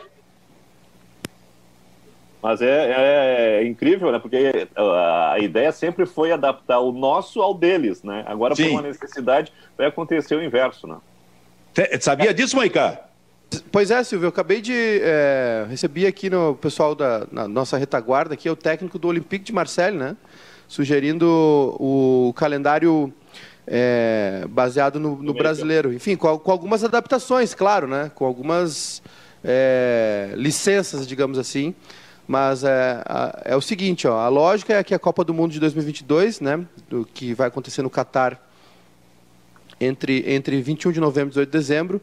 Mas 2.41 2.61
é, 2.61 2.67
é, 2.67 3.61
é, 3.61 3.67
incrível, 3.67 4.13
né? 4.13 4.19
Porque 4.19 4.69
a 4.77 5.39
ideia 5.39 5.73
sempre 5.73 6.05
foi 6.05 6.31
adaptar 6.31 6.79
o 6.79 6.93
nosso 6.93 7.41
ao 7.41 7.53
deles, 7.53 8.01
né? 8.01 8.23
Agora, 8.27 8.55
Sim. 8.55 8.63
por 8.63 8.71
uma 8.71 8.81
necessidade, 8.81 9.51
vai 9.77 9.87
acontecer 9.87 10.35
o 10.35 10.41
inverso, 10.41 10.87
né? 10.87 10.95
Sabia 11.99 12.33
disso, 12.33 12.55
Maiká? 12.55 13.08
Pois 13.71 13.89
é, 13.89 14.03
Silvio, 14.03 14.25
eu 14.25 14.29
acabei 14.29 14.61
de 14.61 14.73
é, 14.73 15.65
receber 15.69 16.05
aqui 16.05 16.29
no 16.29 16.55
pessoal 16.55 16.93
da 16.93 17.25
nossa 17.47 17.77
retaguarda, 17.77 18.33
aqui 18.33 18.47
é 18.47 18.51
o 18.51 18.55
técnico 18.55 18.99
do 18.99 19.07
Olympique 19.07 19.45
de 19.45 19.53
Marseille, 19.53 19.97
né? 19.97 20.15
Sugerindo 20.67 21.25
o 21.79 22.31
calendário 22.35 23.11
é, 23.65 24.45
baseado 24.49 24.99
no, 24.99 25.15
no 25.15 25.33
brasileiro. 25.33 25.91
Enfim, 25.91 26.15
com, 26.15 26.37
com, 26.37 26.51
algumas 26.51 26.83
adaptações, 26.83 27.55
claro, 27.55 27.87
né? 27.87 28.11
Com 28.13 28.25
algumas 28.25 29.01
é, 29.43 30.31
licenças, 30.35 31.07
digamos 31.07 31.39
assim. 31.39 31.73
Mas 32.27 32.63
é, 32.63 33.03
é 33.45 33.55
o 33.55 33.61
seguinte, 33.61 34.07
ó, 34.07 34.19
a 34.19 34.29
lógica 34.29 34.73
é 34.75 34.83
que 34.83 34.93
a 34.93 34.99
Copa 34.99 35.23
do 35.23 35.33
Mundo 35.33 35.51
de 35.51 35.59
2022, 35.59 36.39
né, 36.39 36.63
do 36.87 37.03
que 37.03 37.33
vai 37.33 37.47
acontecer 37.47 37.81
no 37.81 37.89
Catar 37.89 38.39
entre, 39.81 40.23
entre 40.31 40.61
21 40.61 40.91
de 40.91 40.99
novembro 40.99 41.29
e 41.29 41.31
18 41.31 41.49
de 41.49 41.57
dezembro, 41.57 41.99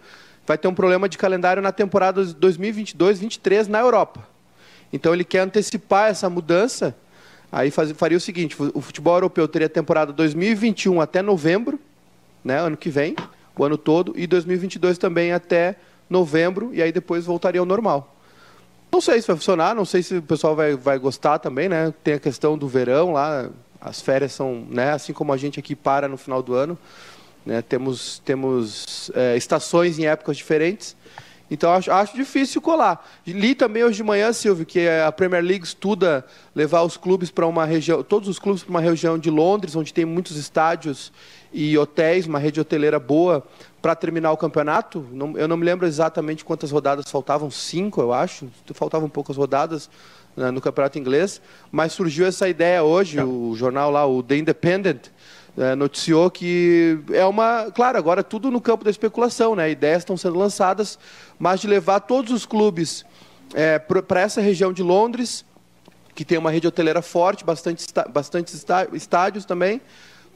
vai 0.46 0.56
ter 0.56 0.68
um 0.68 0.74
problema 0.74 1.08
de 1.08 1.18
calendário 1.18 1.62
na 1.62 1.72
temporada 1.72 2.24
2022-23 2.24 3.66
na 3.66 3.80
Europa. 3.80 4.26
Então 4.92 5.12
ele 5.12 5.24
quer 5.24 5.40
antecipar 5.40 6.10
essa 6.10 6.30
mudança 6.30 6.94
Aí 7.50 7.70
faz, 7.70 7.90
faria 7.92 8.18
o 8.18 8.20
seguinte: 8.20 8.56
o 8.74 8.80
futebol 8.80 9.14
europeu 9.14 9.46
teria 9.46 9.68
temporada 9.68 10.12
2021 10.12 11.00
até 11.00 11.22
novembro, 11.22 11.78
né, 12.44 12.58
ano 12.60 12.76
que 12.76 12.90
vem, 12.90 13.16
o 13.56 13.64
ano 13.64 13.78
todo, 13.78 14.12
e 14.16 14.26
2022 14.26 14.98
também 14.98 15.32
até 15.32 15.76
novembro, 16.08 16.70
e 16.72 16.82
aí 16.82 16.92
depois 16.92 17.24
voltaria 17.24 17.60
ao 17.60 17.66
normal. 17.66 18.14
Não 18.92 19.00
sei 19.00 19.20
se 19.20 19.26
vai 19.26 19.36
funcionar, 19.36 19.74
não 19.74 19.84
sei 19.84 20.02
se 20.02 20.16
o 20.16 20.22
pessoal 20.22 20.54
vai, 20.54 20.76
vai 20.76 20.98
gostar 20.98 21.38
também, 21.38 21.68
né? 21.68 21.92
Tem 22.04 22.14
a 22.14 22.18
questão 22.18 22.56
do 22.56 22.68
verão 22.68 23.12
lá, 23.12 23.48
as 23.80 24.00
férias 24.00 24.32
são, 24.32 24.66
né? 24.70 24.92
Assim 24.92 25.12
como 25.12 25.32
a 25.32 25.36
gente 25.36 25.58
aqui 25.58 25.74
para 25.74 26.08
no 26.08 26.16
final 26.16 26.42
do 26.42 26.54
ano, 26.54 26.78
né? 27.46 27.62
Temos, 27.62 28.20
temos 28.24 29.10
é, 29.14 29.36
estações 29.36 29.98
em 29.98 30.06
épocas 30.06 30.36
diferentes. 30.36 30.96
Então 31.48 31.72
acho, 31.72 31.92
acho 31.92 32.16
difícil 32.16 32.60
colar. 32.60 33.08
Li 33.24 33.54
também 33.54 33.84
hoje 33.84 33.98
de 33.98 34.02
manhã, 34.02 34.32
Silvio, 34.32 34.66
que 34.66 34.88
a 34.88 35.12
Premier 35.12 35.44
League 35.44 35.64
estuda 35.64 36.26
levar 36.54 36.82
os 36.82 36.96
clubes 36.96 37.30
para 37.30 37.46
uma 37.46 37.64
região, 37.64 38.02
todos 38.02 38.28
os 38.28 38.38
clubes 38.40 38.64
para 38.64 38.70
uma 38.70 38.80
região 38.80 39.16
de 39.16 39.30
Londres, 39.30 39.76
onde 39.76 39.94
tem 39.94 40.04
muitos 40.04 40.36
estádios 40.36 41.12
e 41.52 41.78
hotéis, 41.78 42.26
uma 42.26 42.40
rede 42.40 42.60
hoteleira 42.60 42.98
boa 42.98 43.46
para 43.80 43.94
terminar 43.94 44.32
o 44.32 44.36
campeonato. 44.36 45.06
Não, 45.12 45.38
eu 45.38 45.46
não 45.46 45.56
me 45.56 45.64
lembro 45.64 45.86
exatamente 45.86 46.44
quantas 46.44 46.72
rodadas 46.72 47.08
faltavam, 47.08 47.48
cinco, 47.48 48.00
eu 48.00 48.12
acho. 48.12 48.48
Faltavam 48.74 49.08
poucas 49.08 49.36
rodadas 49.36 49.88
né, 50.36 50.50
no 50.50 50.60
campeonato 50.60 50.98
inglês, 50.98 51.40
mas 51.70 51.92
surgiu 51.92 52.26
essa 52.26 52.48
ideia 52.48 52.82
hoje, 52.82 53.20
o 53.20 53.54
jornal 53.54 53.90
lá, 53.90 54.04
o 54.04 54.20
The 54.20 54.36
Independent, 54.36 55.06
é, 55.56 55.74
noticiou 55.74 56.30
que 56.30 56.98
é 57.12 57.24
uma. 57.24 57.70
Claro, 57.70 57.96
agora 57.98 58.22
tudo 58.22 58.50
no 58.50 58.60
campo 58.60 58.84
da 58.84 58.90
especulação, 58.90 59.54
né? 59.54 59.70
Ideias 59.70 59.98
estão 59.98 60.16
sendo 60.16 60.38
lançadas, 60.38 60.98
mas 61.38 61.60
de 61.60 61.66
levar 61.66 62.00
todos 62.00 62.32
os 62.32 62.44
clubes 62.44 63.04
é, 63.54 63.78
para 63.78 64.20
essa 64.20 64.40
região 64.40 64.72
de 64.72 64.82
Londres, 64.82 65.44
que 66.14 66.24
tem 66.24 66.38
uma 66.38 66.50
rede 66.50 66.66
hoteleira 66.66 67.02
forte, 67.02 67.44
bastante, 67.44 67.86
bastante 68.10 68.54
estádios 68.92 69.44
também, 69.44 69.80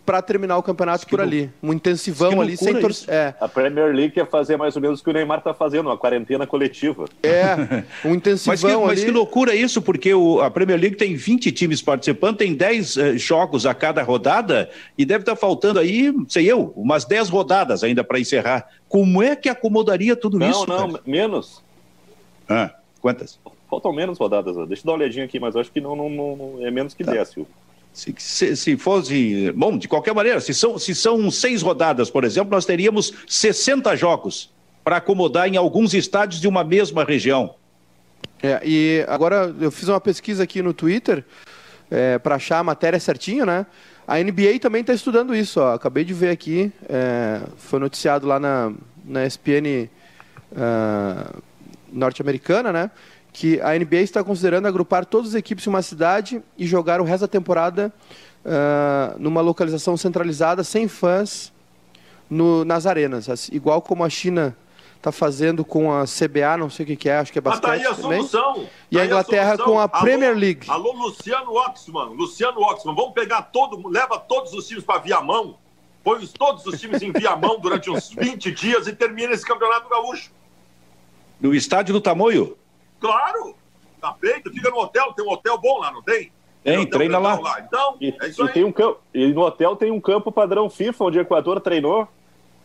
para 0.05 0.23
terminar 0.23 0.59
o 0.59 0.63
campeonato 0.63 1.07
por 1.07 1.21
ali. 1.21 1.51
Um 1.63 1.73
intensivão 1.73 2.41
ali 2.41 2.57
sem 2.57 2.79
torcida. 2.81 3.13
É. 3.13 3.35
A 3.41 3.49
Premier 3.49 3.95
League 3.95 4.15
quer 4.15 4.29
fazer 4.29 4.57
mais 4.57 4.75
ou 4.77 4.83
menos 4.83 5.01
o 5.01 5.05
que 5.05 5.11
o 5.11 5.13
Neymar 5.13 5.39
está 5.39 5.55
fazendo, 5.55 5.87
uma 5.87 5.97
quarentena 5.97 6.47
coletiva. 6.47 7.05
É, 7.23 7.85
um 8.05 8.15
intensivão 8.15 8.53
mas 8.53 8.61
que, 8.61 8.67
ali. 8.67 8.87
Mas 8.87 9.05
que 9.05 9.11
loucura 9.11 9.55
isso, 9.55 9.81
porque 9.81 10.13
o, 10.13 10.41
a 10.41 10.51
Premier 10.51 10.81
League 10.81 10.97
tem 10.97 11.15
20 11.15 11.53
times 11.53 11.83
participando, 11.83 12.39
tem 12.39 12.55
10 12.55 12.97
uh, 12.97 13.01
eh, 13.01 13.19
jogos 13.19 13.67
a 13.67 13.75
cada 13.75 14.03
rodada 14.03 14.71
e 14.97 15.05
deve 15.05 15.23
estar 15.23 15.35
tá 15.35 15.41
faltando 15.41 15.79
aí, 15.79 16.13
sei 16.29 16.51
eu, 16.51 16.73
umas 16.77 17.05
10 17.05 17.29
rodadas 17.29 17.85
ainda 17.85 18.03
para 18.03 18.19
encerrar. 18.19 18.69
Como 18.89 19.23
é 19.23 19.37
que 19.37 19.49
acomodaria 19.49 20.17
tudo 20.17 20.39
não, 20.39 20.51
isso? 20.51 20.67
Não, 20.67 20.89
não, 20.89 21.01
menos. 21.07 21.63
Ah, 22.49 22.75
quantas? 23.01 23.39
Faltam 23.71 23.93
menos 23.93 24.19
rodadas. 24.19 24.57
Deixa 24.67 24.83
eu 24.83 24.87
dar 24.87 24.93
uma 24.93 24.99
olhadinha 24.99 25.25
aqui, 25.25 25.39
mas 25.39 25.55
acho 25.55 25.71
que 25.71 25.81
não, 25.81 25.95
não, 25.95 26.11
não 26.11 26.67
é 26.67 26.71
menos 26.73 26.93
que 26.93 27.05
tá. 27.05 27.13
10, 27.13 27.29
Silvio. 27.29 27.60
Se, 27.93 28.15
se, 28.19 28.57
se, 28.57 28.77
fosse. 28.77 29.53
Bom, 29.53 29.77
de 29.77 29.89
qualquer 29.89 30.15
maneira, 30.15 30.41
se 30.41 30.55
são, 30.55 30.79
se 30.79 30.95
são 30.95 31.31
seis 31.31 31.61
rodadas, 31.61 32.09
por 32.11 32.25
exemplo, 32.25 32.51
nós 32.53 32.65
teríamos 32.65 33.13
60 33.27 33.97
jogos 33.97 34.51
para 34.85 34.97
acomodar 34.97 35.49
em 35.49 35.57
alguns 35.57 35.93
estádios 35.93 36.41
de 36.41 36.49
uma 36.49 36.65
mesma 36.65 37.05
região. 37.05 37.55
É, 38.43 38.61
e 38.65 39.05
agora 39.09 39.55
eu 39.61 39.71
fiz 39.71 39.89
uma 39.89 40.01
pesquisa 40.01 40.43
aqui 40.43 40.63
no 40.63 40.73
Twitter 40.73 41.25
é, 41.91 42.19
para 42.19 42.37
achar 42.37 42.59
a 42.59 42.65
matéria 42.65 42.99
certinho, 42.99 43.45
né? 43.45 43.67
A 44.07 44.19
NBA 44.19 44.59
também 44.61 44.81
está 44.81 44.95
estudando 44.95 45.35
isso. 45.35 45.61
Ó. 45.61 45.75
Acabei 45.75 46.05
de 46.05 46.15
ver 46.15 46.31
aqui, 46.31 46.73
é, 46.89 47.41
foi 47.57 47.79
noticiado 47.79 48.27
lá 48.27 48.41
na, 48.41 48.73
na 49.05 49.27
ESPN 49.27 49.89
uh, 50.53 50.57
ah, 50.57 51.35
norte-americana, 51.93 52.73
né? 52.73 52.91
Que 53.33 53.61
a 53.61 53.79
NBA 53.79 54.01
está 54.01 54.25
considerando 54.25 54.67
agrupar 54.67 55.05
todas 55.05 55.31
as 55.31 55.35
equipes 55.35 55.67
em 55.67 55.71
uma 55.71 55.83
cidade 55.83 56.43
e 56.59 56.67
jogar 56.67 57.01
o 57.01 57.05
resto 57.05 57.23
da 57.23 57.29
temporada 57.29 57.93
uh, 58.45 59.19
numa 59.19 59.41
localização 59.41 59.97
centralizada, 59.97 60.65
sem 60.65 60.89
fãs, 60.89 61.53
no, 62.29 62.65
nas 62.65 62.87
arenas. 62.87 63.49
Igual 63.53 63.83
como 63.83 64.05
a 64.05 64.11
China 64.11 64.57
está 64.97 65.11
fazendo 65.11 65.65
com 65.65 65.93
a 65.93 66.05
CBA, 66.05 66.59
não 66.59 66.69
sei 66.69 66.85
o 66.85 66.87
que, 66.87 66.97
que 66.97 67.09
é, 67.09 67.17
acho 67.19 67.33
que 67.33 67.39
é 67.39 67.43
bastante. 67.43 67.67
Mas 67.69 67.83
tá 67.83 67.89
aí 67.89 67.93
a 67.93 67.97
também. 67.97 68.19
solução. 68.27 68.67
E 68.91 68.97
tá 68.97 69.03
a 69.03 69.07
Inglaterra 69.07 69.55
a 69.55 69.59
com 69.59 69.81
a 69.81 69.89
Premier 69.89 70.31
alô, 70.31 70.41
League. 70.41 70.71
Alô, 70.71 70.93
Luciano 70.93 71.55
Oxman, 71.55 72.15
Luciano 72.15 72.61
Oxman, 72.61 72.95
vamos 72.95 73.13
pegar 73.13 73.43
todo, 73.43 73.89
leva 73.89 74.19
todos 74.19 74.53
os 74.53 74.67
times 74.69 74.85
para 74.85 75.01
Viamão, 75.01 75.57
põe 76.05 76.27
todos 76.27 76.67
os 76.67 76.79
times 76.79 77.01
em 77.01 77.13
Viamão 77.13 77.59
durante 77.59 77.91
uns 77.91 78.11
20 78.15 78.53
dias 78.53 78.87
e 78.87 78.93
termina 78.95 79.33
esse 79.33 79.47
campeonato 79.47 79.89
gaúcho. 79.89 80.31
No 81.41 81.55
estádio 81.55 81.95
do 81.95 82.01
Tamoio? 82.01 82.59
Claro, 83.01 83.57
tá 84.01 84.15
feito, 84.21 84.53
fica 84.53 84.71
no 84.71 84.79
hotel, 84.79 85.13
tem 85.13 85.25
um 85.25 85.31
hotel 85.31 85.59
bom 85.59 85.79
lá, 85.79 85.91
não 85.91 86.03
tem? 86.03 86.31
Tem, 86.63 86.87
treina 86.87 87.19
lá. 87.19 87.41
lá. 87.41 87.61
Então, 87.61 87.97
e, 88.01 88.15
é 88.21 88.29
isso 88.29 88.43
e 88.43 88.47
aí. 88.47 88.53
Tem 88.53 88.65
um 88.65 88.73
campo, 88.73 89.01
e 89.15 89.27
no 89.29 89.41
hotel 89.41 89.75
tem 89.77 89.91
um 89.91 90.01
campo 90.01 90.31
padrão 90.31 90.69
FIFA, 90.69 91.05
onde 91.05 91.19
o 91.19 91.23
Equador 91.23 91.61
treinou. 91.61 92.07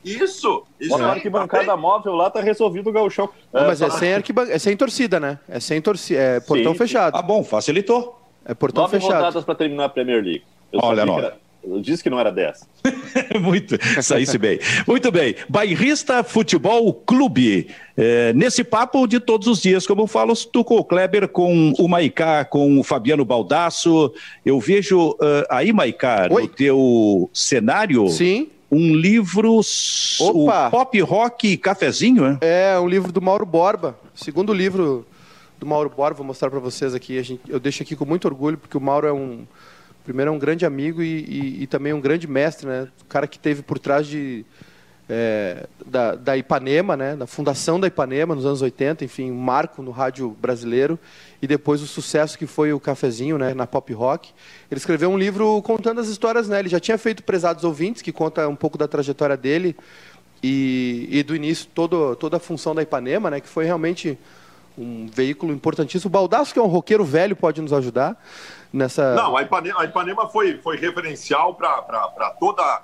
Isso, 0.03 0.63
isso 0.79 0.95
Uma 0.95 1.07
arquibancada 1.07 1.65
tá 1.65 1.75
móvel 1.75 2.13
lá 2.13 2.29
tá 2.29 2.39
resolvido 2.39 2.89
o 2.89 2.93
gauchão. 2.93 3.27
Não, 3.51 3.61
é, 3.61 3.67
mas 3.67 3.81
é, 3.81 3.89
sem 3.89 4.13
arquiban... 4.13 4.43
é 4.49 4.59
sem 4.59 4.77
torcida, 4.77 5.19
né? 5.19 5.39
É 5.49 5.59
sem 5.59 5.81
torcida, 5.81 6.19
é 6.19 6.39
portão 6.39 6.73
sim, 6.73 6.77
fechado. 6.77 7.15
Ah, 7.17 7.23
bom, 7.23 7.43
facilitou. 7.43 8.21
É 8.45 8.53
portão 8.53 8.83
Nove 8.83 8.99
fechado. 8.99 9.15
rodadas 9.15 9.43
para 9.43 9.55
terminar 9.55 9.85
a 9.85 9.89
Premier 9.89 10.23
League. 10.23 10.43
Eu 10.71 10.79
Olha, 10.83 11.05
não. 11.05 11.31
Eu 11.67 11.81
disse 11.81 12.03
que 12.03 12.09
não 12.09 12.19
era 12.19 12.31
10. 12.31 12.67
Muito, 13.41 13.77
saísse 14.01 14.37
bem. 14.37 14.59
Muito 14.87 15.11
bem. 15.11 15.35
Bairrista 15.49 16.23
Futebol 16.23 16.93
Clube. 16.93 17.67
É, 17.97 18.33
nesse 18.33 18.63
papo 18.63 19.07
de 19.07 19.19
todos 19.19 19.47
os 19.47 19.61
dias, 19.61 19.87
como 19.87 20.03
eu 20.03 20.07
falo, 20.07 20.33
tu 20.35 20.63
com 20.63 20.77
o 20.77 20.83
Kleber, 20.83 21.27
com 21.27 21.73
o 21.79 21.87
Maicá, 21.87 22.45
com 22.45 22.79
o 22.79 22.83
Fabiano 22.83 23.25
Baldasso. 23.25 24.13
Eu 24.45 24.59
vejo 24.59 25.11
uh, 25.11 25.45
aí, 25.49 25.73
Maicá, 25.73 26.27
no 26.29 26.47
teu 26.47 27.29
cenário. 27.33 28.07
Sim 28.09 28.49
um 28.71 28.95
livro, 28.95 29.61
Opa. 30.19 30.67
o 30.67 30.71
Pop 30.71 30.99
Rock 31.01 31.55
Cafezinho, 31.55 32.23
né? 32.23 32.37
É, 32.41 32.77
um 32.79 32.87
livro 32.87 33.11
do 33.11 33.21
Mauro 33.21 33.45
Borba. 33.45 33.97
Segundo 34.13 34.51
livro 34.51 35.05
do 35.59 35.65
Mauro 35.65 35.89
Borba, 35.89 36.17
vou 36.17 36.25
mostrar 36.25 36.49
para 36.49 36.59
vocês 36.59 36.93
aqui. 36.93 37.21
Gente, 37.23 37.41
eu 37.47 37.59
deixo 37.59 37.83
aqui 37.83 37.95
com 37.95 38.05
muito 38.05 38.25
orgulho, 38.25 38.57
porque 38.57 38.75
o 38.75 38.81
Mauro 38.81 39.07
é 39.07 39.13
um 39.13 39.45
primeiro 40.05 40.31
é 40.31 40.33
um 40.33 40.39
grande 40.39 40.65
amigo 40.65 41.01
e, 41.01 41.25
e, 41.27 41.63
e, 41.63 41.67
também 41.67 41.91
um 41.91 41.99
grande 41.99 42.27
mestre, 42.27 42.67
né? 42.67 42.87
O 43.01 43.05
cara 43.05 43.27
que 43.27 43.37
teve 43.37 43.61
por 43.61 43.79
trás 43.79 44.07
de 44.07 44.45
é, 45.09 45.67
da, 45.85 46.15
da, 46.15 46.37
Ipanema, 46.37 46.95
né? 46.95 47.15
Da 47.15 47.27
fundação 47.27 47.79
da 47.79 47.87
Ipanema 47.87 48.35
nos 48.35 48.45
anos 48.45 48.61
80, 48.61 49.03
enfim, 49.03 49.31
um 49.31 49.37
marco 49.37 49.81
no 49.81 49.91
rádio 49.91 50.29
brasileiro 50.39 50.97
e 51.41 51.47
depois 51.47 51.81
o 51.81 51.87
sucesso 51.87 52.37
que 52.37 52.45
foi 52.45 52.71
o 52.71 52.79
cafezinho, 52.79 53.37
né? 53.37 53.53
Na 53.53 53.67
pop 53.67 53.91
rock. 53.93 54.31
Ele 54.71 54.77
escreveu 54.77 55.09
um 55.09 55.17
livro 55.17 55.61
contando 55.63 55.99
as 55.99 56.07
histórias, 56.07 56.47
né? 56.47 56.59
Ele 56.59 56.69
já 56.69 56.79
tinha 56.79 56.97
feito 56.97 57.23
Prezados 57.23 57.63
Ouvintes, 57.63 58.01
que 58.01 58.11
conta 58.11 58.47
um 58.47 58.55
pouco 58.55 58.77
da 58.77 58.87
trajetória 58.87 59.35
dele 59.35 59.75
e, 60.41 61.07
e 61.09 61.23
do 61.23 61.35
início 61.35 61.67
todo, 61.73 62.15
toda 62.15 62.37
a 62.37 62.39
função 62.39 62.75
da 62.75 62.83
Ipanema, 62.83 63.31
né, 63.31 63.39
que 63.39 63.47
foi 63.47 63.65
realmente 63.65 64.17
um 64.77 65.07
veículo 65.07 65.53
importantíssimo. 65.53 66.09
O 66.09 66.11
Baldasso, 66.11 66.53
que 66.53 66.59
é 66.59 66.61
um 66.61 66.67
roqueiro 66.67 67.03
velho, 67.03 67.35
pode 67.35 67.61
nos 67.61 67.73
ajudar 67.73 68.21
nessa. 68.71 69.15
Não, 69.15 69.35
a 69.35 69.41
Ipanema, 69.41 69.81
a 69.81 69.85
Ipanema 69.85 70.29
foi, 70.29 70.57
foi 70.57 70.77
referencial 70.77 71.55
para 71.55 72.35
toda 72.39 72.83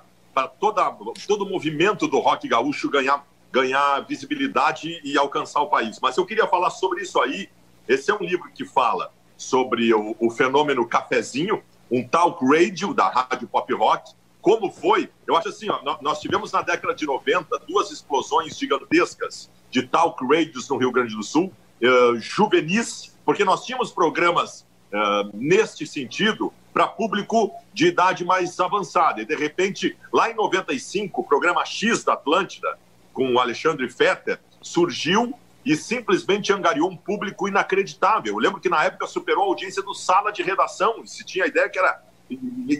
toda, 0.58 0.90
todo 1.26 1.44
o 1.44 1.48
movimento 1.48 2.08
do 2.08 2.18
rock 2.18 2.48
gaúcho 2.48 2.88
ganhar, 2.88 3.24
ganhar 3.50 4.00
visibilidade 4.00 5.00
e 5.04 5.18
alcançar 5.18 5.60
o 5.60 5.66
país. 5.66 5.98
Mas 6.00 6.16
eu 6.16 6.24
queria 6.24 6.46
falar 6.46 6.70
sobre 6.70 7.02
isso 7.02 7.20
aí. 7.20 7.48
Esse 7.86 8.10
é 8.10 8.14
um 8.14 8.22
livro 8.22 8.50
que 8.54 8.64
fala 8.64 9.12
sobre 9.36 9.92
o, 9.92 10.16
o 10.18 10.30
fenômeno 10.30 10.86
cafezinho, 10.86 11.62
um 11.90 12.06
talk 12.06 12.42
radio 12.44 12.94
da 12.94 13.08
rádio 13.08 13.46
pop 13.46 13.72
rock, 13.74 14.12
como 14.40 14.70
foi. 14.70 15.10
Eu 15.26 15.36
acho 15.36 15.48
assim, 15.48 15.68
ó, 15.68 15.98
nós 16.00 16.20
tivemos 16.20 16.50
na 16.52 16.62
década 16.62 16.94
de 16.94 17.04
90 17.06 17.58
duas 17.68 17.90
explosões 17.90 18.58
gigantescas 18.58 19.50
de 19.70 19.82
talk 19.82 20.24
radios 20.24 20.68
no 20.68 20.76
Rio 20.76 20.90
Grande 20.90 21.14
do 21.14 21.22
Sul, 21.22 21.52
uh, 21.82 22.18
juvenis, 22.18 23.14
porque 23.24 23.44
nós 23.44 23.64
tínhamos 23.64 23.90
programas 23.90 24.66
uh, 24.92 25.30
neste 25.34 25.86
sentido 25.86 26.52
para 26.72 26.86
público 26.86 27.52
de 27.72 27.88
idade 27.88 28.24
mais 28.24 28.58
avançada. 28.58 29.20
E, 29.20 29.26
de 29.26 29.36
repente, 29.36 29.96
lá 30.12 30.30
em 30.30 30.34
95, 30.34 31.20
o 31.20 31.24
programa 31.24 31.64
X 31.64 32.02
da 32.04 32.14
Atlântida, 32.14 32.78
com 33.12 33.34
o 33.34 33.38
Alexandre 33.38 33.88
Fetter, 33.90 34.40
surgiu 34.60 35.34
e 35.64 35.76
simplesmente 35.76 36.52
angariou 36.52 36.90
um 36.90 36.96
público 36.96 37.46
inacreditável. 37.46 38.34
Eu 38.34 38.38
lembro 38.38 38.60
que 38.60 38.68
na 38.68 38.82
época 38.84 39.06
superou 39.06 39.44
a 39.44 39.46
audiência 39.48 39.82
do 39.82 39.94
Sala 39.94 40.32
de 40.32 40.42
Redação, 40.42 41.06
se 41.06 41.24
tinha 41.24 41.44
a 41.44 41.48
ideia 41.48 41.68
que 41.68 41.78
era 41.78 42.02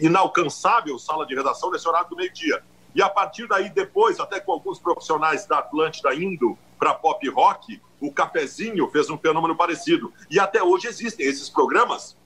inalcançável 0.01 0.97
Sala 0.97 1.25
de 1.25 1.35
Redação 1.35 1.71
nesse 1.71 1.87
horário 1.87 2.09
do 2.09 2.15
meio-dia. 2.15 2.63
E 2.95 3.01
a 3.01 3.09
partir 3.09 3.47
daí, 3.47 3.69
depois, 3.69 4.19
até 4.19 4.39
com 4.39 4.51
alguns 4.51 4.79
profissionais 4.79 5.45
da 5.45 5.59
Atlântida 5.59 6.13
indo 6.13 6.57
para 6.77 6.93
pop 6.93 7.27
rock, 7.29 7.81
o 7.99 8.11
cafezinho 8.11 8.87
fez 8.89 9.09
um 9.09 9.17
fenômeno 9.17 9.55
parecido. 9.55 10.13
E 10.29 10.39
até 10.39 10.61
hoje 10.61 10.87
existem 10.87 11.25
esses 11.25 11.49
programas 11.49 12.17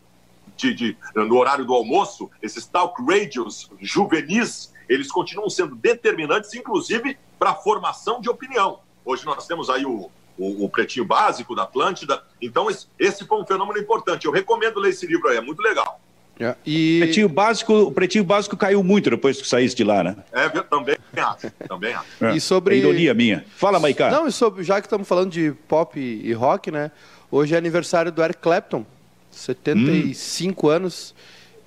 de, 0.56 0.74
de, 0.74 0.98
no 1.16 1.38
horário 1.38 1.66
do 1.66 1.74
almoço, 1.74 2.30
esses 2.42 2.66
talk 2.66 3.00
radios 3.04 3.70
juvenis, 3.80 4.74
eles 4.90 5.12
continuam 5.12 5.50
sendo 5.50 5.76
determinantes, 5.76 6.54
inclusive 6.54 7.18
para 7.38 7.52
a 7.52 7.56
formação 7.56 8.20
de 8.20 8.30
opinião. 8.30 8.80
Hoje 9.06 9.26
nós 9.26 9.46
temos 9.46 9.70
aí 9.70 9.86
o, 9.86 10.10
o, 10.38 10.66
o 10.66 10.70
Pretinho 10.70 11.06
Básico 11.06 11.56
da 11.56 11.64
Atlântida, 11.64 12.24
então 12.42 12.70
esse, 12.70 12.88
esse 12.98 13.26
foi 13.26 13.40
um 13.40 13.46
fenômeno 13.46 13.80
importante. 13.80 14.26
Eu 14.26 14.32
recomendo 14.32 14.80
ler 14.80 14.90
esse 14.90 15.06
livro 15.06 15.30
aí, 15.30 15.38
é 15.38 15.42
muito 15.42 15.62
legal. 15.62 16.00
É, 16.39 16.56
e... 16.65 17.00
pretinho 17.02 17.30
básico, 17.30 17.73
o 17.73 17.91
pretinho 17.91 18.23
básico 18.23 18.56
caiu 18.56 18.84
muito 18.84 19.10
depois 19.10 19.41
que 19.41 19.47
saísse 19.47 19.76
de 19.76 19.84
lá, 19.84 20.04
né? 20.04 20.15
É, 20.32 20.47
também 20.50 20.97
acho, 21.15 21.52
também 21.67 21.93
acho. 21.93 22.26
É. 22.26 22.36
E 22.36 22.41
sobre... 22.41 22.76
É 22.76 22.78
ironia 22.80 23.13
minha. 23.13 23.43
Fala, 23.56 23.80
Maicá. 23.80 24.12
Não, 24.12 24.28
e 24.28 24.32
sobre, 24.32 24.63
já 24.63 24.80
que 24.80 24.88
estamos 24.88 25.08
falando 25.08 25.32
de 25.32 25.52
pop 25.67 26.00
e 26.00 26.32
rock, 26.34 26.69
né? 26.69 26.91
Hoje 27.32 27.56
é 27.56 27.58
aniversário 27.58 28.12
do 28.12 28.23
Eric 28.23 28.39
Clapton, 28.39 28.86
75 29.32 30.67
hum. 30.67 30.69
anos. 30.69 31.15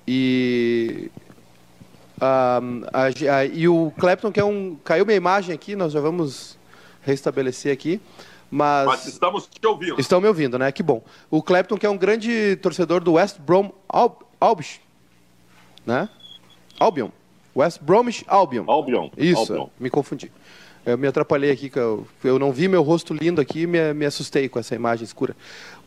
E. 0.07 1.11
Um, 2.19 2.83
a, 2.93 3.37
a, 3.37 3.45
e 3.45 3.67
o 3.67 3.91
Clapton, 3.99 4.31
que 4.31 4.39
é 4.39 4.45
um. 4.45 4.77
Caiu 4.83 5.05
minha 5.05 5.17
imagem 5.17 5.53
aqui, 5.53 5.75
nós 5.75 5.91
já 5.91 5.99
vamos 5.99 6.57
restabelecer 7.01 7.73
aqui. 7.73 8.01
Mas, 8.49 8.85
mas 8.85 9.05
estamos 9.07 9.47
te 9.47 9.65
ouvindo. 9.65 9.99
Estão 9.99 10.19
me 10.19 10.27
ouvindo, 10.27 10.59
né? 10.59 10.71
Que 10.71 10.83
bom. 10.83 11.01
O 11.29 11.41
Clapton, 11.41 11.77
que 11.77 11.85
é 11.85 11.89
um 11.89 11.97
grande 11.97 12.57
torcedor 12.57 13.01
do 13.01 13.13
West 13.13 13.37
Brom 13.39 13.71
Albion, 14.41 14.65
né? 15.85 16.09
Albion. 16.79 17.09
West 17.55 17.79
Bromwich 17.81 18.25
Albion. 18.27 18.65
Albion. 18.67 19.11
Isso, 19.15 19.53
Albion. 19.53 19.69
me 19.79 19.89
confundi. 19.89 20.31
Eu 20.83 20.97
me 20.97 21.05
atrapalhei 21.05 21.51
aqui, 21.51 21.69
que 21.69 21.77
eu, 21.77 22.07
eu 22.23 22.39
não 22.39 22.51
vi 22.51 22.67
meu 22.67 22.81
rosto 22.81 23.13
lindo 23.13 23.39
aqui 23.39 23.67
me, 23.67 23.93
me 23.93 24.03
assustei 24.03 24.49
com 24.49 24.57
essa 24.57 24.73
imagem 24.73 25.03
escura. 25.03 25.35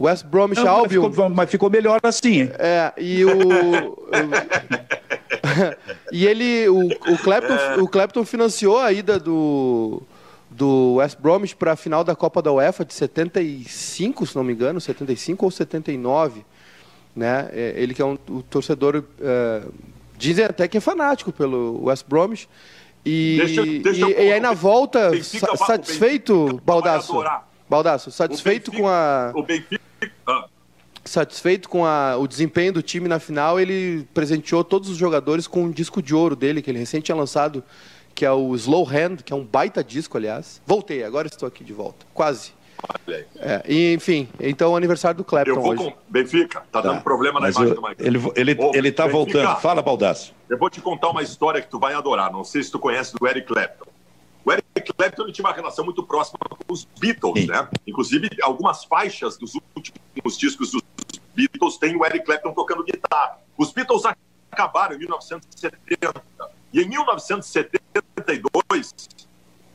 West 0.00 0.24
Bromwich 0.24 0.62
não, 0.62 0.70
Albion... 0.70 1.02
Mas 1.02 1.10
ficou, 1.10 1.30
mas 1.30 1.50
ficou 1.50 1.70
melhor 1.70 1.98
assim. 2.04 2.48
É, 2.58 2.92
e 2.96 3.24
o... 3.24 3.32
e 6.12 6.24
ele, 6.24 6.68
o, 6.68 6.86
o, 6.86 7.18
Clapton, 7.18 7.82
o 7.82 7.88
Clapton 7.88 8.24
financiou 8.24 8.78
a 8.78 8.92
ida 8.92 9.18
do, 9.18 10.00
do 10.48 10.94
West 10.94 11.18
Bromwich 11.18 11.56
para 11.56 11.72
a 11.72 11.76
final 11.76 12.04
da 12.04 12.14
Copa 12.14 12.40
da 12.40 12.52
UEFA 12.52 12.84
de 12.84 12.94
75, 12.94 14.26
se 14.26 14.36
não 14.36 14.44
me 14.44 14.52
engano, 14.52 14.80
75 14.80 15.44
ou 15.44 15.50
79. 15.50 16.44
Né? 17.14 17.48
É, 17.52 17.74
ele 17.76 17.94
que 17.94 18.02
é 18.02 18.04
um, 18.04 18.18
um 18.28 18.40
torcedor... 18.42 18.96
Uh, 18.96 19.72
dizem 20.16 20.44
até 20.44 20.66
que 20.68 20.78
é 20.78 20.80
fanático 20.80 21.32
pelo 21.32 21.84
West 21.84 22.06
Bromwich. 22.08 22.48
E, 23.04 23.36
deixa, 23.38 23.62
deixa 23.64 24.08
e, 24.08 24.28
e, 24.28 24.32
aí 24.32 24.40
na 24.40 24.54
volta, 24.54 25.10
Benfica, 25.10 25.56
satisfeito, 25.56 26.60
Baldaço? 26.64 27.22
Baldaço, 27.68 28.10
satisfeito 28.10 28.70
Benfica, 28.70 28.82
com 28.82 28.88
a. 28.88 29.32
O 29.34 29.42
Benfica. 29.42 29.80
Ah. 30.26 30.46
Satisfeito 31.04 31.68
com 31.68 31.84
a, 31.84 32.16
o 32.16 32.26
desempenho 32.26 32.72
do 32.72 32.80
time 32.80 33.08
na 33.08 33.18
final, 33.18 33.60
ele 33.60 34.08
presenteou 34.14 34.64
todos 34.64 34.88
os 34.88 34.96
jogadores 34.96 35.46
com 35.46 35.64
um 35.64 35.70
disco 35.70 36.00
de 36.00 36.14
ouro 36.14 36.34
dele, 36.34 36.62
que 36.62 36.70
ele 36.70 36.78
recém 36.78 37.02
tinha 37.02 37.14
lançado, 37.14 37.62
que 38.14 38.24
é 38.24 38.32
o 38.32 38.54
Slow 38.54 38.88
Hand, 38.88 39.18
que 39.22 39.30
é 39.30 39.36
um 39.36 39.44
baita 39.44 39.84
disco, 39.84 40.16
aliás. 40.16 40.62
Voltei, 40.66 41.04
agora 41.04 41.26
estou 41.26 41.46
aqui 41.46 41.62
de 41.62 41.74
volta. 41.74 42.06
Quase. 42.14 42.52
É, 43.36 43.62
enfim, 43.94 44.28
então 44.40 44.72
o 44.72 44.76
aniversário 44.76 45.18
do 45.18 45.24
Clapton 45.24 45.50
eu 45.50 45.60
vou 45.60 45.72
hoje. 45.72 45.84
Com... 45.84 45.92
Benfica, 46.08 46.60
tá, 46.72 46.80
tá, 46.80 46.88
dando 46.88 47.02
problema 47.02 47.40
na 47.40 47.50
imagem 47.50 47.68
eu, 47.68 47.74
do 47.74 47.82
Michael. 47.82 47.96
Ele, 47.98 48.18
ele, 48.36 48.62
Ô, 48.62 48.72
ele 48.74 48.92
tá 48.92 49.04
Benfica, 49.04 49.08
voltando. 49.08 49.60
Fala, 49.60 49.82
Baldasso. 49.82 50.34
Eu 50.48 50.58
vou 50.58 50.70
te 50.70 50.80
contar 50.80 51.10
uma 51.10 51.22
história 51.22 51.60
que 51.60 51.68
tu 51.68 51.78
vai 51.78 51.94
adorar. 51.94 52.32
Não 52.32 52.44
sei 52.44 52.62
se 52.62 52.70
tu 52.70 52.78
conhece 52.78 53.14
do 53.14 53.26
Eric 53.26 53.46
Clapton. 53.46 53.86
O 54.44 54.52
Eric 54.52 54.92
Clapton 54.96 55.32
tinha 55.32 55.46
uma 55.46 55.54
relação 55.54 55.84
muito 55.84 56.02
próxima 56.02 56.38
com 56.38 56.72
os 56.72 56.86
Beatles, 56.98 57.40
Sim. 57.40 57.46
né? 57.46 57.68
Inclusive, 57.86 58.28
algumas 58.42 58.84
faixas 58.84 59.36
dos 59.36 59.54
últimos 59.74 60.38
discos 60.38 60.72
dos 60.72 60.82
Beatles 61.34 61.78
tem 61.78 61.96
o 61.96 62.04
Eric 62.04 62.24
Clapton 62.24 62.52
tocando 62.52 62.84
guitarra. 62.84 63.38
Os 63.56 63.72
Beatles 63.72 64.02
acabaram 64.50 64.94
em 64.94 64.98
1970. 64.98 66.22
E 66.72 66.80
em 66.80 66.88
1972, 66.88 68.94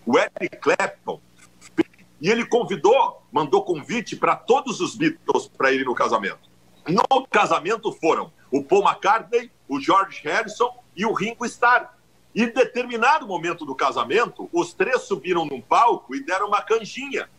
o 0.05 0.17
Eric 0.17 0.57
Clapton 0.57 1.21
e 2.21 2.29
ele 2.29 2.45
convidou, 2.45 3.21
mandou 3.31 3.63
convite 3.63 4.15
para 4.15 4.35
todos 4.35 4.81
os 4.81 4.95
Beatles 4.95 5.47
para 5.47 5.71
irem 5.71 5.85
no 5.85 5.95
casamento. 5.95 6.49
No 6.87 7.27
casamento 7.27 7.91
foram 7.91 8.31
o 8.51 8.63
Paul 8.63 8.83
McCartney, 8.83 9.51
o 9.67 9.79
George 9.79 10.21
Harrison 10.23 10.71
e 10.95 11.05
o 11.05 11.13
Ringo 11.13 11.45
Starr. 11.45 11.93
E 12.33 12.43
em 12.43 12.49
determinado 12.49 13.27
momento 13.27 13.65
do 13.65 13.75
casamento, 13.75 14.49
os 14.51 14.73
três 14.73 15.01
subiram 15.03 15.45
num 15.45 15.61
palco 15.61 16.15
e 16.15 16.23
deram 16.23 16.47
uma 16.47 16.61
canjinha. 16.61 17.29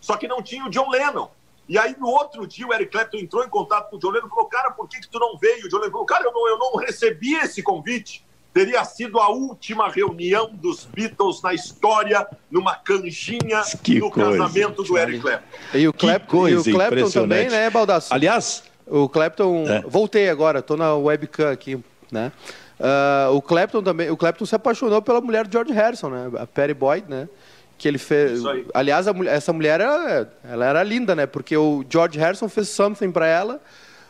Só 0.00 0.16
que 0.16 0.26
não 0.26 0.42
tinha 0.42 0.64
o 0.64 0.70
John 0.70 0.88
Lennon. 0.88 1.28
E 1.68 1.78
aí, 1.78 1.94
no 1.98 2.08
outro 2.08 2.46
dia, 2.46 2.66
o 2.66 2.72
Eric 2.72 2.90
Clapton 2.90 3.18
entrou 3.18 3.44
em 3.44 3.48
contato 3.48 3.90
com 3.90 3.96
o 3.96 3.98
John 4.00 4.10
Lennon 4.10 4.26
e 4.26 4.30
falou: 4.30 4.46
Cara, 4.46 4.70
por 4.72 4.88
que, 4.88 5.00
que 5.00 5.08
tu 5.08 5.18
não 5.20 5.36
veio? 5.36 5.66
O 5.66 5.68
John 5.68 5.78
Lennon 5.78 5.92
falou: 5.92 6.06
Cara, 6.06 6.24
eu 6.24 6.32
não, 6.32 6.48
eu 6.48 6.58
não 6.58 6.76
recebi 6.76 7.34
esse 7.34 7.62
convite 7.62 8.24
teria 8.52 8.84
sido 8.84 9.18
a 9.18 9.28
última 9.28 9.88
reunião 9.88 10.50
dos 10.52 10.84
Beatles 10.84 11.42
na 11.42 11.54
história, 11.54 12.26
numa 12.50 12.74
canjinha 12.74 13.62
que 13.82 13.98
no 13.98 14.10
coisa, 14.10 14.38
casamento 14.38 14.82
do 14.82 14.98
Eric 14.98 15.20
Clapton. 15.20 15.46
E 15.74 15.88
o, 15.88 15.92
Clap, 15.92 16.26
coisa 16.26 16.68
e 16.68 16.72
o 16.72 16.76
Clapton 16.76 17.10
também, 17.10 17.48
né, 17.48 17.70
Baldasso? 17.70 18.12
Aliás, 18.12 18.64
o 18.86 19.08
Clapton, 19.08 19.64
é. 19.68 19.82
voltei 19.86 20.28
agora, 20.28 20.58
estou 20.58 20.76
na 20.76 20.94
webcam 20.94 21.50
aqui, 21.50 21.78
né? 22.10 22.32
Uh, 22.80 23.36
o 23.36 23.42
Clapton 23.42 23.82
também, 23.82 24.10
o 24.10 24.16
Clapton 24.16 24.46
se 24.46 24.54
apaixonou 24.54 25.02
pela 25.02 25.20
mulher 25.20 25.46
do 25.46 25.52
George 25.52 25.72
Harrison, 25.72 26.08
né? 26.08 26.30
A 26.38 26.46
Patty 26.46 26.74
Boyd, 26.74 27.04
né? 27.08 27.28
Que 27.76 27.86
ele 27.86 27.98
fez. 27.98 28.40
Aliás, 28.74 29.06
a, 29.06 29.12
essa 29.26 29.52
mulher 29.52 29.80
era, 29.80 30.30
ela 30.42 30.66
era 30.66 30.82
linda, 30.82 31.14
né? 31.14 31.26
Porque 31.26 31.56
o 31.56 31.84
George 31.88 32.18
Harrison 32.18 32.48
fez 32.48 32.68
something 32.70 33.12
para 33.12 33.26
ela 33.26 33.60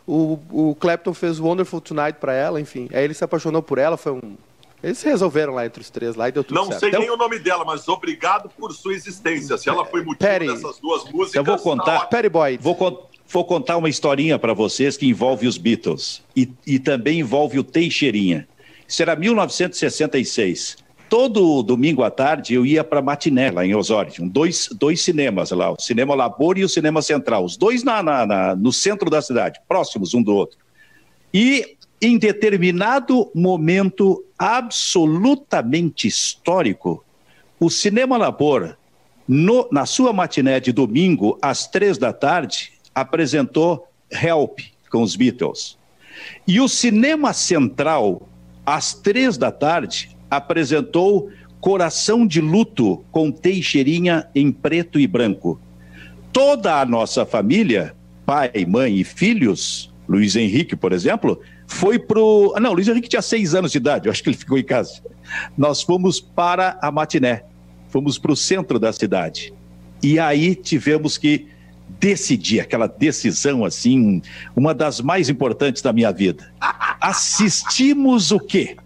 o, 0.07 0.39
o 0.51 0.75
Clapton 0.75 1.15
fez 1.15 1.39
Wonderful 1.39 1.81
Tonight 1.81 2.19
para 2.21 2.33
ela, 2.33 2.61
enfim. 2.61 2.89
Aí 2.93 3.05
ele 3.05 3.15
se 3.15 3.25
apaixonou 3.25 3.63
por 3.63 3.79
ela, 3.79 3.97
foi 3.97 4.13
um. 4.13 4.37
Eles 4.83 4.99
se 4.99 5.07
resolveram 5.07 5.55
lá 5.55 5.67
entre 5.67 5.83
os 5.83 5.91
três 5.91 6.17
lá 6.17 6.29
e 6.29 6.33
deu 6.33 6.43
tudo 6.43 6.57
Não 6.57 6.67
certo. 6.67 6.81
sei 6.81 6.89
então... 6.89 7.01
nem 7.01 7.11
o 7.11 7.17
nome 7.17 7.39
dela, 7.39 7.65
mas 7.67 7.87
obrigado 7.87 8.49
por 8.49 8.73
sua 8.73 8.95
existência. 8.95 9.59
Se 9.59 9.69
ela 9.69 9.85
foi 9.85 10.01
motivo 10.01 10.19
Perry. 10.19 10.47
dessas 10.47 10.79
duas 10.79 11.05
músicas. 11.05 11.35
Eu 11.35 11.45
vou 11.45 11.59
contar. 11.59 12.07
Perry 12.07 12.31
Boyd. 12.31 12.63
Vou, 12.63 13.11
vou 13.29 13.45
contar 13.45 13.77
uma 13.77 13.91
historinha 13.91 14.39
para 14.39 14.55
vocês 14.55 14.97
que 14.97 15.07
envolve 15.07 15.47
os 15.47 15.59
Beatles 15.59 16.23
e, 16.35 16.51
e 16.67 16.79
também 16.79 17.21
envolve 17.21 17.59
o 17.59 17.65
Teixeirinha. 17.65 18.49
Isso 18.89 19.03
era 19.03 19.15
1966 19.15 20.79
todo 21.11 21.65
domingo 21.65 22.05
à 22.05 22.11
tarde 22.11 22.55
eu 22.55 22.65
ia 22.65 22.85
para 22.85 23.03
Matiné, 23.03 23.51
lá 23.51 23.67
em 23.67 23.75
Osório. 23.75 24.13
Dois, 24.31 24.69
dois 24.73 25.03
cinemas 25.03 25.51
lá, 25.51 25.73
o 25.73 25.81
Cinema 25.81 26.15
Labor 26.15 26.57
e 26.57 26.65
o 26.65 26.69
Cinema 26.69 27.03
Central. 27.03 27.45
Os 27.45 27.57
dois 27.57 27.83
na, 27.83 28.01
na, 28.01 28.25
na, 28.25 28.57
no 28.57 28.73
centro 28.73 29.11
da 29.11 29.21
cidade, 29.21 29.61
próximos 29.69 30.15
um 30.15 30.23
do 30.23 30.33
outro. 30.33 30.57
E 31.35 31.77
em 32.01 32.17
determinado 32.17 33.29
momento 33.35 34.25
absolutamente 34.39 36.07
histórico, 36.07 37.05
o 37.59 37.69
Cinema 37.69 38.17
Labor, 38.17 38.77
no, 39.27 39.69
na 39.71 39.85
sua 39.87 40.13
matiné 40.13 40.61
de 40.61 40.73
domingo, 40.73 41.37
às 41.43 41.67
três 41.67 41.99
da 41.99 42.13
tarde, 42.13 42.73
apresentou 42.95 43.89
Help 44.11 44.61
com 44.89 45.03
os 45.03 45.17
Beatles. 45.17 45.77
E 46.47 46.61
o 46.61 46.69
Cinema 46.69 47.33
Central, 47.33 48.29
às 48.65 48.95
três 48.95 49.37
da 49.37 49.51
tarde, 49.51 50.17
apresentou 50.31 51.31
Coração 51.61 52.27
de 52.27 52.41
Luto 52.41 53.05
com 53.11 53.31
Teixeirinha 53.31 54.27
em 54.35 54.51
preto 54.51 54.99
e 54.99 55.07
branco. 55.07 55.61
Toda 56.33 56.81
a 56.81 56.87
nossa 56.87 57.27
família, 57.27 57.95
pai, 58.25 58.51
mãe 58.67 58.97
e 58.97 59.05
filhos, 59.05 59.93
Luiz 60.09 60.37
Henrique, 60.37 60.75
por 60.75 60.93
exemplo, 60.93 61.41
foi 61.67 61.99
pro. 61.99 62.55
Não, 62.61 62.73
Luiz 62.73 62.89
Henrique 62.89 63.09
tinha 63.09 63.23
seis 63.23 63.55
anos 63.55 63.73
de 63.73 63.79
idade, 63.79 64.07
eu 64.07 64.13
acho 64.13 64.23
que 64.23 64.31
ele 64.31 64.37
ficou 64.37 64.59
em 64.59 64.65
casa. 64.65 65.03
Nós 65.57 65.83
fomos 65.83 66.21
para 66.21 66.79
a 66.81 66.91
matiné, 66.91 67.45
fomos 67.89 68.19
para 68.19 68.33
o 68.33 68.37
centro 68.37 68.79
da 68.79 68.93
cidade. 68.93 69.53
E 70.03 70.19
aí 70.19 70.55
tivemos 70.55 71.19
que 71.19 71.49
decidir, 71.99 72.61
aquela 72.61 72.87
decisão 72.87 73.65
assim, 73.65 74.23
uma 74.57 74.73
das 74.73 75.01
mais 75.01 75.29
importantes 75.29 75.83
da 75.83 75.93
minha 75.93 76.11
vida. 76.11 76.53
Assistimos 77.01 78.31
o 78.33 78.41
quê? 78.41 78.77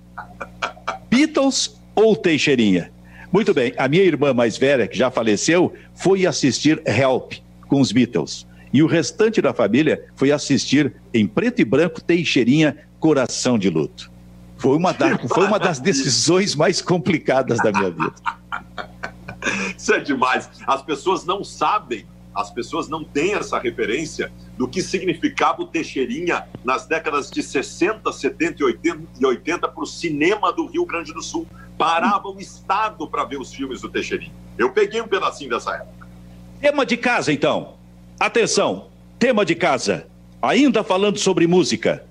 Beatles 1.14 1.80
ou 1.94 2.16
Teixeirinha? 2.16 2.90
Muito 3.30 3.54
bem, 3.54 3.72
a 3.76 3.86
minha 3.86 4.02
irmã 4.02 4.34
mais 4.34 4.56
velha, 4.58 4.88
que 4.88 4.98
já 4.98 5.12
faleceu, 5.12 5.72
foi 5.94 6.26
assistir 6.26 6.82
Help 6.84 7.34
com 7.68 7.80
os 7.80 7.92
Beatles. 7.92 8.44
E 8.72 8.82
o 8.82 8.88
restante 8.88 9.40
da 9.40 9.54
família 9.54 10.06
foi 10.16 10.32
assistir 10.32 10.92
em 11.12 11.24
preto 11.24 11.62
e 11.62 11.64
branco 11.64 12.00
Teixeirinha 12.00 12.76
Coração 12.98 13.56
de 13.56 13.70
Luto. 13.70 14.10
Foi 14.56 14.76
uma, 14.76 14.90
da, 14.90 15.16
foi 15.32 15.46
uma 15.46 15.58
das 15.60 15.78
decisões 15.78 16.56
mais 16.56 16.82
complicadas 16.82 17.58
da 17.58 17.70
minha 17.70 17.90
vida. 17.92 18.14
Isso 19.78 19.94
é 19.94 20.00
demais. 20.00 20.50
As 20.66 20.82
pessoas 20.82 21.24
não 21.24 21.44
sabem, 21.44 22.04
as 22.34 22.50
pessoas 22.50 22.88
não 22.88 23.04
têm 23.04 23.34
essa 23.34 23.56
referência 23.60 24.32
do 24.56 24.68
que 24.68 24.82
significava 24.82 25.62
o 25.62 25.66
Teixeirinha 25.66 26.46
nas 26.64 26.86
décadas 26.86 27.30
de 27.30 27.42
60, 27.42 28.10
70 28.12 28.62
e 28.62 29.26
80 29.26 29.68
para 29.68 29.82
o 29.82 29.86
cinema 29.86 30.52
do 30.52 30.66
Rio 30.66 30.86
Grande 30.86 31.12
do 31.12 31.22
Sul. 31.22 31.46
Parava 31.76 32.28
o 32.28 32.38
Estado 32.38 33.06
para 33.08 33.24
ver 33.24 33.40
os 33.40 33.52
filmes 33.52 33.80
do 33.80 33.88
Teixeirinha. 33.88 34.32
Eu 34.56 34.70
peguei 34.70 35.00
um 35.00 35.08
pedacinho 35.08 35.50
dessa 35.50 35.74
época. 35.74 36.06
Tema 36.60 36.86
de 36.86 36.96
casa, 36.96 37.32
então. 37.32 37.74
Atenção, 38.18 38.88
tema 39.18 39.44
de 39.44 39.54
casa. 39.54 40.06
Ainda 40.40 40.84
falando 40.84 41.18
sobre 41.18 41.46
música. 41.46 42.04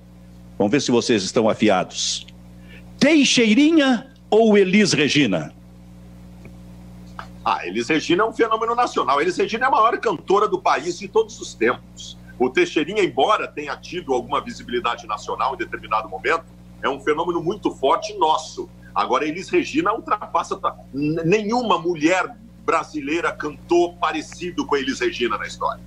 Vamos 0.57 0.71
ver 0.71 0.81
se 0.81 0.91
vocês 0.91 1.23
estão 1.23 1.49
afiados. 1.49 2.27
Teixeirinha 2.99 4.11
ou 4.29 4.57
Elis 4.57 4.91
Regina? 4.93 5.53
Ah, 7.45 7.65
Elis 7.65 7.89
Regina 7.89 8.23
é 8.23 8.25
um 8.25 8.33
fenômeno 8.33 8.75
nacional. 8.75 9.21
Elis 9.21 9.37
Regina 9.37 9.65
é 9.65 9.67
a 9.67 9.71
maior 9.71 9.97
cantora 9.97 10.47
do 10.47 10.59
país 10.59 10.97
de 10.97 11.07
todos 11.07 11.39
os 11.39 11.53
tempos. 11.53 12.17
O 12.43 12.49
Teixeirinha, 12.49 13.01
embora 13.01 13.47
tenha 13.47 13.73
tido 13.77 14.13
alguma 14.13 14.41
visibilidade 14.41 15.07
nacional 15.07 15.53
em 15.53 15.57
determinado 15.57 16.09
momento, 16.09 16.43
é 16.81 16.89
um 16.89 16.99
fenômeno 16.99 17.41
muito 17.41 17.71
forte 17.71 18.13
nosso. 18.17 18.69
Agora, 18.93 19.25
Elis 19.25 19.47
Regina 19.47 19.93
ultrapassa. 19.93 20.59
Nenhuma 20.93 21.79
mulher 21.79 22.35
brasileira 22.65 23.31
cantou 23.31 23.93
parecido 23.93 24.65
com 24.65 24.75
Elis 24.75 24.99
Regina 24.99 25.37
na 25.37 25.47
história. 25.47 25.81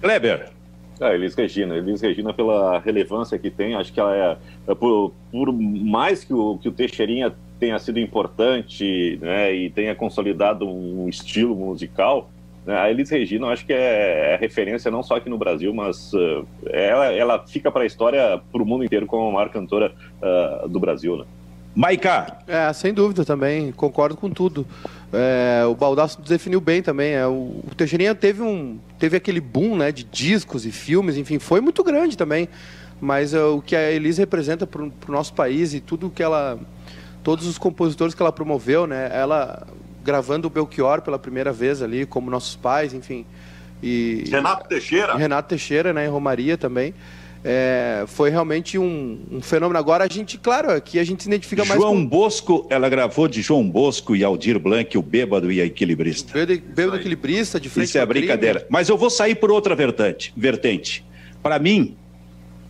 Kleber. 0.00 0.52
Ah, 1.00 1.12
Elis 1.14 1.34
Regina. 1.34 1.74
Elis 1.74 2.00
Regina, 2.00 2.32
pela 2.32 2.78
relevância 2.78 3.36
que 3.36 3.50
tem, 3.50 3.74
acho 3.74 3.92
que 3.92 3.98
ela 3.98 4.14
é, 4.14 4.38
é 4.68 4.74
por, 4.76 5.12
por, 5.32 5.52
mais 5.52 6.22
que 6.22 6.32
o, 6.32 6.58
que 6.58 6.68
o 6.68 6.72
Teixeirinha 6.72 7.34
tenha 7.58 7.76
sido 7.80 7.98
importante 7.98 9.18
né, 9.20 9.52
e 9.52 9.68
tenha 9.68 9.96
consolidado 9.96 10.64
um 10.64 11.08
estilo 11.08 11.56
musical, 11.56 12.30
a 12.74 12.90
Elis 12.90 13.10
Regina, 13.10 13.46
eu 13.46 13.50
acho 13.50 13.64
que 13.64 13.72
é, 13.72 14.34
é, 14.34 14.36
referência 14.36 14.90
não 14.90 15.02
só 15.02 15.16
aqui 15.16 15.28
no 15.30 15.38
Brasil, 15.38 15.72
mas 15.72 16.12
uh, 16.12 16.46
ela, 16.66 17.06
ela 17.06 17.46
fica 17.46 17.70
para 17.70 17.82
a 17.82 17.86
história, 17.86 18.40
para 18.52 18.62
o 18.62 18.66
mundo 18.66 18.84
inteiro, 18.84 19.06
como 19.06 19.28
a 19.28 19.32
maior 19.32 19.48
cantora 19.48 19.92
uh, 20.20 20.68
do 20.68 20.78
Brasil. 20.78 21.16
Né? 21.16 21.24
Maiká. 21.74 22.38
É, 22.46 22.72
sem 22.72 22.92
dúvida 22.92 23.24
também, 23.24 23.72
concordo 23.72 24.16
com 24.16 24.28
tudo. 24.28 24.66
É, 25.12 25.64
o 25.64 25.74
Baldasso 25.74 26.20
definiu 26.20 26.60
bem 26.60 26.82
também. 26.82 27.12
É, 27.12 27.26
o, 27.26 27.62
o 27.64 27.70
Teixeirinha 27.76 28.14
teve, 28.14 28.42
um, 28.42 28.78
teve 28.98 29.16
aquele 29.16 29.40
boom 29.40 29.76
né, 29.76 29.92
de 29.92 30.04
discos 30.04 30.66
e 30.66 30.72
filmes, 30.72 31.16
enfim, 31.16 31.38
foi 31.38 31.60
muito 31.60 31.82
grande 31.84 32.16
também. 32.16 32.48
Mas 33.00 33.32
é, 33.32 33.42
o 33.42 33.62
que 33.62 33.76
a 33.76 33.92
Elise 33.92 34.20
representa 34.20 34.66
para 34.66 34.82
o 34.82 34.92
nosso 35.08 35.32
país 35.32 35.72
e 35.72 35.80
tudo 35.80 36.10
que 36.10 36.22
ela. 36.22 36.58
Todos 37.22 37.46
os 37.46 37.58
compositores 37.58 38.14
que 38.14 38.22
ela 38.22 38.32
promoveu, 38.32 38.86
né? 38.86 39.10
Ela 39.12 39.66
gravando 40.08 40.48
o 40.48 40.50
Belchior 40.50 41.02
pela 41.02 41.18
primeira 41.18 41.52
vez 41.52 41.82
ali, 41.82 42.06
como 42.06 42.30
nossos 42.30 42.56
pais, 42.56 42.94
enfim. 42.94 43.26
E, 43.82 44.24
Renato 44.30 44.66
Teixeira. 44.66 45.14
Renato 45.14 45.48
Teixeira, 45.50 45.92
né? 45.92 46.06
Em 46.06 46.08
Romaria 46.08 46.56
também 46.56 46.94
é, 47.44 48.04
foi 48.06 48.30
realmente 48.30 48.78
um, 48.78 49.20
um, 49.30 49.40
fenômeno. 49.40 49.78
Agora 49.78 50.04
a 50.04 50.08
gente, 50.08 50.38
claro, 50.38 50.70
aqui 50.70 50.98
a 50.98 51.04
gente 51.04 51.22
se 51.22 51.28
identifica 51.28 51.64
mais 51.64 51.80
João 51.80 51.94
com... 51.94 52.06
Bosco, 52.06 52.66
ela 52.68 52.88
gravou 52.88 53.28
de 53.28 53.42
João 53.42 53.68
Bosco 53.68 54.16
e 54.16 54.24
Aldir 54.24 54.58
Blanc, 54.58 54.96
o 54.98 55.02
bêbado 55.02 55.50
e 55.52 55.60
a 55.60 55.64
equilibrista. 55.64 56.32
Bêbado, 56.32 56.60
bêbado 56.74 56.96
equilibrista, 56.96 57.60
de 57.60 57.68
frente 57.68 57.88
Isso 57.88 57.98
é 57.98 58.06
brincadeira. 58.06 58.60
Crime. 58.60 58.70
Mas 58.70 58.88
eu 58.88 58.96
vou 58.96 59.10
sair 59.10 59.34
por 59.34 59.50
outra 59.50 59.74
vertente. 59.74 60.32
vertente. 60.36 61.04
Para 61.42 61.58
mim, 61.58 61.96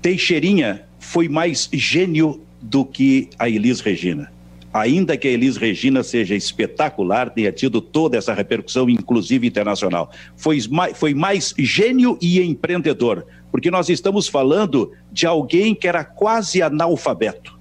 Teixeirinha 0.02 0.84
foi 0.98 1.28
mais 1.28 1.68
gênio 1.72 2.42
do 2.60 2.84
que 2.84 3.30
a 3.38 3.48
Elis 3.48 3.80
Regina. 3.80 4.30
Ainda 4.78 5.16
que 5.16 5.28
a 5.28 5.30
Elis 5.30 5.56
Regina 5.56 6.02
seja 6.02 6.34
espetacular, 6.34 7.30
tenha 7.30 7.52
tido 7.52 7.80
toda 7.80 8.16
essa 8.16 8.32
repercussão, 8.32 8.88
inclusive 8.88 9.46
internacional. 9.46 10.10
Foi 10.36 10.58
mais, 10.70 10.96
foi 10.96 11.14
mais 11.14 11.54
gênio 11.58 12.18
e 12.20 12.40
empreendedor 12.40 13.26
porque 13.50 13.70
nós 13.70 13.88
estamos 13.88 14.28
falando 14.28 14.92
de 15.10 15.26
alguém 15.26 15.74
que 15.74 15.88
era 15.88 16.04
quase 16.04 16.62
analfabeto 16.62 17.57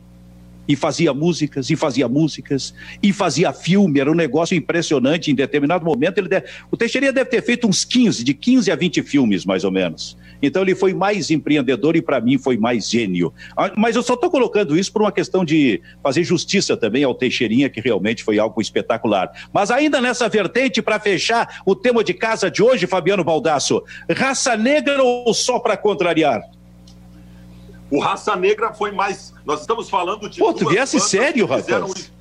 e 0.68 0.76
fazia 0.76 1.14
músicas, 1.14 1.70
e 1.70 1.76
fazia 1.76 2.08
músicas, 2.08 2.74
e 3.02 3.14
fazia 3.14 3.54
filme, 3.54 4.00
era 4.00 4.12
um 4.12 4.16
negócio 4.16 4.56
impressionante. 4.56 5.32
Em 5.32 5.36
determinado 5.36 5.86
momento, 5.86 6.18
ele 6.18 6.28
o 6.72 6.78
Teixeira 6.78 7.12
deve 7.12 7.30
ter 7.30 7.42
feito 7.42 7.68
uns 7.68 7.86
15, 7.86 8.24
de 8.24 8.34
15 8.34 8.72
a 8.72 8.76
20 8.76 9.02
filmes, 9.04 9.46
mais 9.46 9.64
ou 9.64 9.72
menos. 9.72 10.18
Então, 10.42 10.62
ele 10.62 10.76
foi 10.76 10.94
mais 10.94 11.32
empreendedor 11.32 11.96
e, 11.96 12.02
para 12.02 12.22
mim, 12.22 12.38
foi 12.38 12.58
mais 12.58 12.90
gênio. 12.90 13.34
Ah, 13.56 13.72
mas 13.76 13.96
eu 13.96 14.04
só 14.04 14.14
estou 14.14 14.30
colocando 14.30 14.78
isso 14.78 14.92
por 14.92 15.02
uma 15.02 15.12
questão 15.12 15.44
de 15.44 15.82
fazer 16.04 16.24
justiça 16.24 16.78
também 16.78 17.04
ao 17.04 17.16
Teixeirinha, 17.16 17.70
que 17.70 17.82
realmente 17.82 18.24
foi 18.24 18.38
algo 18.38 18.62
espetacular. 18.62 19.32
Mas 19.52 19.72
ainda 19.72 20.00
nessa 20.00 20.30
vertente, 20.30 20.82
para 20.82 21.00
fechar 21.00 21.62
o 21.66 21.76
tema 21.76 22.04
de 22.04 22.14
casa 22.14 22.52
de 22.52 22.62
hoje, 22.62 22.86
Fabiano 22.86 23.24
Baldasso, 23.24 23.84
raça 24.16 24.56
negra 24.56 25.02
ou 25.02 25.34
só 25.34 25.60
para 25.60 25.76
contrariar? 25.76 26.42
O 27.90 28.00
Raça 28.00 28.36
Negra 28.36 28.74
foi 28.74 28.92
mais. 28.92 29.34
Nós 29.46 29.62
estamos 29.62 29.90
falando 29.90 30.30
de. 30.30 30.40
Pô, 30.40 30.54
tu 30.54 30.68
viesse 30.68 31.00
sério, 31.00 31.46
rapaz. 31.46 32.12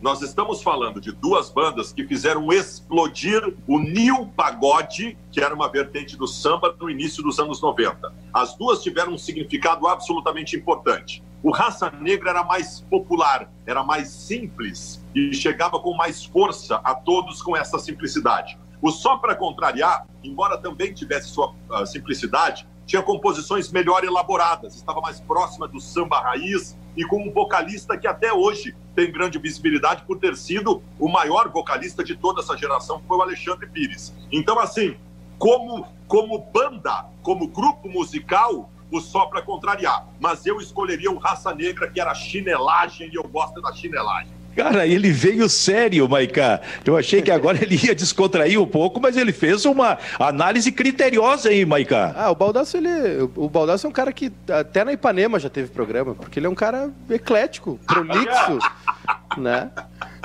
Nós 0.00 0.22
estamos 0.22 0.62
falando 0.62 1.00
de 1.00 1.10
duas 1.10 1.50
bandas 1.50 1.92
que 1.92 2.06
fizeram 2.06 2.52
explodir 2.52 3.42
o 3.66 3.80
New 3.80 4.26
Pagode, 4.36 5.18
que 5.32 5.40
era 5.40 5.52
uma 5.52 5.68
vertente 5.68 6.16
do 6.16 6.24
samba 6.28 6.74
no 6.80 6.88
início 6.88 7.20
dos 7.20 7.40
anos 7.40 7.60
90. 7.60 8.12
As 8.32 8.54
duas 8.56 8.80
tiveram 8.80 9.14
um 9.14 9.18
significado 9.18 9.88
absolutamente 9.88 10.56
importante. 10.56 11.20
O 11.42 11.50
Raça 11.50 11.90
Negra 11.90 12.30
era 12.30 12.44
mais 12.44 12.80
popular, 12.82 13.50
era 13.66 13.82
mais 13.82 14.08
simples 14.08 15.04
e 15.14 15.34
chegava 15.34 15.80
com 15.80 15.94
mais 15.94 16.24
força 16.24 16.76
a 16.84 16.94
todos 16.94 17.42
com 17.42 17.56
essa 17.56 17.78
simplicidade. 17.78 18.56
O 18.80 18.92
Só 18.92 19.16
para 19.16 19.34
Contrariar, 19.34 20.06
embora 20.22 20.58
também 20.58 20.92
tivesse 20.92 21.30
sua 21.30 21.52
uh, 21.70 21.84
simplicidade, 21.84 22.68
tinha 22.88 23.02
composições 23.02 23.70
melhor 23.70 24.02
elaboradas, 24.02 24.74
estava 24.74 25.02
mais 25.02 25.20
próxima 25.20 25.68
do 25.68 25.78
samba 25.78 26.20
raiz 26.20 26.74
e 26.96 27.04
com 27.04 27.22
um 27.22 27.30
vocalista 27.30 27.98
que 27.98 28.06
até 28.06 28.32
hoje 28.32 28.74
tem 28.96 29.12
grande 29.12 29.38
visibilidade 29.38 30.04
por 30.06 30.18
ter 30.18 30.34
sido 30.34 30.82
o 30.98 31.06
maior 31.06 31.50
vocalista 31.50 32.02
de 32.02 32.16
toda 32.16 32.40
essa 32.40 32.56
geração, 32.56 32.98
que 32.98 33.06
foi 33.06 33.18
o 33.18 33.22
Alexandre 33.22 33.68
Pires. 33.68 34.14
Então, 34.32 34.58
assim, 34.58 34.96
como, 35.38 35.86
como 36.08 36.38
banda, 36.38 37.04
como 37.22 37.46
grupo 37.48 37.90
musical, 37.90 38.70
o 38.90 39.02
Só 39.02 39.26
para 39.26 39.42
Contrariar. 39.42 40.08
Mas 40.18 40.46
eu 40.46 40.58
escolheria 40.58 41.10
o 41.10 41.18
Raça 41.18 41.54
Negra, 41.54 41.90
que 41.90 42.00
era 42.00 42.14
chinelagem, 42.14 43.10
e 43.12 43.16
eu 43.16 43.24
gosto 43.24 43.60
da 43.60 43.70
chinelagem. 43.70 44.32
Cara, 44.56 44.86
ele 44.86 45.12
veio 45.12 45.48
sério, 45.48 46.08
Maiká. 46.08 46.60
Eu 46.84 46.96
achei 46.96 47.22
que 47.22 47.30
agora 47.30 47.58
ele 47.62 47.78
ia 47.82 47.94
descontrair 47.94 48.60
um 48.60 48.66
pouco, 48.66 49.00
mas 49.00 49.16
ele 49.16 49.32
fez 49.32 49.64
uma 49.64 49.98
análise 50.18 50.72
criteriosa 50.72 51.48
aí, 51.50 51.64
Maiká. 51.64 52.12
Ah, 52.16 52.30
o 52.30 52.34
Baldasso, 52.34 52.76
ele, 52.76 53.30
o 53.36 53.48
Baldasso 53.48 53.86
é 53.86 53.90
um 53.90 53.92
cara 53.92 54.12
que 54.12 54.32
até 54.50 54.84
na 54.84 54.92
Ipanema 54.92 55.38
já 55.38 55.48
teve 55.48 55.68
programa, 55.68 56.14
porque 56.14 56.38
ele 56.38 56.46
é 56.46 56.50
um 56.50 56.54
cara 56.54 56.90
eclético, 57.08 57.78
prolixo, 57.86 58.58
né? 59.38 59.70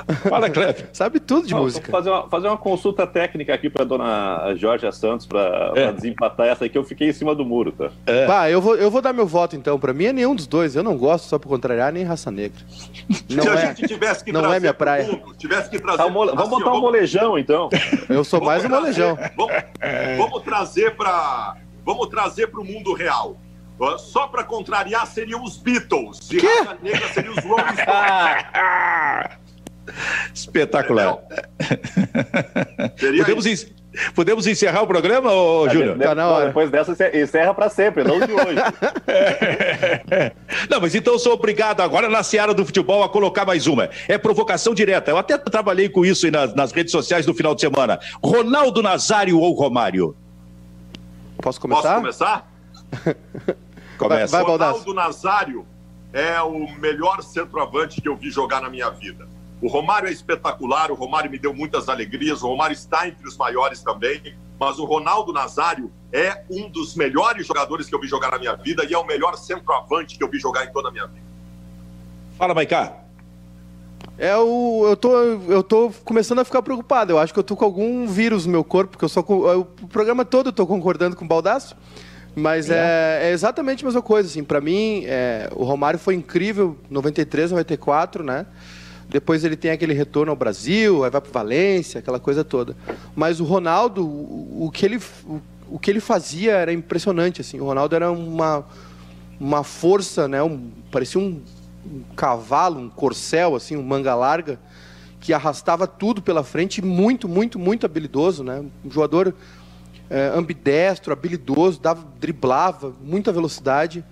Fala, 0.28 0.50
Cleber. 0.50 0.88
Sabe 0.92 1.18
tudo 1.18 1.46
de 1.46 1.54
Não, 1.54 1.62
música. 1.62 1.90
Fazer 1.90 2.10
uma, 2.10 2.28
fazer 2.28 2.48
uma 2.48 2.56
consulta 2.56 3.06
técnica 3.06 3.54
aqui 3.54 3.70
para 3.70 3.84
dona 3.84 4.54
Jorge 4.56 4.90
Santos 4.92 5.26
para 5.26 5.72
é. 5.74 5.92
desempatar 5.92 6.46
essa 6.46 6.64
aqui. 6.64 6.76
Eu 6.76 6.84
fiquei 6.84 7.08
em 7.08 7.12
cima 7.12 7.34
do 7.34 7.44
muro, 7.44 7.72
tá? 7.72 7.90
É. 8.06 8.26
Bah, 8.26 8.50
eu 8.50 8.60
vou, 8.60 8.76
eu 8.76 8.90
vou 8.90 9.00
dar 9.00 9.12
meu 9.12 9.26
voto 9.26 9.56
então. 9.56 9.78
Para 9.78 9.92
mim 9.92 10.06
é 10.06 10.12
nenhum 10.12 10.34
dos 10.34 10.46
dois. 10.46 10.76
Eu 10.76 10.82
não 10.82 10.96
gosto 10.96 11.24
só 11.24 11.38
para 11.38 11.48
contrariar 11.48 11.92
nem 11.92 12.04
raça 12.04 12.30
negra. 12.30 12.60
Não 13.30 13.42
Se 13.42 13.48
é, 13.48 13.52
a 13.52 13.56
gente 13.66 13.88
tivesse 13.88 14.24
que 14.24 14.32
não 14.32 14.52
é 14.52 14.60
minha 14.60 14.74
praia. 14.74 15.06
Mundo, 15.06 15.34
tivesse 15.36 15.70
que 15.70 15.78
trazer. 15.78 16.02
Tá, 16.02 16.08
mole... 16.08 16.32
Vamos 16.32 16.52
assim, 16.52 16.64
botar 16.64 16.76
um 16.76 16.80
molejão 16.80 17.38
então. 17.38 17.68
Eu 18.08 18.24
sou 18.24 18.42
mais 18.42 18.64
um 18.64 18.68
molejão. 18.68 19.16
Vamos, 19.36 19.54
vamos 20.18 20.42
trazer 20.42 20.94
para 20.96 21.56
vamos 21.84 22.08
trazer 22.08 22.48
para 22.48 22.60
o 22.60 22.64
mundo 22.64 22.92
real. 22.92 23.36
Só 23.98 24.28
para 24.28 24.44
contrariar 24.44 25.06
seriam 25.06 25.42
os 25.42 25.56
Beatles. 25.56 26.30
E 26.30 26.38
raça 26.38 26.78
negra 26.82 27.08
seriam 27.08 27.34
os 27.34 27.44
Rolling 27.44 27.76
Stones. 27.82 29.44
Espetacular. 30.32 31.18
Podemos, 33.18 33.46
Podemos 34.14 34.46
encerrar 34.46 34.82
o 34.82 34.86
programa, 34.86 35.32
ô, 35.32 35.68
Júnior? 35.68 35.98
Tá 35.98 36.14
na 36.14 36.26
hora. 36.26 36.46
Depois 36.48 36.70
dessa, 36.70 36.92
encerra 37.16 37.54
para 37.54 37.68
sempre, 37.68 38.02
não 38.02 38.18
de 38.18 38.32
hoje. 38.32 38.56
não, 40.68 40.80
mas 40.80 40.94
então 40.94 41.18
sou 41.18 41.34
obrigado 41.34 41.80
agora 41.80 42.08
na 42.08 42.22
seara 42.22 42.52
do 42.52 42.64
futebol 42.64 43.04
a 43.04 43.08
colocar 43.08 43.44
mais 43.44 43.66
uma. 43.66 43.88
É 44.08 44.18
provocação 44.18 44.74
direta. 44.74 45.12
Eu 45.12 45.18
até 45.18 45.38
trabalhei 45.38 45.88
com 45.88 46.04
isso 46.04 46.28
nas, 46.30 46.54
nas 46.54 46.72
redes 46.72 46.90
sociais 46.90 47.24
no 47.24 47.34
final 47.34 47.54
de 47.54 47.60
semana. 47.60 48.00
Ronaldo 48.22 48.82
Nazário 48.82 49.38
ou 49.38 49.54
Romário? 49.54 50.16
Posso 51.40 51.60
começar? 51.60 51.82
Posso 51.82 52.00
começar? 52.00 52.50
Começa. 53.98 54.36
Vai, 54.36 54.44
Ronaldo 54.44 54.94
Nazário 54.94 55.66
é 56.12 56.40
o 56.40 56.68
melhor 56.78 57.22
centroavante 57.22 58.00
que 58.00 58.08
eu 58.08 58.16
vi 58.16 58.30
jogar 58.30 58.62
na 58.62 58.70
minha 58.70 58.88
vida. 58.90 59.26
O 59.60 59.68
Romário 59.68 60.08
é 60.08 60.12
espetacular, 60.12 60.90
o 60.90 60.94
Romário 60.94 61.30
me 61.30 61.38
deu 61.38 61.54
muitas 61.54 61.88
alegrias, 61.88 62.42
o 62.42 62.48
Romário 62.48 62.74
está 62.74 63.08
entre 63.08 63.26
os 63.26 63.36
maiores 63.36 63.82
também, 63.82 64.34
mas 64.60 64.78
o 64.78 64.84
Ronaldo 64.84 65.32
Nazário 65.32 65.90
é 66.12 66.44
um 66.50 66.68
dos 66.68 66.94
melhores 66.94 67.46
jogadores 67.46 67.88
que 67.88 67.94
eu 67.94 68.00
vi 68.00 68.06
jogar 68.06 68.30
na 68.32 68.38
minha 68.38 68.54
vida 68.54 68.84
e 68.84 68.94
é 68.94 68.98
o 68.98 69.04
melhor 69.04 69.36
centroavante 69.36 70.16
que 70.16 70.22
eu 70.22 70.28
vi 70.28 70.38
jogar 70.38 70.64
em 70.64 70.72
toda 70.72 70.88
a 70.88 70.92
minha 70.92 71.06
vida. 71.06 71.24
Fala, 72.38 72.54
Maicá. 72.54 73.04
É 74.16 74.36
o, 74.36 74.86
eu 74.86 74.96
tô, 74.96 75.12
eu 75.12 75.62
tô 75.62 75.90
começando 76.04 76.38
a 76.38 76.44
ficar 76.44 76.62
preocupado. 76.62 77.12
Eu 77.12 77.18
acho 77.18 77.32
que 77.32 77.38
eu 77.38 77.44
tô 77.44 77.56
com 77.56 77.64
algum 77.64 78.06
vírus 78.06 78.46
no 78.46 78.52
meu 78.52 78.62
corpo, 78.62 78.92
porque 78.92 79.04
eu 79.04 79.08
só 79.08 79.20
o 79.20 79.64
programa 79.88 80.24
todo 80.24 80.48
eu 80.48 80.52
tô 80.52 80.66
concordando 80.66 81.16
com 81.16 81.24
o 81.24 81.28
Baldaço. 81.28 81.76
Mas 82.34 82.68
é. 82.68 83.20
É, 83.22 83.28
é 83.28 83.32
exatamente 83.32 83.84
a 83.84 83.86
mesma 83.86 84.02
coisa, 84.02 84.28
assim. 84.28 84.42
Para 84.42 84.60
mim, 84.60 85.04
é, 85.06 85.48
o 85.54 85.64
Romário 85.64 85.98
foi 85.98 86.14
incrível, 86.14 86.76
93, 86.90 87.52
94, 87.52 88.24
né? 88.24 88.46
Depois 89.08 89.44
ele 89.44 89.56
tem 89.56 89.70
aquele 89.70 89.92
retorno 89.92 90.32
ao 90.32 90.36
Brasil, 90.36 91.04
aí 91.04 91.10
vai 91.10 91.20
para 91.20 91.30
Valência, 91.30 92.00
aquela 92.00 92.18
coisa 92.18 92.42
toda. 92.42 92.76
Mas 93.14 93.38
o 93.38 93.44
Ronaldo, 93.44 94.04
o, 94.04 94.66
o 94.66 94.70
que 94.70 94.84
ele, 94.84 94.98
o, 95.24 95.40
o, 95.70 95.78
que 95.78 95.90
ele 95.90 96.00
fazia 96.00 96.52
era 96.54 96.72
impressionante. 96.72 97.40
Assim. 97.40 97.60
O 97.60 97.64
Ronaldo 97.64 97.94
era 97.94 98.10
uma, 98.10 98.64
uma 99.38 99.62
força, 99.62 100.26
né? 100.26 100.42
Um, 100.42 100.70
parecia 100.90 101.20
um, 101.20 101.40
um 101.86 102.02
cavalo, 102.16 102.80
um 102.80 102.88
corcel, 102.88 103.54
assim, 103.54 103.76
um 103.76 103.82
manga 103.82 104.14
larga, 104.14 104.58
que 105.20 105.32
arrastava 105.32 105.86
tudo 105.86 106.20
pela 106.20 106.42
frente, 106.42 106.82
muito, 106.82 107.28
muito, 107.28 107.58
muito 107.58 107.86
habilidoso, 107.86 108.42
né? 108.42 108.64
Um 108.84 108.90
jogador 108.90 109.34
ambidestro, 110.10 111.12
habilidoso, 111.12 111.80
dava, 111.80 112.06
driblava, 112.20 112.92
muita 113.02 113.32
velocidade. 113.32 114.04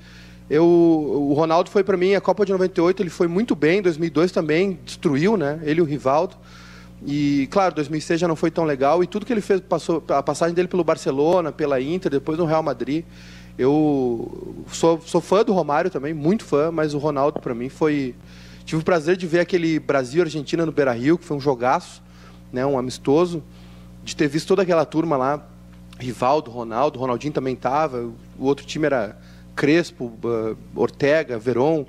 Eu, 0.48 0.64
o 0.64 1.32
Ronaldo 1.34 1.70
foi 1.70 1.84
para 1.84 1.96
mim 1.96 2.14
a 2.14 2.20
Copa 2.20 2.44
de 2.44 2.52
98, 2.52 3.02
ele 3.02 3.10
foi 3.10 3.26
muito 3.26 3.54
bem, 3.54 3.80
2002 3.80 4.32
também 4.32 4.78
destruiu, 4.84 5.36
né? 5.36 5.60
Ele 5.62 5.80
e 5.80 5.82
o 5.82 5.84
Rivaldo. 5.84 6.36
E 7.04 7.48
claro, 7.50 7.74
2006 7.74 8.20
já 8.20 8.28
não 8.28 8.36
foi 8.36 8.50
tão 8.50 8.64
legal 8.64 9.02
e 9.02 9.06
tudo 9.06 9.26
que 9.26 9.32
ele 9.32 9.40
fez 9.40 9.60
passou 9.60 10.02
a 10.08 10.22
passagem 10.22 10.54
dele 10.54 10.68
pelo 10.68 10.84
Barcelona, 10.84 11.50
pela 11.50 11.80
Inter, 11.80 12.10
depois 12.10 12.38
no 12.38 12.44
Real 12.44 12.62
Madrid. 12.62 13.04
Eu 13.58 14.64
sou, 14.68 15.00
sou 15.00 15.20
fã 15.20 15.44
do 15.44 15.52
Romário 15.52 15.90
também, 15.90 16.14
muito 16.14 16.44
fã, 16.44 16.70
mas 16.70 16.94
o 16.94 16.98
Ronaldo 16.98 17.40
para 17.40 17.54
mim 17.54 17.68
foi 17.68 18.14
tive 18.64 18.80
o 18.80 18.84
prazer 18.84 19.16
de 19.16 19.26
ver 19.26 19.40
aquele 19.40 19.78
Brasil 19.78 20.22
Argentina 20.22 20.64
no 20.64 20.72
Beira-Rio, 20.72 21.18
que 21.18 21.24
foi 21.24 21.36
um 21.36 21.40
jogaço, 21.40 22.02
né, 22.52 22.64
um 22.64 22.78
amistoso, 22.78 23.42
de 24.04 24.14
ter 24.14 24.28
visto 24.28 24.48
toda 24.48 24.62
aquela 24.62 24.84
turma 24.84 25.16
lá, 25.16 25.44
Rivaldo, 25.98 26.50
Ronaldo, 26.50 26.98
Ronaldinho 26.98 27.32
também 27.32 27.54
estava, 27.54 28.02
o 28.38 28.44
outro 28.44 28.66
time 28.66 28.86
era 28.86 29.16
Crespo, 29.54 30.12
uh, 30.24 30.56
Ortega, 30.74 31.38
Veron. 31.38 31.86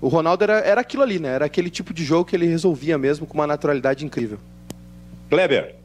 O 0.00 0.08
Ronaldo 0.08 0.44
era, 0.44 0.58
era 0.60 0.80
aquilo 0.80 1.02
ali, 1.02 1.18
né? 1.18 1.28
Era 1.28 1.46
aquele 1.46 1.70
tipo 1.70 1.94
de 1.94 2.04
jogo 2.04 2.24
que 2.24 2.36
ele 2.36 2.46
resolvia 2.46 2.98
mesmo 2.98 3.26
com 3.26 3.34
uma 3.34 3.46
naturalidade 3.46 4.04
incrível. 4.04 4.38
Kleber. 5.28 5.76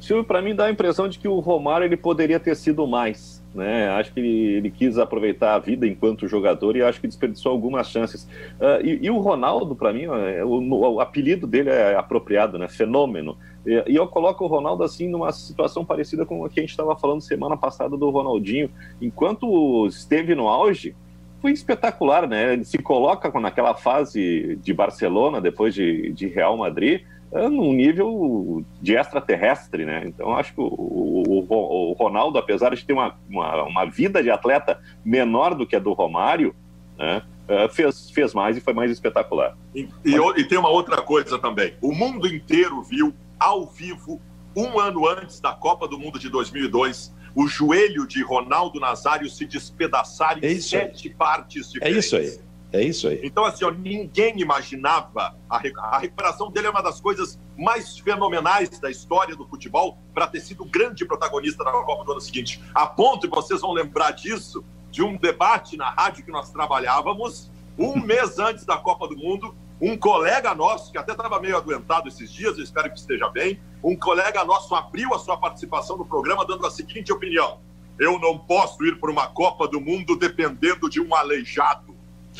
Silvio, 0.00 0.24
para 0.24 0.40
mim 0.40 0.54
dá 0.54 0.66
a 0.66 0.70
impressão 0.70 1.08
de 1.08 1.18
que 1.18 1.28
o 1.28 1.38
Romário 1.40 1.84
ele 1.84 1.96
poderia 1.96 2.40
ter 2.40 2.56
sido 2.56 2.86
mais. 2.86 3.39
Né? 3.54 3.88
Acho 3.88 4.12
que 4.12 4.20
ele, 4.20 4.56
ele, 4.56 4.70
quis 4.70 4.96
aproveitar 4.96 5.54
a 5.54 5.58
vida 5.58 5.86
enquanto 5.86 6.28
jogador 6.28 6.76
e 6.76 6.82
acho 6.82 7.00
que 7.00 7.08
desperdiçou 7.08 7.50
algumas 7.50 7.88
chances. 7.88 8.22
Uh, 8.60 8.84
e, 8.84 9.06
e, 9.06 9.10
o 9.10 9.18
Ronaldo, 9.18 9.74
para 9.74 9.92
mim, 9.92 10.04
é, 10.04 10.44
o, 10.44 10.60
o, 10.60 11.00
apelido 11.00 11.48
dele 11.48 11.68
é 11.68 11.96
apropriado, 11.96 12.58
né? 12.58 12.68
Fenômeno. 12.68 13.36
E, 13.66 13.82
e, 13.88 13.96
eu 13.96 14.06
coloco 14.06 14.44
o 14.44 14.46
Ronaldo 14.46 14.84
assim 14.84 15.08
numa 15.08 15.32
situação 15.32 15.84
parecida 15.84 16.24
com 16.24 16.44
a 16.44 16.48
que 16.48 16.60
a 16.60 16.62
gente 16.62 16.70
estava 16.70 16.96
falando 16.96 17.20
semana 17.22 17.56
passada 17.56 17.96
do 17.96 18.08
Ronaldinho. 18.10 18.70
Enquanto 19.02 19.84
esteve 19.88 20.36
no 20.36 20.46
auge, 20.46 20.94
foi 21.42 21.50
espetacular, 21.50 22.28
né? 22.28 22.52
Ele 22.52 22.64
se 22.64 22.78
coloca 22.78 23.28
naquela 23.40 23.74
fase 23.74 24.60
de 24.62 24.72
Barcelona, 24.72 25.40
depois 25.40 25.74
de, 25.74 26.12
de 26.12 26.28
Real 26.28 26.56
Madrid 26.56 27.02
num 27.32 27.72
nível 27.72 28.64
de 28.80 28.96
extraterrestre, 28.96 29.84
né? 29.84 30.02
Então 30.04 30.34
acho 30.36 30.52
que 30.52 30.60
o, 30.60 30.66
o, 30.66 31.46
o, 31.48 31.92
Ronaldo, 31.92 32.38
apesar 32.38 32.74
de 32.74 32.84
ter 32.84 32.92
uma, 32.92 33.16
uma, 33.28 33.64
uma, 33.64 33.84
vida 33.84 34.22
de 34.22 34.30
atleta 34.30 34.80
menor 35.04 35.54
do 35.54 35.66
que 35.66 35.76
a 35.76 35.78
do 35.78 35.92
Romário, 35.92 36.54
né? 36.98 37.22
É, 37.46 37.68
fez, 37.68 38.10
fez 38.10 38.32
mais 38.32 38.56
e 38.56 38.60
foi 38.60 38.72
mais 38.72 38.90
espetacular. 38.90 39.56
E, 39.74 39.88
e, 40.04 40.14
e 40.36 40.44
tem 40.44 40.58
uma 40.58 40.68
outra 40.68 41.02
coisa 41.02 41.38
também. 41.38 41.74
O 41.80 41.92
mundo 41.92 42.28
inteiro 42.28 42.82
viu 42.82 43.12
ao 43.38 43.66
vivo, 43.66 44.20
um 44.54 44.78
ano 44.78 45.08
antes 45.08 45.40
da 45.40 45.52
Copa 45.52 45.88
do 45.88 45.98
Mundo 45.98 46.18
de 46.18 46.28
2002, 46.28 47.12
o 47.34 47.46
joelho 47.46 48.06
de 48.06 48.22
Ronaldo 48.22 48.78
Nazário 48.78 49.28
se 49.28 49.44
despedaçar 49.44 50.38
em 50.42 50.56
é 50.56 50.60
sete 50.60 51.08
partes 51.10 51.72
diferentes. 51.72 51.96
É 51.96 51.98
isso 51.98 52.16
aí. 52.16 52.49
É 52.72 52.82
isso 52.82 53.08
aí. 53.08 53.20
Então, 53.22 53.44
assim, 53.44 53.64
ó, 53.64 53.70
ninguém 53.70 54.40
imaginava. 54.40 55.36
A, 55.48 55.60
a 55.78 55.98
recuperação 55.98 56.50
dele 56.50 56.68
é 56.68 56.70
uma 56.70 56.82
das 56.82 57.00
coisas 57.00 57.38
mais 57.58 57.98
fenomenais 57.98 58.78
da 58.78 58.90
história 58.90 59.34
do 59.34 59.46
futebol 59.46 59.98
para 60.14 60.26
ter 60.26 60.40
sido 60.40 60.62
o 60.62 60.66
grande 60.66 61.04
protagonista 61.04 61.64
da 61.64 61.72
Copa 61.72 62.04
do 62.04 62.12
ano 62.12 62.20
seguinte. 62.20 62.62
A 62.74 62.86
ponto, 62.86 63.26
e 63.26 63.30
vocês 63.30 63.60
vão 63.60 63.72
lembrar 63.72 64.12
disso, 64.12 64.64
de 64.90 65.02
um 65.02 65.16
debate 65.16 65.76
na 65.76 65.90
rádio 65.90 66.24
que 66.24 66.30
nós 66.30 66.50
trabalhávamos, 66.50 67.50
um 67.78 67.98
mês 68.00 68.38
antes 68.38 68.64
da 68.64 68.76
Copa 68.76 69.08
do 69.08 69.16
Mundo, 69.16 69.54
um 69.80 69.96
colega 69.96 70.54
nosso, 70.54 70.92
que 70.92 70.98
até 70.98 71.12
estava 71.12 71.40
meio 71.40 71.56
adoentado 71.56 72.06
esses 72.06 72.30
dias, 72.30 72.58
eu 72.58 72.64
espero 72.64 72.90
que 72.90 72.98
esteja 72.98 73.28
bem, 73.30 73.60
um 73.82 73.96
colega 73.96 74.44
nosso 74.44 74.74
abriu 74.74 75.14
a 75.14 75.18
sua 75.18 75.38
participação 75.38 75.96
no 75.96 76.04
programa 76.04 76.44
dando 76.44 76.66
a 76.66 76.70
seguinte 76.70 77.10
opinião: 77.10 77.60
Eu 77.98 78.18
não 78.18 78.38
posso 78.38 78.84
ir 78.84 79.00
para 79.00 79.10
uma 79.10 79.28
Copa 79.28 79.66
do 79.66 79.80
Mundo 79.80 80.16
dependendo 80.16 80.88
de 80.88 81.00
um 81.00 81.14
aleijado. 81.14 81.96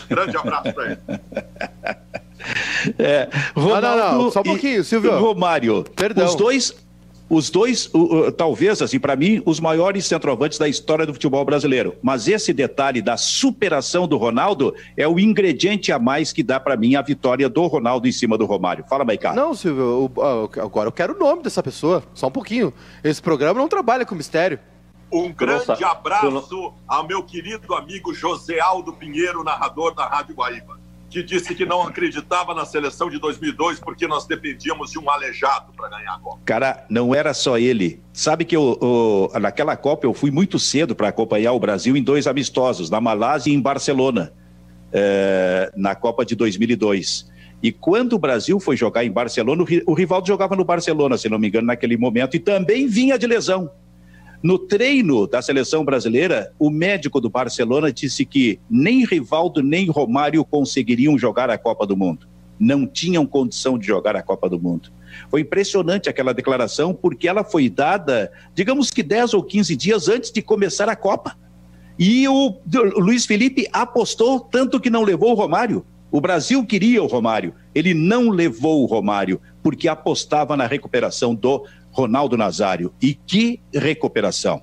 Grande 0.09 0.37
abraço 0.37 0.73
para 0.73 0.87
ele. 0.87 0.99
É, 2.99 3.29
Ronaldo 3.55 3.87
ah, 3.87 4.13
não, 4.13 4.23
não, 4.23 4.31
só 4.31 4.41
um 4.41 4.45
pouquinho, 4.45 4.83
Silvio. 4.83 5.19
Romário. 5.19 5.85
Perdão. 5.95 6.27
Os 6.27 6.35
dois, 6.35 6.75
os 7.29 7.49
dois, 7.49 7.87
uh, 7.95 7.99
uh, 7.99 8.33
talvez, 8.33 8.83
assim, 8.83 8.99
para 8.99 9.15
mim, 9.15 9.41
os 9.47 9.61
maiores 9.61 10.05
centroavantes 10.07 10.59
da 10.59 10.69
história 10.69 11.07
do 11.07 11.13
futebol 11.13 11.45
brasileiro. 11.45 11.95
Mas 12.03 12.27
esse 12.27 12.53
detalhe 12.53 13.01
da 13.01 13.17
superação 13.17 14.09
do 14.09 14.17
Ronaldo 14.17 14.75
é 14.97 15.07
o 15.07 15.19
ingrediente 15.19 15.93
a 15.93 15.99
mais 15.99 16.33
que 16.33 16.43
dá 16.43 16.59
para 16.59 16.77
mim 16.77 16.97
a 16.97 17.03
vitória 17.03 17.49
do 17.49 17.67
Ronaldo 17.69 18.09
em 18.09 18.13
cima 18.13 18.37
do 18.37 18.47
Romário. 18.47 18.85
Fala, 18.89 19.05
Maicá. 19.05 19.33
Não, 19.33 19.55
Silvio, 19.55 20.11
eu, 20.17 20.51
agora 20.61 20.89
eu 20.89 20.93
quero 20.93 21.15
o 21.15 21.19
nome 21.19 21.43
dessa 21.43 21.63
pessoa. 21.63 22.03
Só 22.15 22.27
um 22.27 22.33
pouquinho. 22.33 22.73
Esse 23.05 23.23
programa 23.23 23.61
não 23.61 23.69
trabalha 23.69 24.05
com 24.05 24.15
mistério. 24.15 24.59
Um 25.13 25.33
grande 25.33 25.85
abraço 25.85 26.73
ao 26.87 27.07
meu 27.07 27.23
querido 27.23 27.75
amigo 27.75 28.15
José 28.15 28.61
Aldo 28.61 28.93
Pinheiro, 28.93 29.43
narrador 29.43 29.95
da 29.95 30.07
Rádio 30.07 30.37
Guaíba, 30.37 30.79
que 31.09 31.23
disse 31.23 31.53
que 31.55 31.67
não 31.67 31.83
acreditava 31.83 32.55
na 32.55 32.65
seleção 32.65 33.11
de 33.11 33.19
2002 33.19 33.81
porque 33.81 34.07
nós 34.07 34.25
dependíamos 34.27 34.93
de 34.93 34.99
um 34.99 35.11
aleijado 35.11 35.73
para 35.77 35.89
ganhar 35.89 36.15
a 36.15 36.19
Copa. 36.21 36.39
Cara, 36.45 36.87
não 36.89 37.13
era 37.13 37.35
só 37.35 37.59
ele. 37.59 38.01
Sabe 38.13 38.45
que 38.45 38.57
eu, 38.57 38.79
eu 38.81 39.41
naquela 39.41 39.77
Copa 39.77 40.07
eu 40.07 40.15
fui 40.15 40.31
muito 40.31 40.59
cedo 40.61 40.95
para 40.95 41.09
acompanhar 41.09 41.53
o 41.53 41.59
Brasil 41.59 41.97
em 41.97 42.03
dois 42.03 42.29
amistosos, 42.29 42.89
na 42.89 43.01
Malásia 43.01 43.51
e 43.51 43.55
em 43.55 43.61
Barcelona, 43.61 44.33
é, 44.93 45.73
na 45.77 45.97
Copa 45.97 46.25
de 46.25 46.37
2002. 46.37 47.29
E 47.63 47.73
quando 47.73 48.15
o 48.15 48.19
Brasil 48.19 48.59
foi 48.59 48.77
jogar 48.77 49.05
em 49.05 49.11
Barcelona, 49.11 49.65
o 49.87 49.93
Rivaldo 49.93 50.27
jogava 50.27 50.57
no 50.57 50.65
Barcelona, 50.65 51.19
se 51.19 51.29
não 51.29 51.39
me 51.39 51.49
engano, 51.49 51.67
naquele 51.67 51.97
momento, 51.97 52.37
e 52.37 52.41
também 52.41 52.87
vinha 52.87 53.19
de 53.19 53.27
lesão. 53.27 53.71
No 54.43 54.59
treino 54.59 55.27
da 55.27 55.43
seleção 55.43 55.85
brasileira, 55.85 56.51
o 56.59 56.71
médico 56.71 57.21
do 57.21 57.29
Barcelona 57.29 57.93
disse 57.93 58.25
que 58.25 58.59
nem 58.71 59.05
Rivaldo 59.05 59.63
nem 59.63 59.91
Romário 59.91 60.43
conseguiriam 60.47 61.19
jogar 61.19 61.51
a 61.51 61.59
Copa 61.59 61.87
do 61.87 61.95
Mundo. 61.95 62.27
Não 62.59 62.87
tinham 62.87 63.27
condição 63.27 63.79
de 63.79 63.87
jogar 63.87 64.17
a 64.17 64.23
Copa 64.23 64.49
do 64.49 64.59
Mundo. 64.59 64.91
Foi 65.31 65.43
impressionante 65.43 66.09
aquela 66.09 66.33
declaração, 66.33 66.95
porque 66.95 67.29
ela 67.29 67.45
foi 67.45 67.69
dada, 67.69 68.33
digamos 68.55 68.91
que 68.91 69.03
10 69.03 69.35
ou 69.35 69.43
15 69.43 69.77
dias 69.77 70.09
antes 70.09 70.31
de 70.31 70.41
começar 70.41 70.89
a 70.89 70.97
Copa. 70.97 71.37
E 71.99 72.27
o 72.27 72.57
Luiz 72.97 73.27
Felipe 73.27 73.69
apostou, 73.71 74.41
tanto 74.41 74.81
que 74.81 74.89
não 74.89 75.03
levou 75.03 75.33
o 75.33 75.35
Romário. 75.35 75.85
O 76.11 76.21
Brasil 76.21 76.65
queria 76.65 77.03
o 77.03 77.07
Romário, 77.07 77.55
ele 77.75 77.93
não 77.93 78.31
levou 78.31 78.83
o 78.83 78.87
Romário, 78.87 79.41
porque 79.63 79.87
apostava 79.87 80.57
na 80.57 80.67
recuperação 80.67 81.35
do 81.35 81.65
Ronaldo 81.91 82.37
Nazário. 82.37 82.93
E 83.01 83.15
que 83.15 83.61
recuperação. 83.73 84.63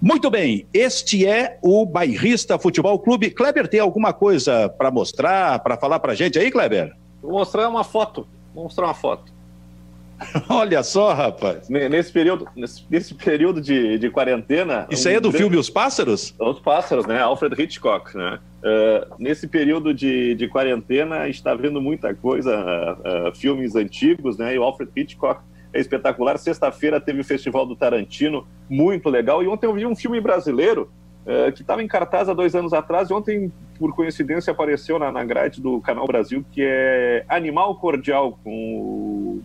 Muito 0.00 0.30
bem, 0.30 0.66
este 0.74 1.26
é 1.26 1.58
o 1.62 1.86
Bairrista 1.86 2.58
Futebol 2.58 2.98
Clube. 2.98 3.30
Kleber, 3.30 3.66
tem 3.66 3.80
alguma 3.80 4.12
coisa 4.12 4.68
para 4.68 4.90
mostrar, 4.90 5.58
para 5.60 5.76
falar 5.76 5.98
para 6.00 6.14
gente 6.14 6.38
aí, 6.38 6.50
Kleber? 6.50 6.94
Vou 7.22 7.32
mostrar 7.32 7.68
uma 7.68 7.82
foto 7.82 8.26
Vou 8.56 8.64
mostrar 8.64 8.86
uma 8.86 8.94
foto. 8.94 9.36
Olha 10.48 10.82
só, 10.82 11.12
rapaz. 11.12 11.68
Nesse 11.68 12.10
período, 12.10 12.48
nesse, 12.56 12.82
nesse 12.88 13.14
período 13.14 13.60
de, 13.60 13.98
de 13.98 14.08
quarentena. 14.08 14.86
Isso 14.90 15.06
um 15.06 15.10
aí 15.10 15.16
é 15.18 15.20
do 15.20 15.28
grande... 15.28 15.42
filme 15.42 15.58
Os 15.58 15.68
Pássaros? 15.68 16.34
Os 16.40 16.58
Pássaros, 16.58 17.04
né? 17.04 17.20
Alfred 17.20 17.62
Hitchcock, 17.62 18.16
né? 18.16 18.38
Uh, 18.62 19.14
nesse 19.18 19.46
período 19.46 19.92
de, 19.92 20.34
de 20.34 20.48
quarentena, 20.48 21.18
a 21.18 21.26
gente 21.26 21.34
está 21.34 21.54
vendo 21.54 21.82
muita 21.82 22.14
coisa, 22.14 22.56
uh, 22.58 23.28
uh, 23.28 23.34
filmes 23.36 23.76
antigos, 23.76 24.38
né? 24.38 24.54
E 24.54 24.58
o 24.58 24.62
Alfred 24.62 24.90
Hitchcock 24.96 25.42
é 25.76 25.80
espetacular. 25.80 26.38
Sexta-feira 26.38 27.00
teve 27.00 27.20
o 27.20 27.24
Festival 27.24 27.66
do 27.66 27.76
Tarantino, 27.76 28.46
muito 28.68 29.08
legal. 29.08 29.42
E 29.42 29.48
ontem 29.48 29.66
eu 29.66 29.74
vi 29.74 29.86
um 29.86 29.96
filme 29.96 30.20
brasileiro 30.20 30.90
que 31.56 31.62
estava 31.62 31.82
em 31.82 31.88
cartaz 31.88 32.28
há 32.28 32.34
dois 32.34 32.54
anos 32.54 32.72
atrás, 32.72 33.10
e 33.10 33.12
ontem, 33.12 33.50
por 33.80 33.92
coincidência, 33.92 34.52
apareceu 34.52 34.96
na, 34.96 35.10
na 35.10 35.24
grade 35.24 35.60
do 35.60 35.80
Canal 35.80 36.06
Brasil, 36.06 36.44
que 36.52 36.62
é 36.62 37.24
Animal 37.28 37.74
Cordial, 37.80 38.38
com 38.44 38.52
o 38.52 39.42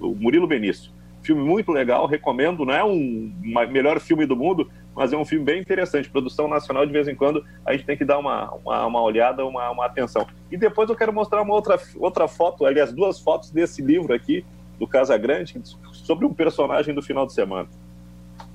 o 0.00 0.14
Murilo 0.14 0.46
Benício. 0.46 0.90
Filme 1.22 1.42
muito 1.42 1.72
legal, 1.72 2.06
recomendo. 2.06 2.64
Não 2.64 2.72
é 2.72 2.84
um 2.84 3.32
melhor 3.70 4.00
filme 4.00 4.24
do 4.24 4.36
mundo, 4.36 4.70
mas 4.94 5.12
é 5.12 5.16
um 5.16 5.24
filme 5.24 5.44
bem 5.44 5.60
interessante. 5.60 6.08
Produção 6.08 6.48
nacional, 6.48 6.86
de 6.86 6.92
vez 6.92 7.08
em 7.08 7.14
quando, 7.14 7.44
a 7.66 7.72
gente 7.72 7.84
tem 7.84 7.96
que 7.96 8.04
dar 8.04 8.18
uma, 8.18 8.52
uma, 8.64 8.86
uma 8.86 9.02
olhada, 9.02 9.44
uma, 9.44 9.70
uma 9.70 9.86
atenção. 9.86 10.26
E 10.50 10.56
depois 10.56 10.88
eu 10.88 10.96
quero 10.96 11.12
mostrar 11.12 11.42
uma 11.42 11.54
outra, 11.54 11.78
outra 11.96 12.28
foto, 12.28 12.64
aliás, 12.64 12.92
duas 12.92 13.18
fotos 13.18 13.50
desse 13.50 13.82
livro 13.82 14.14
aqui, 14.14 14.44
do 14.78 14.86
Casa 14.86 15.16
Grande, 15.16 15.60
sobre 15.92 16.26
um 16.26 16.32
personagem 16.32 16.94
do 16.94 17.02
final 17.02 17.26
de 17.26 17.32
semana. 17.32 17.68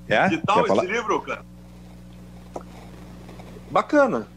É? 0.08 0.30
Que 0.30 0.38
tal 0.38 0.66
esse 0.66 0.86
livro, 0.86 1.22
cara? 1.22 1.46
Bacana. 3.70 4.28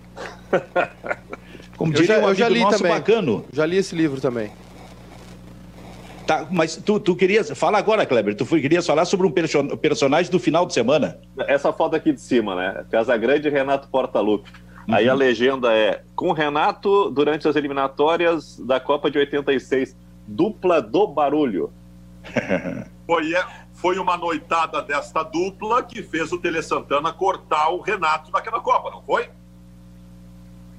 Como 1.77 1.93
diria 1.93 2.17
eu 2.17 2.23
já, 2.23 2.29
eu 2.29 2.35
já 2.35 2.49
li 2.49 2.69
também. 2.71 2.93
Bacano. 2.93 3.45
Já 3.53 3.67
li 3.67 3.77
esse 3.77 3.95
livro 3.95 4.21
também. 4.21 4.51
Tá, 6.27 6.47
mas 6.51 6.77
tu, 6.77 6.99
tu 6.99 7.15
querias. 7.15 7.51
Fala 7.51 7.79
agora, 7.79 8.05
Kleber. 8.05 8.35
Tu 8.35 8.45
querias 8.47 8.87
falar 8.87 9.05
sobre 9.05 9.27
um 9.27 9.31
perso 9.31 9.77
personagem 9.77 10.31
do 10.31 10.41
final 10.41 10.67
de 10.67 10.75
semana. 10.75 11.19
Essa 11.47 11.73
foto 11.73 11.95
aqui 11.95 12.13
de 12.13 12.21
cima, 12.21 12.57
né? 12.57 12.85
Casagrande 12.91 13.47
e 13.47 13.51
Renato 13.51 13.89
Portaluppi. 13.89 14.51
Uhum. 14.89 14.95
Aí 14.95 15.09
a 15.09 15.15
legenda 15.15 15.73
é: 15.73 16.03
com 16.17 16.33
Renato 16.33 17.11
durante 17.11 17.47
as 17.47 17.55
eliminatórias 17.55 18.59
da 18.59 18.81
Copa 18.81 19.11
de 19.11 19.19
86. 19.19 19.97
Dupla 20.27 20.81
do 20.83 21.07
barulho. 21.07 21.73
foi, 23.07 23.35
é, 23.35 23.47
foi 23.75 23.99
uma 23.99 24.17
noitada 24.17 24.83
desta 24.83 25.23
dupla 25.23 25.83
que 25.83 26.03
fez 26.03 26.33
o 26.33 26.39
Tele 26.39 26.63
Santana 26.63 27.13
cortar 27.13 27.69
o 27.71 27.81
Renato 27.81 28.31
naquela 28.31 28.61
Copa, 28.61 28.91
não 28.91 29.03
foi? 29.03 29.29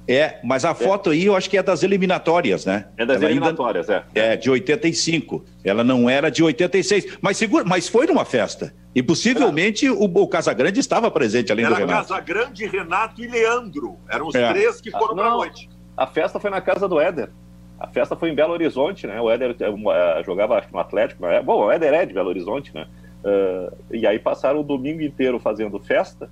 É, 0.08 0.40
mas 0.42 0.64
a 0.64 0.70
é. 0.70 0.74
foto 0.74 1.10
aí 1.10 1.26
eu 1.26 1.36
acho 1.36 1.50
que 1.50 1.58
é 1.58 1.62
das 1.62 1.82
eliminatórias, 1.82 2.64
né? 2.64 2.86
É 2.96 3.04
das 3.04 3.18
Ela 3.18 3.30
eliminatórias, 3.30 3.90
ainda, 3.90 4.06
é. 4.14 4.32
É, 4.32 4.36
de 4.36 4.50
85. 4.50 5.44
Ela 5.62 5.84
não 5.84 6.08
era 6.08 6.30
de 6.30 6.42
86. 6.42 7.18
Mas, 7.20 7.36
segura, 7.36 7.62
mas 7.62 7.88
foi 7.88 8.06
numa 8.06 8.24
festa. 8.24 8.74
E 8.94 9.02
possivelmente 9.02 9.86
é. 9.86 9.90
o, 9.90 10.04
o 10.04 10.26
Casagrande 10.26 10.80
estava 10.80 11.10
presente 11.10 11.52
além 11.52 11.66
era 11.66 11.74
do 11.74 11.78
Renato. 11.78 12.08
Casagrande, 12.08 12.66
Renato 12.66 13.22
e 13.22 13.26
Leandro. 13.26 13.98
Eram 14.08 14.28
os 14.28 14.34
é. 14.34 14.50
três 14.50 14.80
que 14.80 14.90
foram 14.90 15.14
para 15.14 15.26
a 15.26 15.30
noite. 15.30 15.68
A 15.94 16.06
festa 16.06 16.40
foi 16.40 16.48
na 16.48 16.62
casa 16.62 16.88
do 16.88 16.98
Éder. 16.98 17.30
A 17.78 17.86
festa 17.86 18.16
foi 18.16 18.30
em 18.30 18.34
Belo 18.34 18.52
Horizonte, 18.52 19.06
né? 19.06 19.20
O 19.20 19.30
Éder 19.30 19.52
uh, 19.52 20.24
jogava 20.24 20.62
no 20.72 20.78
Atlético. 20.78 21.22
Né? 21.22 21.40
Bom, 21.40 21.66
o 21.66 21.70
Éder 21.70 21.94
é 21.94 22.04
de 22.04 22.12
Belo 22.12 22.28
Horizonte, 22.28 22.74
né? 22.74 22.86
Uh, 23.24 23.76
e 23.92 24.06
aí 24.06 24.18
passaram 24.18 24.60
o 24.60 24.64
domingo 24.64 25.02
inteiro 25.02 25.38
fazendo 25.38 25.78
festa. 25.78 26.28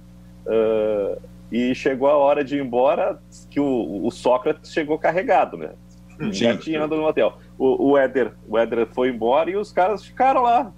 Uh, 0.46 1.20
e 1.50 1.74
chegou 1.74 2.08
a 2.08 2.16
hora 2.16 2.42
de 2.42 2.56
ir 2.56 2.62
embora, 2.62 3.20
que 3.48 3.60
o, 3.60 4.04
o 4.04 4.10
Sócrates 4.10 4.72
chegou 4.72 4.98
carregado, 4.98 5.56
né? 5.56 5.70
Já 6.32 6.56
tinha 6.56 6.78
andado 6.78 6.96
no 6.96 7.06
hotel. 7.06 7.38
O, 7.58 7.90
o, 7.90 7.98
Éder, 7.98 8.32
o 8.48 8.58
Éder 8.58 8.86
foi 8.86 9.10
embora 9.10 9.50
e 9.50 9.56
os 9.56 9.70
caras 9.70 10.04
ficaram 10.04 10.42
lá. 10.42 10.72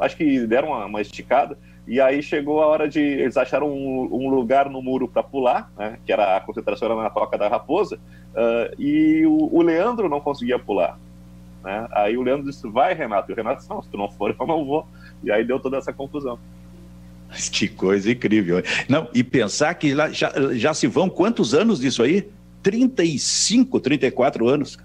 Acho 0.00 0.16
que 0.16 0.46
deram 0.46 0.68
uma, 0.68 0.86
uma 0.86 1.00
esticada. 1.00 1.58
E 1.86 2.00
aí 2.00 2.22
chegou 2.22 2.62
a 2.62 2.66
hora 2.66 2.88
de. 2.88 3.00
Eles 3.00 3.36
acharam 3.36 3.70
um, 3.70 4.08
um 4.10 4.28
lugar 4.28 4.68
no 4.68 4.82
muro 4.82 5.06
para 5.06 5.22
pular, 5.22 5.70
né? 5.78 5.98
Que 6.04 6.12
era 6.12 6.36
a 6.36 6.40
concentração 6.40 6.90
era 6.90 7.00
na 7.00 7.10
toca 7.10 7.38
da 7.38 7.48
raposa. 7.48 7.96
Uh, 7.96 8.80
e 8.80 9.24
o, 9.24 9.54
o, 9.54 9.62
Leandro 9.62 10.08
não 10.08 10.20
conseguia 10.20 10.58
pular. 10.58 10.98
Né? 11.62 11.86
Aí 11.92 12.16
o 12.16 12.22
Leandro 12.22 12.50
disse: 12.50 12.66
Vai, 12.68 12.92
Renato. 12.92 13.30
E 13.30 13.34
o 13.34 13.36
Renato 13.36 13.58
disse: 13.58 13.70
Não, 13.70 13.82
se 13.82 13.88
tu 13.88 13.96
não 13.96 14.10
for, 14.10 14.34
eu 14.38 14.46
não 14.46 14.64
vou. 14.64 14.86
E 15.22 15.30
aí 15.30 15.44
deu 15.44 15.60
toda 15.60 15.76
essa 15.76 15.92
confusão. 15.92 16.38
Que 17.52 17.68
coisa 17.68 18.10
incrível. 18.10 18.62
Não, 18.88 19.08
e 19.12 19.22
pensar 19.22 19.74
que 19.74 19.92
lá 19.94 20.10
já, 20.10 20.32
já 20.52 20.72
se 20.72 20.86
vão 20.86 21.08
quantos 21.08 21.54
anos 21.54 21.80
disso 21.80 22.02
aí? 22.02 22.28
35, 22.62 23.78
34 23.78 24.48
anos. 24.48 24.78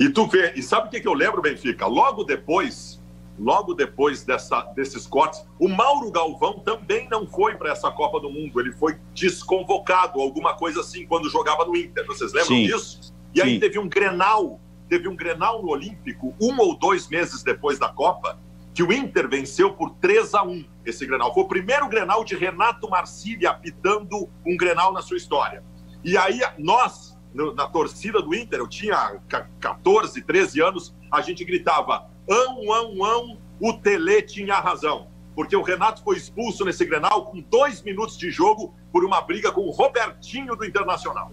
E 0.00 0.08
tu 0.08 0.26
vê, 0.26 0.52
e 0.54 0.62
sabe 0.62 0.86
o 0.86 0.90
que, 0.90 1.00
que 1.00 1.08
eu 1.08 1.12
lembro, 1.12 1.42
Benfica? 1.42 1.86
Logo 1.86 2.24
depois, 2.24 2.97
logo 3.38 3.74
depois 3.74 4.24
dessa, 4.24 4.62
desses 4.74 5.06
cortes, 5.06 5.44
o 5.58 5.68
Mauro 5.68 6.10
Galvão 6.10 6.58
também 6.60 7.08
não 7.08 7.26
foi 7.26 7.54
para 7.54 7.70
essa 7.70 7.90
Copa 7.90 8.20
do 8.20 8.30
Mundo. 8.30 8.60
Ele 8.60 8.72
foi 8.72 8.96
desconvocado, 9.14 10.20
alguma 10.20 10.54
coisa 10.54 10.80
assim, 10.80 11.06
quando 11.06 11.30
jogava 11.30 11.64
no 11.64 11.76
Inter. 11.76 12.04
Vocês 12.06 12.32
lembram 12.32 12.56
Sim. 12.56 12.66
disso? 12.66 13.14
E 13.34 13.40
aí 13.40 13.54
Sim. 13.54 13.60
teve 13.60 13.78
um 13.78 13.88
Grenal, 13.88 14.60
teve 14.88 15.08
um 15.08 15.14
Grenal 15.14 15.62
no 15.62 15.70
Olímpico, 15.70 16.34
um 16.40 16.58
ou 16.58 16.76
dois 16.76 17.08
meses 17.08 17.42
depois 17.42 17.78
da 17.78 17.88
Copa, 17.88 18.38
que 18.74 18.82
o 18.82 18.92
Inter 18.92 19.28
venceu 19.28 19.72
por 19.72 19.90
3 19.96 20.34
a 20.34 20.42
1 20.42 20.64
esse 20.84 21.06
Grenal. 21.06 21.32
Foi 21.34 21.42
o 21.42 21.48
primeiro 21.48 21.88
Grenal 21.88 22.24
de 22.24 22.36
Renato 22.36 22.88
Marcílio 22.88 23.48
apitando 23.48 24.28
um 24.46 24.56
Grenal 24.56 24.92
na 24.92 25.02
sua 25.02 25.16
história. 25.16 25.62
E 26.04 26.16
aí 26.16 26.40
nós, 26.58 27.16
na 27.34 27.66
torcida 27.66 28.22
do 28.22 28.34
Inter, 28.34 28.60
eu 28.60 28.68
tinha 28.68 29.20
14, 29.60 30.22
13 30.22 30.60
anos, 30.62 30.94
a 31.10 31.20
gente 31.20 31.44
gritava: 31.44 32.08
ão, 32.28 32.72
ão, 32.72 33.04
ão, 33.04 33.38
o 33.60 33.72
Tele 33.72 34.22
tinha 34.22 34.60
razão. 34.60 35.08
Porque 35.34 35.54
o 35.54 35.62
Renato 35.62 36.02
foi 36.02 36.16
expulso 36.16 36.64
nesse 36.64 36.84
Grenal 36.84 37.26
com 37.26 37.40
dois 37.40 37.82
minutos 37.82 38.18
de 38.18 38.30
jogo 38.30 38.74
por 38.92 39.04
uma 39.04 39.20
briga 39.20 39.52
com 39.52 39.62
o 39.62 39.70
Robertinho 39.70 40.56
do 40.56 40.64
Internacional. 40.64 41.32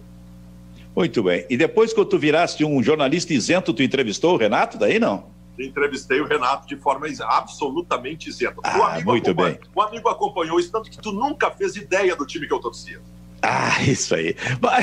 Muito 0.94 1.22
bem. 1.22 1.44
E 1.50 1.56
depois, 1.56 1.92
quando 1.92 2.08
tu 2.08 2.18
viraste 2.18 2.64
um 2.64 2.82
jornalista 2.82 3.34
isento, 3.34 3.74
tu 3.74 3.82
entrevistou 3.82 4.34
o 4.34 4.36
Renato? 4.36 4.78
Daí 4.78 4.98
não? 4.98 5.34
entrevistei 5.58 6.20
o 6.20 6.26
Renato 6.26 6.68
de 6.68 6.76
forma 6.76 7.06
absolutamente 7.22 8.28
isenta. 8.28 8.56
Ah, 8.62 9.00
muito 9.04 9.34
bem. 9.34 9.58
O 9.74 9.80
amigo 9.80 10.08
acompanhou 10.08 10.60
isso, 10.60 10.70
tanto 10.70 10.90
que 10.90 10.98
tu 10.98 11.12
nunca 11.12 11.50
fez 11.50 11.76
ideia 11.76 12.14
do 12.14 12.26
time 12.26 12.46
que 12.46 12.52
eu 12.52 12.58
torcia. 12.58 13.00
Ah, 13.42 13.82
isso 13.82 14.14
aí. 14.14 14.34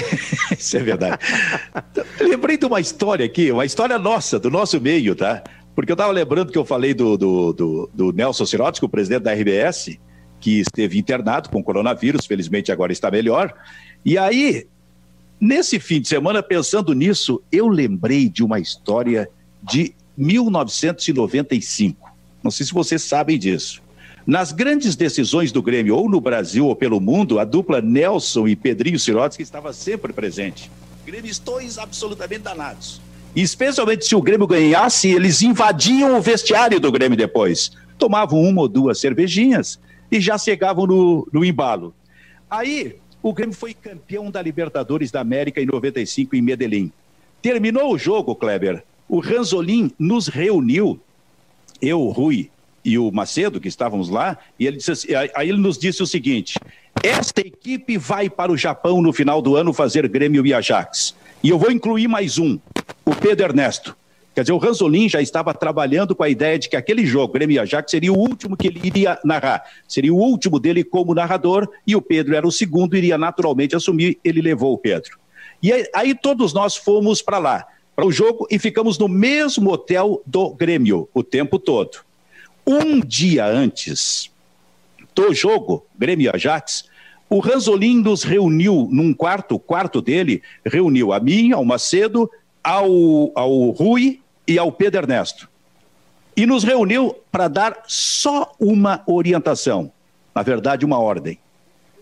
isso 0.58 0.78
é 0.78 0.80
verdade. 0.80 1.18
Lembrei 2.20 2.58
de 2.58 2.66
uma 2.66 2.80
história 2.80 3.26
aqui, 3.26 3.52
uma 3.52 3.66
história 3.66 4.00
nossa, 4.00 4.40
do 4.40 4.50
nosso 4.50 4.80
meio, 4.80 5.16
tá? 5.16 5.44
Porque 5.76 5.92
eu 5.92 5.96
estava 5.96 6.12
lembrando 6.12 6.52
que 6.52 6.58
eu 6.58 6.66
falei 6.66 6.94
do, 6.94 7.18
do, 7.18 7.54
do, 7.54 7.90
do 7.94 8.12
Nelson 8.12 8.46
Sirotsky, 8.46 8.86
o 8.86 8.90
presidente 8.90 9.24
da 9.24 9.34
RBS, 9.34 9.98
que 10.40 10.60
esteve 10.60 11.00
internado 11.00 11.50
com 11.50 11.64
coronavírus, 11.64 12.26
felizmente 12.26 12.72
agora 12.72 12.92
está 12.92 13.10
melhor. 13.10 13.54
E 14.06 14.18
aí, 14.18 14.68
nesse 15.40 15.80
fim 15.80 16.02
de 16.02 16.08
semana, 16.08 16.44
pensando 16.44 16.94
nisso, 16.94 17.42
eu 17.52 17.68
lembrei 17.68 18.30
de 18.30 18.44
uma 18.44 18.60
história 18.60 19.30
de 19.64 19.96
1995. 20.18 22.12
Não 22.44 22.52
sei 22.52 22.66
se 22.66 22.74
vocês 22.74 23.02
sabem 23.02 23.40
disso. 23.40 23.82
Nas 24.26 24.52
grandes 24.52 24.96
decisões 24.96 25.52
do 25.52 25.62
Grêmio, 25.62 25.96
ou 25.96 26.10
no 26.10 26.22
Brasil 26.22 26.66
ou 26.68 26.76
pelo 26.76 27.00
mundo, 27.02 27.40
a 27.40 27.46
dupla 27.46 27.82
Nelson 27.82 28.48
e 28.48 28.56
Pedrinho 28.56 29.00
Sirotsky 29.00 29.44
estava 29.44 29.74
sempre 29.74 30.14
presente. 30.14 30.72
Grêmistas 31.06 31.78
absolutamente 31.78 32.42
danados. 32.42 33.02
Especialmente 33.36 34.06
se 34.06 34.16
o 34.16 34.22
Grêmio 34.22 34.46
ganhasse, 34.46 35.10
eles 35.10 35.42
invadiam 35.42 36.18
o 36.18 36.22
vestiário 36.22 36.80
do 36.80 36.92
Grêmio 36.92 37.18
depois. 37.18 37.72
Tomavam 37.98 38.42
uma 38.42 38.62
ou 38.62 38.68
duas 38.68 39.00
cervejinhas 39.00 39.80
e 40.12 40.20
já 40.20 40.38
chegavam 40.38 40.86
no, 40.86 41.28
no 41.32 41.44
embalo. 41.44 41.96
Aí, 42.50 42.96
o 43.24 43.34
Grêmio 43.34 43.56
foi 43.56 43.74
campeão 43.74 44.30
da 44.30 44.42
Libertadores 44.42 45.10
da 45.10 45.22
América 45.22 45.60
em 45.60 45.66
95 45.66 46.36
em 46.36 46.42
Medellín. 46.42 46.92
Terminou 47.42 47.92
o 47.92 47.98
jogo, 47.98 48.36
Kleber, 48.36 48.84
o 49.10 49.20
Ranzolin 49.20 49.92
nos 49.98 50.28
reuniu, 50.28 51.00
eu, 51.82 52.00
o 52.00 52.12
Rui 52.12 52.50
e 52.86 52.98
o 52.98 53.12
Macedo, 53.12 53.60
que 53.60 53.68
estávamos 53.68 54.10
lá, 54.10 54.38
e 54.60 54.68
ele 54.68 54.78
assim, 54.78 55.08
aí 55.36 55.50
ele 55.50 55.58
nos 55.58 55.78
disse 55.78 56.04
o 56.04 56.08
seguinte: 56.08 56.60
esta 57.02 57.42
equipe 57.42 57.98
vai 57.98 58.30
para 58.30 58.52
o 58.52 58.58
Japão 58.58 59.02
no 59.02 59.12
final 59.12 59.42
do 59.42 59.56
ano 59.56 59.74
fazer 59.74 60.08
Grêmio 60.08 60.46
e 60.46 60.54
Ajax. 60.54 61.16
E 61.42 61.50
eu 61.50 61.58
vou 61.58 61.72
incluir 61.72 62.08
mais 62.08 62.38
um, 62.38 62.58
o 63.06 63.16
Pedro 63.16 63.46
Ernesto. 63.46 63.96
Quer 64.34 64.42
dizer, 64.42 64.54
o 64.54 64.58
Ranzolin 64.58 65.08
já 65.08 65.22
estava 65.22 65.54
trabalhando 65.54 66.16
com 66.16 66.24
a 66.24 66.30
ideia 66.30 66.58
de 66.58 66.68
que 66.68 66.76
aquele 66.76 67.06
jogo, 67.06 67.34
Grêmio 67.34 67.62
Ajax, 67.62 67.92
seria 67.92 68.12
o 68.12 68.18
último 68.18 68.58
que 68.58 68.68
ele 68.68 68.82
iria 68.84 69.20
narrar. 69.24 69.64
Seria 69.88 70.14
o 70.14 70.18
último 70.18 70.60
dele 70.60 70.84
como 70.84 71.14
narrador, 71.14 71.70
e 71.86 71.96
o 71.96 72.02
Pedro 72.02 72.36
era 72.36 72.48
o 72.48 72.52
segundo, 72.52 72.98
iria 72.98 73.18
naturalmente 73.18 73.76
assumir, 73.76 74.18
ele 74.24 74.42
levou 74.42 74.74
o 74.74 74.78
Pedro. 74.78 75.20
E 75.62 75.72
aí, 75.72 75.86
aí 75.94 76.16
todos 76.16 76.52
nós 76.52 76.76
fomos 76.76 77.22
para 77.22 77.38
lá 77.38 77.68
para 77.96 78.06
o 78.06 78.12
jogo 78.12 78.48
e 78.50 78.58
ficamos 78.58 78.98
no 78.98 79.08
mesmo 79.08 79.72
hotel 79.72 80.22
do 80.26 80.50
Grêmio 80.52 81.08
o 81.14 81.24
tempo 81.24 81.60
todo. 81.60 82.00
Um 82.66 83.00
dia 83.00 83.46
antes 83.46 84.32
do 85.14 85.34
jogo, 85.34 85.86
Grêmio 85.98 86.32
Ajax, 86.34 86.86
o 87.30 87.40
Ranzolin 87.40 88.02
nos 88.02 88.24
reuniu 88.24 88.88
num 88.92 89.14
quarto, 89.14 89.56
o 89.56 89.60
quarto 89.60 90.02
dele, 90.02 90.42
reuniu 90.66 91.14
a 91.14 91.20
mim, 91.20 91.52
ao 91.52 91.64
Macedo, 91.64 92.30
ao, 92.64 93.32
ao 93.36 93.70
Rui 93.72 94.22
e 94.48 94.58
ao 94.58 94.72
Pedro 94.72 95.02
Ernesto. 95.02 95.50
E 96.36 96.46
nos 96.46 96.64
reuniu 96.64 97.16
para 97.32 97.48
dar 97.48 97.84
só 97.88 98.54
uma 98.60 99.04
orientação, 99.06 99.92
na 100.34 100.42
verdade, 100.42 100.86
uma 100.86 100.98
ordem. 100.98 101.38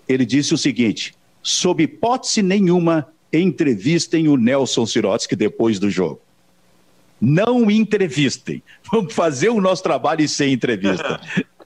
Ele 0.07 0.26
disse 0.26 0.53
o 0.53 0.57
seguinte: 0.57 1.14
sob 1.43 1.84
hipótese 1.84 2.41
nenhuma, 2.41 3.07
entrevistem 3.34 4.28
o 4.28 4.38
Nelson 4.38 4.86
Sirotsky 4.86 5.36
depois 5.36 5.80
do 5.80 5.89
jogo. 5.89 6.22
Não 7.20 7.70
entrevistem. 7.70 8.64
Vamos 8.91 9.14
fazer 9.14 9.49
o 9.49 9.62
nosso 9.62 9.84
trabalho 9.84 10.28
sem 10.28 10.53
entrevista. 10.53 11.20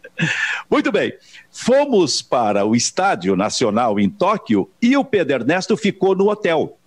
Muito 0.70 0.91
bem. 0.91 1.14
Fomos 1.52 2.22
para 2.22 2.66
o 2.66 2.76
Estádio 2.76 3.36
Nacional 3.36 4.00
em 4.00 4.10
Tóquio 4.10 4.70
e 4.82 4.96
o 4.98 5.06
Pedro 5.06 5.36
Ernesto 5.36 5.78
ficou 5.78 6.16
no 6.16 6.30
hotel. 6.30 6.78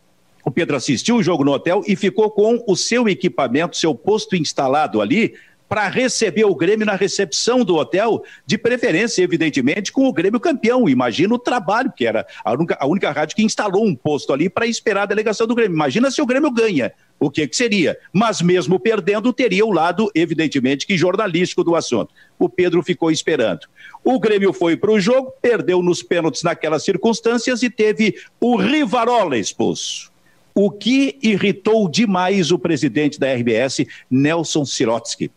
O 0.49 0.51
Pedro 0.51 0.77
assistiu 0.77 1.17
o 1.17 1.23
jogo 1.23 1.45
no 1.45 1.53
hotel 1.53 1.83
e 1.87 1.95
ficou 1.95 2.31
com 2.31 2.65
o 2.67 2.75
seu 2.75 3.07
equipamento, 3.07 3.77
seu 3.77 3.95
posto 3.95 4.35
instalado 4.35 5.03
ali, 5.03 5.35
para 5.69 5.89
receber 5.89 6.47
o 6.47 6.55
Grêmio 6.55 6.87
na 6.87 6.95
recepção 6.95 7.63
do 7.63 7.77
hotel, 7.77 8.25
de 8.47 8.57
preferência, 8.57 9.23
evidentemente, 9.23 9.93
com 9.93 10.09
o 10.09 10.13
Grêmio 10.13 10.41
campeão. 10.41 10.89
Imagina 10.89 11.35
o 11.35 11.39
trabalho, 11.39 11.93
que 11.95 12.07
era 12.07 12.27
a 12.43 12.55
única, 12.55 12.79
a 12.81 12.87
única 12.87 13.11
rádio 13.11 13.37
que 13.37 13.43
instalou 13.43 13.85
um 13.85 13.95
posto 13.95 14.33
ali 14.33 14.49
para 14.49 14.67
esperar 14.67 15.03
a 15.03 15.07
delegação 15.07 15.47
do 15.47 15.55
Grêmio. 15.55 15.75
Imagina 15.75 16.11
se 16.11 16.23
o 16.23 16.27
Grêmio 16.27 16.51
ganha, 16.51 16.95
o 17.21 17.31
que, 17.31 17.47
que 17.47 17.55
seria? 17.55 17.99
Mas 18.11 18.41
mesmo 18.41 18.81
perdendo, 18.81 19.31
teria 19.35 19.67
o 19.67 19.71
lado, 19.71 20.11
evidentemente, 20.15 20.87
que 20.87 20.97
jornalístico 20.97 21.63
do 21.63 21.77
assunto. 21.77 22.15
O 22.39 22.49
Pedro 22.49 22.83
ficou 22.83 23.11
esperando. 23.11 23.67
O 24.03 24.19
Grêmio 24.19 24.55
foi 24.55 24.79
para 24.79 24.93
o 24.93 24.99
jogo, 24.99 25.31
perdeu 25.43 25.83
nos 25.83 26.03
pênaltis 26.03 26.43
naquelas 26.43 26.85
circunstâncias 26.85 27.63
e 27.63 27.69
teve 27.69 28.15
o 28.41 28.57
Rivarola 28.57 29.37
expulso. 29.37 30.11
O 30.55 30.71
que 30.71 31.19
irritou 31.23 31.89
demais 31.89 32.51
o 32.51 32.59
presidente 32.59 33.19
da 33.19 33.33
RBS, 33.33 33.87
Nelson 34.11 34.65
Sirotsky 34.65 35.31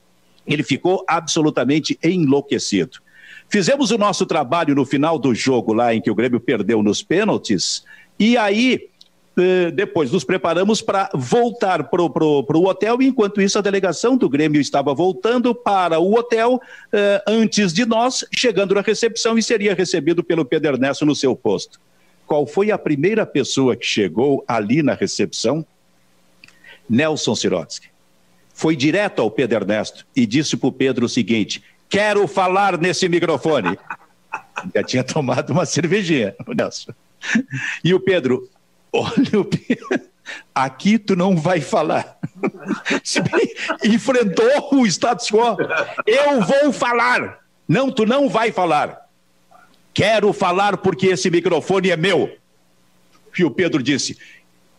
ele 0.46 0.64
ficou 0.64 1.04
absolutamente 1.08 1.98
enlouquecido. 2.04 3.00
Fizemos 3.50 3.92
o 3.92 3.98
nosso 3.98 4.26
trabalho 4.26 4.74
no 4.74 4.86
final 4.86 5.20
do 5.20 5.34
jogo 5.36 5.74
lá 5.74 5.94
em 5.94 6.02
que 6.02 6.10
o 6.10 6.16
Grêmio 6.16 6.40
perdeu 6.40 6.82
nos 6.82 7.04
pênaltis, 7.04 7.84
e 8.18 8.38
aí 8.38 8.88
eh, 9.38 9.72
depois 9.72 10.12
nos 10.12 10.24
preparamos 10.24 10.82
para 10.82 11.10
voltar 11.14 11.90
para 11.90 12.02
o 12.02 12.66
hotel, 12.66 13.02
enquanto 13.02 13.42
isso 13.42 13.58
a 13.58 13.62
delegação 13.62 14.16
do 14.16 14.30
Grêmio 14.30 14.62
estava 14.62 14.94
voltando 14.94 15.54
para 15.54 16.00
o 16.00 16.16
hotel 16.16 16.62
eh, 16.94 17.24
antes 17.28 17.74
de 17.74 17.86
nós, 17.86 18.26
chegando 18.34 18.74
na 18.74 18.82
recepção 18.82 19.38
e 19.38 19.44
seria 19.44 19.74
recebido 19.74 20.24
pelo 20.24 20.46
Pedro 20.46 20.76
Ernesto 20.76 21.06
no 21.06 21.16
seu 21.16 21.36
posto. 21.36 21.80
Qual 22.32 22.48
foi 22.48 22.72
a 22.72 22.78
primeira 22.78 23.26
pessoa 23.26 23.76
que 23.76 23.86
chegou 23.86 24.42
ali 24.48 24.82
na 24.82 24.94
recepção? 24.94 25.66
Nelson 26.90 27.36
Sirotsky 27.36 27.90
foi 28.54 28.74
direto 28.74 29.22
ao 29.22 29.30
Pedro 29.30 29.58
Ernesto 29.58 30.08
e 30.16 30.26
disse 30.26 30.56
para 30.56 30.70
o 30.70 30.72
Pedro 30.72 31.08
o 31.08 31.10
seguinte: 31.10 31.62
quero 31.90 32.26
falar 32.30 32.78
nesse 32.78 33.10
microfone. 33.10 33.78
Já 34.74 34.82
tinha 34.82 35.04
tomado 35.04 35.50
uma 35.50 35.66
cervejinha, 35.66 36.34
Nelson. 36.48 36.94
E 37.84 37.94
o 37.94 38.00
Pedro, 38.00 38.50
olha 38.94 39.38
o 39.38 39.44
Pedro, 39.44 40.02
aqui 40.56 40.98
tu 40.98 41.18
não 41.18 41.36
vai 41.36 41.60
falar. 41.60 42.18
Enfrentou 43.84 44.70
o 44.72 44.88
status 44.88 45.30
quo. 45.30 45.58
Eu 46.08 46.40
vou 46.40 46.72
falar. 46.72 47.42
Não, 47.68 47.92
tu 47.92 48.06
não 48.06 48.30
vai 48.30 48.54
falar. 48.54 49.01
Quero 49.94 50.32
falar 50.34 50.78
porque 50.78 51.08
esse 51.08 51.30
microfone 51.30 51.90
é 51.90 51.98
meu. 51.98 52.32
E 53.38 53.44
o 53.44 53.52
Pedro 53.52 53.82
disse: 53.82 54.18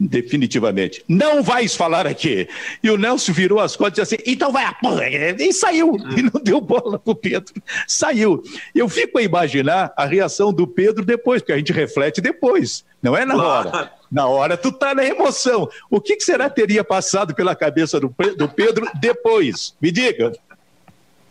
definitivamente. 0.08 1.04
Não 1.08 1.42
vais 1.42 1.74
falar 1.74 2.06
aqui. 2.06 2.48
E 2.82 2.90
o 2.90 2.96
Nelson 2.96 3.32
virou 3.32 3.60
as 3.60 3.76
costas 3.76 3.98
e 3.98 4.02
disse 4.02 4.14
assim: 4.14 4.32
então 4.32 4.52
vai 4.52 4.64
a 4.64 4.72
porra. 4.72 5.08
E 5.08 5.52
saiu. 5.52 5.96
E 6.16 6.22
não 6.22 6.42
deu 6.42 6.60
bola 6.60 6.98
pro 6.98 7.14
Pedro. 7.14 7.54
Saiu. 7.86 8.42
Eu 8.74 8.88
fico 8.88 9.18
a 9.18 9.22
imaginar 9.22 9.92
a 9.96 10.04
reação 10.04 10.52
do 10.52 10.66
Pedro 10.66 11.04
depois, 11.04 11.40
porque 11.40 11.52
a 11.52 11.58
gente 11.58 11.72
reflete 11.72 12.20
depois. 12.20 12.84
Não 13.02 13.16
é 13.16 13.24
na 13.24 13.36
hora. 13.36 13.92
Na 14.10 14.26
hora 14.26 14.56
tu 14.56 14.70
tá 14.70 14.94
na 14.94 15.04
emoção. 15.04 15.68
O 15.90 16.00
que, 16.00 16.16
que 16.16 16.24
será 16.24 16.50
teria 16.50 16.84
passado 16.84 17.34
pela 17.34 17.54
cabeça 17.54 17.98
do, 17.98 18.14
do 18.36 18.48
Pedro 18.48 18.88
depois? 19.00 19.74
Me 19.80 19.90
diga. 19.90 20.32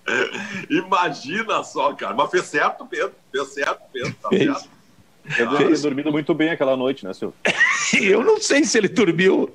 Imagina 0.69 1.63
só, 1.63 1.93
cara. 1.93 2.15
Mas 2.15 2.31
fez 2.31 2.45
certo, 2.45 2.85
Pedro. 2.85 3.13
Fez 3.31 3.53
certo, 3.53 3.81
Pedro. 3.91 4.15
Tá 4.21 4.29
certo. 4.29 4.69
Ele 5.23 5.57
deve 5.57 5.75
ter 5.75 5.81
dormido 5.81 6.11
muito 6.11 6.33
bem 6.33 6.49
aquela 6.49 6.75
noite, 6.75 7.05
né, 7.05 7.13
Silvio? 7.13 7.35
eu 8.01 8.23
não 8.23 8.39
sei 8.39 8.63
se 8.63 8.77
ele 8.77 8.87
dormiu. 8.87 9.51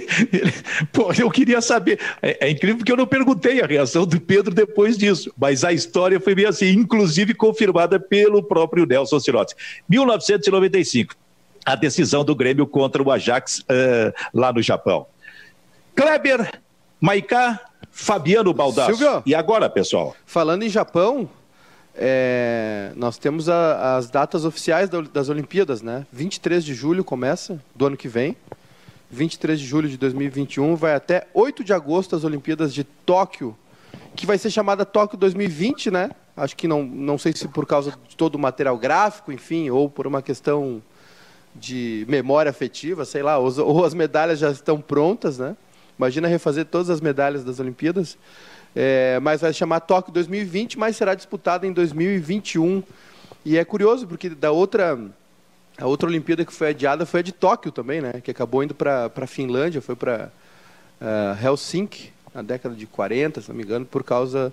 Pô, 0.92 1.12
eu 1.18 1.30
queria 1.30 1.60
saber. 1.60 1.98
É, 2.20 2.46
é, 2.46 2.50
incrível 2.50 2.78
porque 2.78 2.92
eu 2.92 2.96
não 2.96 3.06
perguntei 3.06 3.62
a 3.62 3.66
reação 3.66 4.04
do 4.04 4.20
Pedro 4.20 4.54
depois 4.54 4.98
disso, 4.98 5.32
mas 5.36 5.64
a 5.64 5.72
história 5.72 6.20
foi 6.20 6.34
bem 6.34 6.46
assim, 6.46 6.68
inclusive 6.70 7.34
confirmada 7.34 7.98
pelo 7.98 8.42
próprio 8.42 8.84
Nelson 8.84 9.18
Sirotti. 9.18 9.54
1995, 9.88 11.14
a 11.64 11.74
decisão 11.74 12.22
do 12.22 12.34
Grêmio 12.34 12.66
contra 12.66 13.02
o 13.02 13.10
Ajax 13.10 13.60
uh, 13.60 14.12
lá 14.34 14.52
no 14.52 14.60
Japão. 14.60 15.06
Kleber, 15.94 16.60
Maiká, 17.02 17.60
Fabiano 17.90 18.54
Baldasso. 18.54 18.96
Silvio, 18.96 19.24
e 19.26 19.34
agora, 19.34 19.68
pessoal? 19.68 20.14
Falando 20.24 20.62
em 20.62 20.68
Japão, 20.68 21.28
é, 21.96 22.92
nós 22.94 23.18
temos 23.18 23.48
a, 23.48 23.96
as 23.96 24.08
datas 24.08 24.44
oficiais 24.44 24.88
das 25.12 25.28
Olimpíadas, 25.28 25.82
né? 25.82 26.06
23 26.12 26.64
de 26.64 26.72
julho 26.74 27.02
começa, 27.02 27.60
do 27.74 27.86
ano 27.86 27.96
que 27.96 28.06
vem. 28.06 28.36
23 29.10 29.58
de 29.58 29.66
julho 29.66 29.88
de 29.88 29.96
2021 29.96 30.76
vai 30.76 30.94
até 30.94 31.26
8 31.34 31.64
de 31.64 31.72
agosto 31.72 32.14
as 32.14 32.22
Olimpíadas 32.22 32.72
de 32.72 32.84
Tóquio, 32.84 33.56
que 34.14 34.24
vai 34.24 34.38
ser 34.38 34.50
chamada 34.50 34.86
Tóquio 34.86 35.18
2020, 35.18 35.90
né? 35.90 36.12
Acho 36.36 36.56
que 36.56 36.68
não, 36.68 36.84
não 36.84 37.18
sei 37.18 37.32
se 37.32 37.48
por 37.48 37.66
causa 37.66 37.98
de 38.08 38.16
todo 38.16 38.36
o 38.36 38.38
material 38.38 38.78
gráfico, 38.78 39.32
enfim, 39.32 39.68
ou 39.70 39.90
por 39.90 40.06
uma 40.06 40.22
questão 40.22 40.80
de 41.52 42.06
memória 42.08 42.48
afetiva, 42.48 43.04
sei 43.04 43.24
lá, 43.24 43.38
ou, 43.38 43.52
ou 43.60 43.84
as 43.84 43.92
medalhas 43.92 44.38
já 44.38 44.52
estão 44.52 44.80
prontas, 44.80 45.36
né? 45.36 45.56
Imagina 46.02 46.26
refazer 46.26 46.64
todas 46.64 46.90
as 46.90 47.00
medalhas 47.00 47.44
das 47.44 47.60
Olimpíadas. 47.60 48.18
É, 48.74 49.20
mas 49.20 49.40
vai 49.40 49.52
chamar 49.52 49.78
Tóquio 49.78 50.12
2020, 50.12 50.76
mas 50.76 50.96
será 50.96 51.14
disputada 51.14 51.64
em 51.64 51.72
2021. 51.72 52.82
E 53.44 53.56
é 53.56 53.64
curioso, 53.64 54.04
porque 54.04 54.28
da 54.30 54.50
outra, 54.50 54.98
a 55.78 55.86
outra 55.86 56.08
Olimpíada 56.08 56.44
que 56.44 56.52
foi 56.52 56.70
adiada 56.70 57.06
foi 57.06 57.20
a 57.20 57.22
de 57.22 57.30
Tóquio 57.30 57.70
também, 57.70 58.00
né? 58.00 58.14
Que 58.20 58.32
acabou 58.32 58.64
indo 58.64 58.74
para 58.74 59.12
a 59.14 59.26
Finlândia, 59.28 59.80
foi 59.80 59.94
para 59.94 60.32
uh, 61.00 61.46
Helsinki, 61.46 62.12
na 62.34 62.42
década 62.42 62.74
de 62.74 62.86
40, 62.86 63.40
se 63.40 63.48
não 63.48 63.54
me 63.54 63.62
engano, 63.62 63.86
por 63.86 64.02
causa 64.02 64.52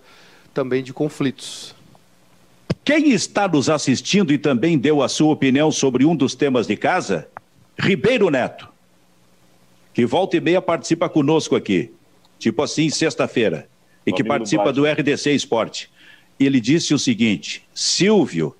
também 0.53 0.83
de 0.83 0.93
conflitos. 0.93 1.73
Quem 2.85 3.09
está 3.09 3.47
nos 3.47 3.71
assistindo 3.71 4.31
e 4.31 4.37
também 4.37 4.77
deu 4.77 5.01
a 5.01 5.09
sua 5.09 5.33
opinião 5.33 5.71
sobre 5.71 6.05
um 6.05 6.15
dos 6.15 6.35
temas 6.35 6.67
de 6.67 6.77
casa? 6.77 7.27
Ribeiro 7.79 8.29
Neto, 8.29 8.67
que 9.93 10.05
volta 10.05 10.37
e 10.37 10.41
meia 10.41 10.61
participa 10.61 11.09
conosco 11.09 11.55
aqui. 11.55 11.91
Tipo 12.37 12.63
assim, 12.63 12.89
sexta-feira 12.89 13.67
e 14.05 14.13
que 14.13 14.23
participa 14.23 14.73
do 14.73 14.85
RDC 14.85 15.31
Esporte. 15.31 15.89
Ele 16.39 16.59
disse 16.59 16.93
o 16.93 16.99
seguinte: 16.99 17.63
Silvio, 17.73 18.55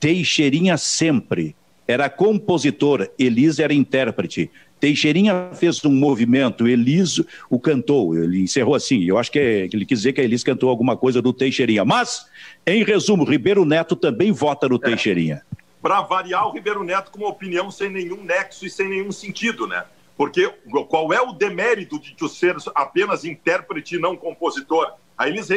Teixeirinha 0.00 0.76
sempre 0.76 1.54
era 1.86 2.08
compositor, 2.08 3.08
Elis 3.18 3.58
era 3.58 3.74
intérprete. 3.74 4.50
Teixeirinha 4.80 5.50
fez 5.54 5.82
um 5.84 5.92
movimento, 5.92 6.66
Elis 6.68 7.20
o 7.48 7.58
cantou. 7.58 8.16
Ele 8.16 8.42
encerrou 8.42 8.74
assim. 8.74 9.04
Eu 9.04 9.18
acho 9.18 9.30
que 9.30 9.38
é, 9.38 9.64
ele 9.72 9.86
quis 9.86 9.98
dizer 9.98 10.12
que 10.12 10.20
a 10.20 10.24
Elis 10.24 10.44
cantou 10.44 10.68
alguma 10.68 10.96
coisa 10.96 11.22
do 11.22 11.32
Teixeirinha. 11.32 11.84
Mas, 11.84 12.26
em 12.66 12.84
resumo, 12.84 13.24
Ribeiro 13.24 13.64
Neto 13.64 13.96
também 13.96 14.30
vota 14.30 14.68
no 14.68 14.76
é. 14.76 14.78
Teixeirinha. 14.78 15.42
Para 15.80 16.00
variar, 16.02 16.48
o 16.48 16.52
Ribeiro 16.52 16.82
Neto 16.82 17.10
com 17.10 17.18
uma 17.18 17.28
opinião 17.28 17.70
sem 17.70 17.90
nenhum 17.90 18.22
nexo 18.24 18.64
e 18.66 18.70
sem 18.70 18.88
nenhum 18.88 19.12
sentido, 19.12 19.66
né? 19.66 19.84
Porque 20.16 20.48
qual 20.88 21.12
é 21.12 21.20
o 21.20 21.32
demérito 21.32 21.98
de 21.98 22.14
tu 22.14 22.28
ser 22.28 22.56
apenas 22.74 23.24
intérprete 23.24 23.96
e 23.96 24.00
não 24.00 24.16
compositor? 24.16 24.94
A 25.16 25.28
Elis, 25.28 25.48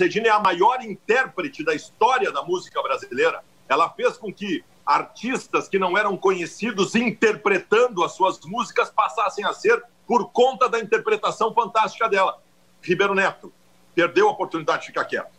Regina 0.00 0.28
é 0.28 0.30
a 0.30 0.40
maior 0.40 0.82
intérprete 0.82 1.64
da 1.64 1.74
história 1.74 2.32
da 2.32 2.42
música 2.42 2.82
brasileira. 2.82 3.42
Ela 3.68 3.88
fez 3.90 4.16
com 4.16 4.32
que 4.32 4.64
artistas 4.84 5.68
que 5.68 5.78
não 5.78 5.96
eram 5.96 6.16
conhecidos 6.16 6.94
interpretando 6.94 8.04
as 8.04 8.12
suas 8.12 8.40
músicas 8.44 8.90
passassem 8.90 9.44
a 9.44 9.52
ser 9.52 9.82
por 10.06 10.30
conta 10.30 10.68
da 10.68 10.78
interpretação 10.78 11.54
fantástica 11.54 12.08
dela. 12.08 12.40
Ribeiro 12.82 13.14
Neto 13.14 13.52
perdeu 13.94 14.28
a 14.28 14.32
oportunidade 14.32 14.82
de 14.82 14.86
ficar 14.88 15.04
quieto. 15.06 15.33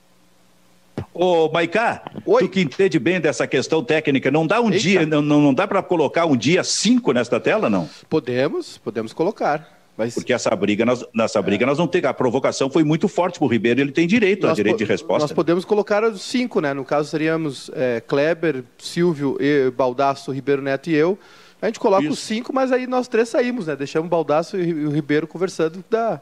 Ô, 1.14 1.50
Maicá, 1.50 2.04
Oi. 2.26 2.44
tu 2.44 2.50
que 2.50 2.62
entende 2.62 3.00
bem 3.00 3.22
dessa 3.22 3.48
questão 3.48 3.84
técnica, 3.84 4.30
não 4.30 4.46
dá 4.46 4.60
um 4.60 4.70
Eita. 4.70 4.80
dia, 4.80 5.06
não, 5.06 5.22
não 5.22 5.54
dá 5.54 5.68
para 5.68 5.82
colocar 5.82 6.26
um 6.26 6.36
dia 6.36 6.64
cinco 6.64 7.12
nesta 7.12 7.40
tela, 7.40 7.70
não? 7.70 7.90
Podemos, 8.10 8.78
podemos 8.78 9.14
colocar. 9.14 9.76
Mas... 9.98 10.14
Porque 10.14 10.34
essa 10.34 10.54
briga, 10.56 10.86
nós, 10.86 11.06
nessa 11.14 11.42
briga, 11.42 11.64
é. 11.64 11.66
nós 11.66 11.78
não 11.78 11.88
temos. 11.88 12.10
A 12.10 12.14
provocação 12.14 12.70
foi 12.70 12.84
muito 12.84 13.08
forte 13.08 13.40
para 13.40 13.46
o 13.46 13.50
Ribeiro, 13.50 13.80
ele 13.80 13.92
tem 13.92 14.06
direito, 14.06 14.46
a 14.46 14.54
direito 14.54 14.78
de 14.78 14.84
resposta. 14.84 15.24
Nós 15.24 15.32
podemos 15.32 15.64
colocar 15.64 16.04
os 16.04 16.22
cinco, 16.22 16.60
né? 16.60 16.74
No 16.74 16.84
caso, 16.84 17.10
seríamos 17.10 17.72
é, 17.74 18.02
Kleber, 18.02 18.64
Silvio, 18.78 19.38
e, 19.40 19.72
Baldasso, 19.72 20.32
Ribeiro 20.32 20.62
Neto 20.62 20.90
e 20.90 20.96
eu. 20.96 21.18
A 21.62 21.68
gente 21.68 21.80
coloca 21.80 22.04
Isso. 22.04 22.14
os 22.14 22.20
cinco, 22.20 22.54
mas 22.54 22.72
aí 22.72 22.86
nós 22.86 23.08
três 23.08 23.30
saímos, 23.30 23.68
né? 23.68 23.76
Deixamos 23.76 24.08
o 24.08 24.10
Baldasso 24.10 24.58
e 24.58 24.86
o 24.86 24.92
Ribeiro 24.92 25.26
conversando 25.26 25.84
da, 25.90 26.22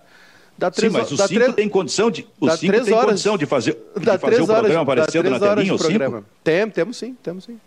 Dá 0.58 0.70
três, 0.70 0.92
Sim, 0.92 1.00
mas 1.00 1.12
o 1.12 1.18
5 1.18 1.54
tem 1.54 1.68
condição 1.68 2.12
de, 2.12 2.28
o 2.40 2.50
cinco 2.52 2.84
tem 2.84 2.94
horas, 2.94 3.10
condição 3.10 3.38
de 3.38 3.46
fazer, 3.46 3.78
de 3.98 4.18
fazer 4.18 4.42
o 4.42 4.46
programa 4.48 4.82
aparecendo 4.82 5.30
na 5.30 5.40
telinha, 5.40 5.74
o 5.74 5.80
5? 5.80 6.26
Tem, 6.44 6.70
temos 6.70 6.98
sim, 6.98 7.16
temos 7.22 7.44
sim. 7.46 7.60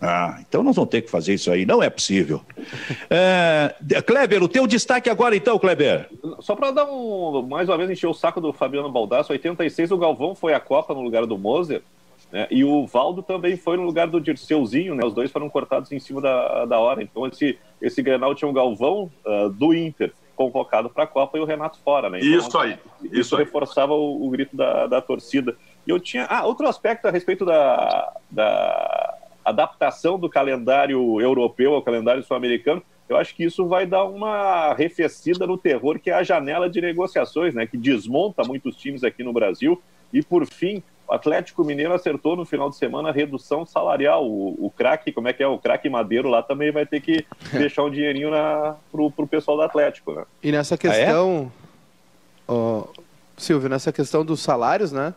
Ah, 0.00 0.38
então 0.48 0.62
nós 0.62 0.76
vamos 0.76 0.90
ter 0.90 1.02
que 1.02 1.10
fazer 1.10 1.34
isso 1.34 1.50
aí, 1.50 1.66
não 1.66 1.82
é 1.82 1.90
possível. 1.90 2.40
é, 3.10 3.74
Kleber, 4.06 4.42
o 4.42 4.48
teu 4.48 4.66
destaque 4.66 5.10
agora 5.10 5.34
então, 5.34 5.58
Kleber. 5.58 6.08
Só 6.40 6.54
para 6.54 6.70
dar 6.70 6.84
um, 6.84 7.42
mais 7.42 7.68
uma 7.68 7.76
vez 7.76 7.90
encher 7.90 8.06
o 8.06 8.14
saco 8.14 8.40
do 8.40 8.52
Fabiano 8.52 8.90
Baldasso, 8.90 9.32
86 9.32 9.90
o 9.90 9.98
Galvão 9.98 10.36
foi 10.36 10.54
a 10.54 10.60
Copa 10.60 10.94
no 10.94 11.02
lugar 11.02 11.26
do 11.26 11.36
Moser, 11.36 11.82
né, 12.30 12.46
e 12.48 12.62
o 12.62 12.86
Valdo 12.86 13.22
também 13.22 13.56
foi 13.56 13.76
no 13.76 13.82
lugar 13.82 14.06
do 14.06 14.20
Dirceuzinho, 14.20 14.94
né, 14.94 15.04
os 15.04 15.14
dois 15.14 15.32
foram 15.32 15.50
cortados 15.50 15.90
em 15.90 15.98
cima 15.98 16.20
da, 16.20 16.64
da 16.64 16.78
hora, 16.78 17.02
então 17.02 17.26
esse, 17.26 17.58
esse 17.82 18.00
Grenal 18.00 18.36
tinha 18.36 18.48
um 18.48 18.54
Galvão 18.54 19.10
uh, 19.26 19.50
do 19.50 19.74
Inter, 19.74 20.12
convocado 20.38 20.88
para 20.88 21.02
a 21.02 21.06
Copa 21.06 21.36
e 21.36 21.40
o 21.40 21.44
Renato 21.44 21.80
fora, 21.84 22.08
né? 22.08 22.20
Então, 22.20 22.38
isso 22.38 22.58
aí. 22.58 22.78
Isso, 23.02 23.20
isso 23.20 23.36
reforçava 23.36 23.92
o, 23.92 24.24
o, 24.24 24.30
grito 24.30 24.56
da, 24.56 24.86
da 24.86 25.02
torcida. 25.02 25.56
E 25.84 25.90
eu 25.90 25.98
tinha. 25.98 26.26
Ah, 26.26 26.46
outro 26.46 26.68
aspecto 26.68 27.08
a 27.08 27.10
respeito 27.10 27.44
da, 27.44 28.16
da 28.30 29.18
adaptação 29.44 30.16
do 30.16 30.30
calendário 30.30 31.20
europeu 31.20 31.74
ao 31.74 31.82
calendário 31.82 32.22
sul-americano. 32.22 32.80
Eu 33.08 33.16
acho 33.16 33.34
que 33.34 33.42
isso 33.42 33.66
vai 33.66 33.84
dar 33.84 34.04
uma 34.04 34.70
arrefecida 34.70 35.44
no 35.44 35.58
terror, 35.58 35.98
que 35.98 36.10
é 36.10 36.14
a 36.14 36.22
janela 36.22 36.70
de 36.70 36.80
negociações, 36.80 37.52
né? 37.52 37.66
Que 37.66 37.76
desmonta 37.76 38.44
muitos 38.44 38.76
times 38.76 39.02
aqui 39.02 39.24
no 39.24 39.32
Brasil. 39.32 39.82
E, 40.12 40.22
por 40.22 40.46
fim, 40.46 40.82
Atlético 41.08 41.64
Mineiro 41.64 41.94
acertou 41.94 42.36
no 42.36 42.44
final 42.44 42.68
de 42.68 42.76
semana 42.76 43.08
a 43.08 43.12
redução 43.12 43.64
salarial. 43.64 44.28
O, 44.28 44.66
o 44.66 44.70
craque, 44.70 45.12
como 45.12 45.28
é 45.28 45.32
que 45.32 45.42
é? 45.42 45.46
O 45.46 45.58
craque 45.58 45.88
Madeiro 45.88 46.28
lá 46.28 46.42
também 46.42 46.70
vai 46.70 46.84
ter 46.84 47.00
que 47.00 47.24
deixar 47.52 47.84
um 47.84 47.90
dinheirinho 47.90 48.30
na, 48.30 48.76
pro, 48.92 49.10
pro 49.10 49.26
pessoal 49.26 49.56
do 49.56 49.62
Atlético, 49.62 50.12
né? 50.12 50.24
E 50.42 50.52
nessa 50.52 50.76
questão, 50.76 51.50
ah, 52.48 52.52
é? 52.52 52.52
oh, 52.52 52.88
Silvio, 53.36 53.68
nessa 53.68 53.92
questão 53.92 54.24
dos 54.24 54.40
salários, 54.40 54.92
né? 54.92 55.14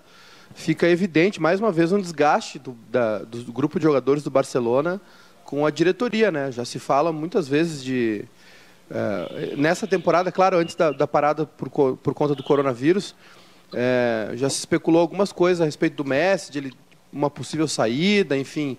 Fica 0.53 0.87
evidente, 0.87 1.41
mais 1.41 1.59
uma 1.59 1.71
vez, 1.71 1.91
um 1.91 1.99
desgaste 1.99 2.59
do, 2.59 2.75
da, 2.89 3.19
do 3.19 3.51
grupo 3.51 3.79
de 3.79 3.83
jogadores 3.83 4.23
do 4.23 4.29
Barcelona 4.29 4.99
com 5.43 5.65
a 5.65 5.71
diretoria, 5.71 6.31
né? 6.31 6.51
Já 6.51 6.63
se 6.63 6.79
fala 6.79 7.11
muitas 7.11 7.47
vezes 7.47 7.83
de. 7.83 8.25
Uh, 8.89 9.55
nessa 9.57 9.87
temporada, 9.87 10.31
claro, 10.31 10.57
antes 10.57 10.75
da, 10.75 10.91
da 10.91 11.07
parada 11.07 11.45
por, 11.45 11.69
por 11.97 12.13
conta 12.13 12.35
do 12.35 12.43
coronavírus, 12.43 13.15
é, 13.73 14.31
já 14.35 14.49
se 14.49 14.59
especulou 14.59 15.01
algumas 15.01 15.31
coisas 15.31 15.61
a 15.61 15.65
respeito 15.65 15.95
do 15.95 16.05
Messi, 16.05 16.51
de 16.51 16.59
ele, 16.59 16.73
uma 17.11 17.29
possível 17.29 17.67
saída, 17.67 18.37
enfim, 18.37 18.77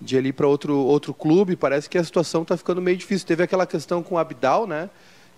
de 0.00 0.16
ele 0.16 0.28
ir 0.28 0.32
para 0.32 0.46
outro, 0.46 0.76
outro 0.76 1.12
clube. 1.12 1.56
Parece 1.56 1.88
que 1.88 1.98
a 1.98 2.04
situação 2.04 2.42
está 2.42 2.56
ficando 2.56 2.80
meio 2.80 2.96
difícil. 2.96 3.26
Teve 3.26 3.42
aquela 3.42 3.66
questão 3.66 4.02
com 4.02 4.14
o 4.14 4.18
Abdal, 4.18 4.66
né? 4.66 4.88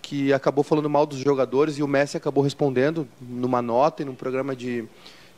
Que 0.01 0.33
acabou 0.33 0.65
falando 0.65 0.91
mal 0.91 1.07
dos 1.07 1.19
jogadores 1.19 1.79
e 1.79 1.83
o 1.83 1.89
Messi 1.89 2.17
acabou 2.17 2.43
respondendo 2.43 3.07
numa 3.21 3.63
nota 3.63 4.03
e 4.03 4.05
num 4.05 4.15
programa 4.15 4.55
de, 4.55 4.85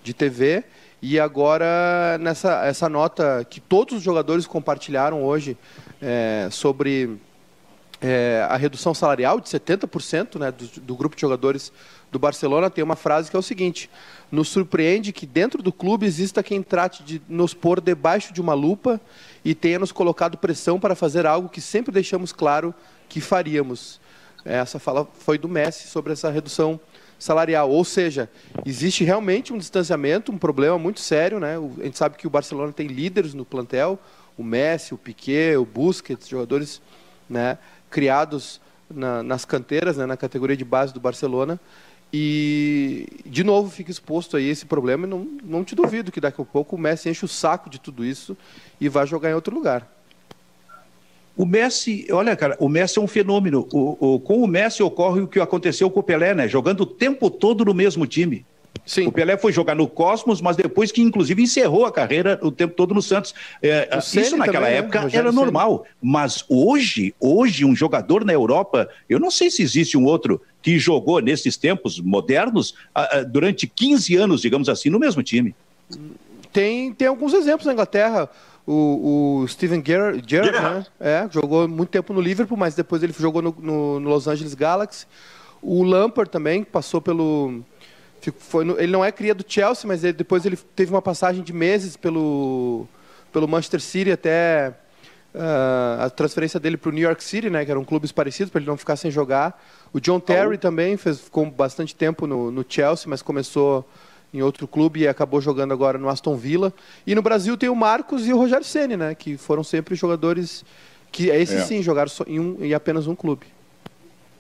de 0.03 0.15
TV. 0.15 0.65
E 1.03 1.21
agora, 1.21 2.17
nessa 2.19 2.65
essa 2.65 2.89
nota 2.89 3.47
que 3.49 3.61
todos 3.61 3.99
os 3.99 4.03
jogadores 4.03 4.47
compartilharam 4.47 5.23
hoje 5.23 5.57
é, 6.01 6.49
sobre 6.51 7.19
é, 8.01 8.47
a 8.49 8.57
redução 8.57 8.95
salarial 8.95 9.41
de 9.41 9.49
70% 9.49 10.39
né, 10.39 10.51
do, 10.51 10.81
do 10.81 10.97
grupo 10.97 11.15
de 11.15 11.21
jogadores 11.21 11.73
do 12.15 12.19
Barcelona 12.19 12.71
tem 12.71 12.85
uma 12.85 12.95
frase 12.95 13.29
que 13.29 13.35
é 13.35 13.39
o 13.39 13.43
seguinte: 13.43 13.91
nos 14.31 14.49
surpreende 14.49 15.13
que 15.13 15.27
dentro 15.27 15.61
do 15.61 15.73
clube 15.73 16.07
exista 16.07 16.45
quem 16.45 16.63
trate 16.63 17.03
de 17.03 17.21
nos 17.29 17.53
pôr 17.53 17.81
debaixo 17.81 18.33
de 18.33 18.41
uma 18.41 18.55
lupa 18.55 19.01
e 19.45 19.53
tenha 19.53 19.81
nos 19.81 19.91
colocado 19.91 20.39
pressão 20.39 20.79
para 20.79 20.95
fazer 20.95 21.27
algo 21.27 21.49
que 21.49 21.61
sempre 21.61 21.93
deixamos 21.93 22.33
claro 22.33 22.73
que 23.09 23.21
faríamos. 23.21 24.01
Essa 24.45 24.79
fala 24.79 25.09
foi 25.19 25.37
do 25.37 25.49
Messi 25.49 25.89
sobre 25.89 26.13
essa 26.13 26.31
redução 26.31 26.79
salarial. 27.19 27.69
Ou 27.69 27.85
seja, 27.85 28.31
existe 28.65 29.03
realmente 29.03 29.53
um 29.53 29.59
distanciamento, 29.59 30.31
um 30.31 30.39
problema 30.39 30.79
muito 30.79 31.01
sério. 31.01 31.41
Né? 31.41 31.57
A 31.57 31.85
gente 31.85 31.99
sabe 31.99 32.17
que 32.17 32.29
o 32.29 32.31
Barcelona 32.31 32.73
tem 32.73 32.87
líderes 32.87 33.35
no 33.35 33.45
plantel, 33.45 33.99
o 34.39 34.45
Messi, 34.45 34.95
o 34.95 34.99
Piquet, 34.99 35.57
o 35.57 35.65
Busquets, 35.65 36.29
jogadores 36.29 36.81
né, 37.29 37.59
criados 37.91 38.61
na, 38.89 39.23
nas 39.23 39.45
canteiras, 39.45 39.97
né, 39.97 40.07
na 40.07 40.17
categoria 40.17 40.57
de 40.57 40.65
base 40.65 40.93
do 40.93 41.01
Barcelona. 41.01 41.59
E, 42.17 43.09
de 43.27 43.43
novo, 43.43 43.69
fica 43.69 43.91
exposto 43.91 44.37
aí 44.37 44.49
esse 44.49 44.67
problema 44.67 45.05
e 45.05 45.11
não, 45.11 45.27
não 45.43 45.65
te 45.65 45.75
duvido 45.75 46.13
que 46.13 46.21
daqui 46.21 46.41
a 46.41 46.45
pouco 46.45 46.77
o 46.77 46.79
Messi 46.79 47.09
enche 47.09 47.25
o 47.25 47.29
saco 47.29 47.69
de 47.69 47.81
tudo 47.81 48.05
isso 48.05 48.37
e 48.81 48.89
vai 48.89 49.05
jogar 49.05 49.33
em 49.33 49.35
outro 49.35 49.53
lugar. 49.53 49.93
O 51.37 51.45
Messi, 51.45 52.07
olha, 52.13 52.37
cara, 52.37 52.57
o 52.61 52.69
Messi 52.69 53.01
é 53.01 53.03
um 53.03 53.09
fenômeno. 53.09 53.67
O, 53.73 54.15
o, 54.15 54.21
com 54.21 54.41
o 54.41 54.47
Messi 54.47 54.81
ocorre 54.81 55.23
o 55.23 55.27
que 55.27 55.41
aconteceu 55.41 55.91
com 55.91 55.99
o 55.99 56.05
Pelé, 56.05 56.35
né? 56.35 56.47
Jogando 56.47 56.83
o 56.83 56.87
tempo 56.87 57.29
todo 57.29 57.65
no 57.65 57.75
mesmo 57.75 58.07
time. 58.07 58.47
Sim. 58.87 59.07
O 59.07 59.13
Pelé 59.13 59.37
foi 59.37 59.53
jogar 59.53 59.75
no 59.75 59.87
Cosmos, 59.87 60.41
mas 60.41 60.57
depois 60.57 60.93
que, 60.93 61.01
inclusive, 61.01 61.43
encerrou 61.43 61.87
a 61.87 61.93
carreira 61.93 62.39
o 62.43 62.51
tempo 62.51 62.75
todo 62.75 62.95
no 62.95 63.01
Santos. 63.01 63.35
É, 63.63 63.89
isso 63.99 64.37
naquela 64.37 64.67
também, 64.67 64.73
né? 64.73 64.79
época 64.79 65.03
né? 65.03 65.11
era 65.13 65.33
normal. 65.33 65.87
Mas 66.03 66.45
hoje, 66.49 67.15
hoje, 67.19 67.65
um 67.65 67.75
jogador 67.75 68.25
na 68.25 68.33
Europa, 68.33 68.89
eu 69.09 69.19
não 69.19 69.31
sei 69.31 69.51
se 69.51 69.63
existe 69.63 69.97
um 69.97 70.05
outro 70.05 70.41
que 70.61 70.79
jogou 70.79 71.21
nesses 71.21 71.57
tempos 71.57 72.01
modernos 72.01 72.75
durante 73.31 73.67
15 73.67 74.17
anos, 74.17 74.41
digamos 74.41 74.69
assim, 74.69 74.91
no 74.91 74.99
mesmo 74.99 75.23
time. 75.23 75.55
Tem, 76.53 76.93
tem 76.93 77.09
alguns 77.09 77.35
exemplos 77.35 77.67
na 77.67 77.73
Inglaterra. 77.73 78.29
O, 78.67 79.43
o 79.43 79.49
Steven 79.49 79.83
Gerrard, 79.85 80.25
Gerrard 80.27 80.87
né? 80.99 81.27
é, 81.27 81.29
jogou 81.31 81.69
muito 81.69 81.91
tempo 81.91 82.15
no 82.15 82.21
Liverpool, 82.21 82.57
mas 82.57 82.75
depois 82.75 83.03
ele 83.03 83.13
jogou 83.19 83.43
no, 83.43 83.55
no, 83.59 84.01
no 84.01 84.09
Los 84.09 84.27
Angeles 84.27 84.55
Galaxy. 84.55 85.07
O 85.61 85.83
Lampard 85.83 86.31
também 86.31 86.65
passou 86.65 87.01
pelo, 87.01 87.63
foi 88.31 88.65
no, 88.65 88.79
ele 88.79 88.93
não 88.93 89.05
é 89.05 89.11
cria 89.11 89.35
do 89.35 89.45
Chelsea, 89.47 89.87
mas 89.87 90.05
ele, 90.05 90.13
depois 90.13 90.45
ele 90.45 90.57
teve 90.57 90.93
uma 90.93 91.03
passagem 91.03 91.43
de 91.43 91.53
meses 91.53 91.97
pelo, 91.97 92.87
pelo 93.33 93.49
Manchester 93.49 93.81
City 93.81 94.13
até 94.13 94.75
uh, 95.35 96.03
a 96.03 96.11
transferência 96.11 96.59
dele 96.61 96.77
para 96.77 96.89
o 96.89 96.93
New 96.93 97.03
York 97.03 97.23
City, 97.23 97.51
né, 97.51 97.65
que 97.65 97.71
eram 97.71 97.85
clubes 97.85 98.13
parecidos, 98.13 98.51
para 98.51 98.61
ele 98.61 98.69
não 98.69 98.77
ficar 98.77 98.97
sem 98.97 99.11
jogar. 99.11 99.63
O 99.93 100.01
John 100.01 100.21
Terry 100.21 100.59
também 100.59 100.97
fez, 100.97 101.21
ficou 101.21 101.47
bastante 101.47 101.95
tempo 101.95 102.27
no, 102.27 102.51
no 102.51 102.65
Chelsea, 102.69 103.07
mas 103.09 103.23
começou 103.23 103.89
em 104.33 104.43
outro 104.43 104.67
clube 104.67 105.01
e 105.01 105.09
acabou 105.09 105.41
jogando 105.41 105.73
agora 105.73 105.97
no 105.99 106.09
Aston 106.09 106.37
Villa. 106.37 106.73
E 107.07 107.15
no 107.15 107.23
Brasil 107.23 107.57
tem 107.57 107.69
o 107.69 107.77
Marcos 107.77 108.27
e 108.27 108.33
o 108.33 108.39
Rogério 108.39 108.65
Ceni, 108.65 108.97
né, 108.97 109.15
que 109.15 109.37
foram 109.37 109.63
sempre 109.63 109.95
jogadores 109.95 110.65
que 111.13 111.29
esses 111.29 111.61
é. 111.61 111.65
sim 111.65 111.83
jogaram 111.83 112.11
em, 112.27 112.41
um, 112.41 112.65
em 112.65 112.75
apenas 112.75 113.07
um 113.07 113.15
clube. 113.15 113.47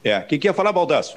É, 0.03 0.20
quem 0.20 0.39
quer 0.39 0.53
falar, 0.53 0.72
Baldasso? 0.72 1.16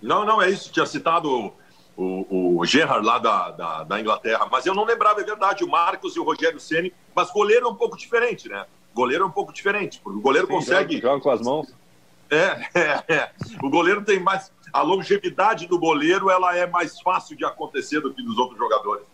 Não, 0.00 0.24
não, 0.26 0.42
é 0.42 0.50
isso. 0.50 0.72
Tinha 0.72 0.86
citado 0.86 1.52
o, 1.96 2.58
o 2.58 2.64
Gerrard 2.64 3.04
lá 3.04 3.18
da, 3.18 3.50
da, 3.50 3.84
da, 3.84 4.00
Inglaterra. 4.00 4.48
Mas 4.50 4.66
eu 4.66 4.74
não 4.74 4.84
lembrava, 4.84 5.20
é 5.20 5.24
verdade, 5.24 5.64
o 5.64 5.68
Marcos 5.68 6.16
e 6.16 6.20
o 6.20 6.24
Rogério 6.24 6.58
Ceni. 6.58 6.92
Mas 7.14 7.30
goleiro 7.30 7.66
é 7.66 7.68
um 7.68 7.74
pouco 7.74 7.96
diferente, 7.96 8.48
né? 8.48 8.64
Goleiro 8.94 9.24
é 9.24 9.26
um 9.26 9.30
pouco 9.30 9.52
diferente, 9.52 10.00
porque 10.02 10.18
o 10.18 10.22
goleiro 10.22 10.46
Sim, 10.46 10.54
consegue. 10.54 11.00
Joga 11.00 11.20
com 11.20 11.30
as 11.30 11.40
mãos. 11.40 11.74
É, 12.30 12.68
é, 13.08 13.14
é. 13.14 13.32
O 13.62 13.70
goleiro 13.70 14.04
tem 14.04 14.18
mais. 14.18 14.52
A 14.72 14.80
longevidade 14.80 15.66
do 15.66 15.78
goleiro 15.78 16.30
ela 16.30 16.56
é 16.56 16.66
mais 16.66 16.98
fácil 17.00 17.36
de 17.36 17.44
acontecer 17.44 18.00
do 18.00 18.12
que 18.12 18.22
dos 18.22 18.38
outros 18.38 18.58
jogadores. 18.58 19.04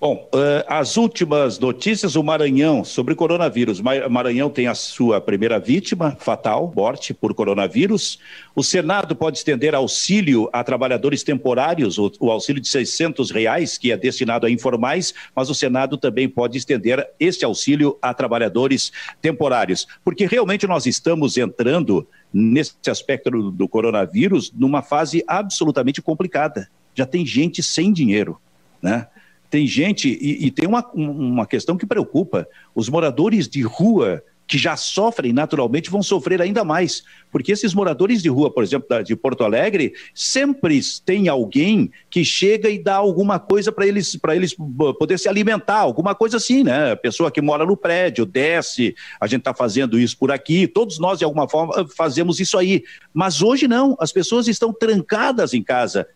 Bom, 0.00 0.28
uh, 0.32 0.62
as 0.68 0.96
últimas 0.96 1.58
notícias, 1.58 2.14
o 2.14 2.22
Maranhão, 2.22 2.84
sobre 2.84 3.16
coronavírus. 3.16 3.80
Maranhão 3.80 4.48
tem 4.48 4.68
a 4.68 4.74
sua 4.74 5.20
primeira 5.20 5.58
vítima 5.58 6.16
fatal, 6.20 6.72
morte 6.72 7.12
por 7.12 7.34
coronavírus. 7.34 8.20
O 8.54 8.62
Senado 8.62 9.16
pode 9.16 9.38
estender 9.38 9.74
auxílio 9.74 10.48
a 10.52 10.62
trabalhadores 10.62 11.24
temporários, 11.24 11.98
o, 11.98 12.30
auxílio 12.30 12.62
de 12.62 12.68
600 12.68 13.32
reais, 13.32 13.76
que 13.76 13.90
é 13.90 13.96
destinado 13.96 14.46
a 14.46 14.50
informais, 14.50 15.12
mas 15.34 15.50
o 15.50 15.54
Senado 15.54 15.96
também 15.96 16.28
pode 16.28 16.56
estender 16.56 17.04
esse 17.18 17.44
auxílio 17.44 17.98
a 18.00 18.14
trabalhadores 18.14 18.92
temporários. 19.20 19.84
Porque 20.04 20.26
realmente 20.26 20.64
nós 20.64 20.86
estamos 20.86 21.36
entrando 21.36 22.06
nesse 22.32 22.72
aspecto 22.88 23.32
do, 23.32 23.50
do 23.50 23.68
coronavírus 23.68 24.52
numa 24.56 24.80
fase 24.80 25.24
absolutamente 25.26 26.00
complicada. 26.00 26.70
Já 26.94 27.04
tem 27.04 27.26
gente 27.26 27.64
sem 27.64 27.92
dinheiro, 27.92 28.40
né? 28.80 29.08
Tem 29.50 29.66
gente, 29.66 30.08
e, 30.08 30.46
e 30.46 30.50
tem 30.50 30.66
uma, 30.66 30.84
uma 30.92 31.46
questão 31.46 31.76
que 31.76 31.86
preocupa: 31.86 32.46
os 32.74 32.88
moradores 32.88 33.48
de 33.48 33.62
rua 33.62 34.22
que 34.48 34.56
já 34.56 34.74
sofrem 34.76 35.30
naturalmente 35.30 35.90
vão 35.90 36.02
sofrer 36.02 36.40
ainda 36.40 36.64
mais, 36.64 37.04
porque 37.30 37.52
esses 37.52 37.74
moradores 37.74 38.22
de 38.22 38.30
rua, 38.30 38.50
por 38.50 38.64
exemplo, 38.64 39.04
de 39.04 39.14
Porto 39.14 39.44
Alegre, 39.44 39.92
sempre 40.14 40.80
tem 41.04 41.28
alguém 41.28 41.90
que 42.08 42.24
chega 42.24 42.70
e 42.70 42.82
dá 42.82 42.96
alguma 42.96 43.38
coisa 43.38 43.70
para 43.70 43.86
eles 43.86 44.16
para 44.16 44.34
eles 44.34 44.56
poder 44.98 45.18
se 45.18 45.28
alimentar, 45.28 45.80
alguma 45.80 46.14
coisa 46.14 46.38
assim, 46.38 46.64
né? 46.64 46.92
A 46.92 46.96
pessoa 46.96 47.30
que 47.30 47.42
mora 47.42 47.66
no 47.66 47.76
prédio 47.76 48.24
desce, 48.24 48.94
a 49.20 49.26
gente 49.26 49.40
está 49.40 49.52
fazendo 49.52 49.98
isso 49.98 50.16
por 50.16 50.32
aqui, 50.32 50.66
todos 50.66 50.98
nós 50.98 51.18
de 51.18 51.26
alguma 51.26 51.46
forma 51.46 51.86
fazemos 51.94 52.40
isso 52.40 52.56
aí, 52.56 52.82
mas 53.12 53.42
hoje 53.42 53.68
não, 53.68 53.94
as 54.00 54.10
pessoas 54.10 54.48
estão 54.48 54.72
trancadas 54.72 55.52
em 55.52 55.62
casa 55.62 56.06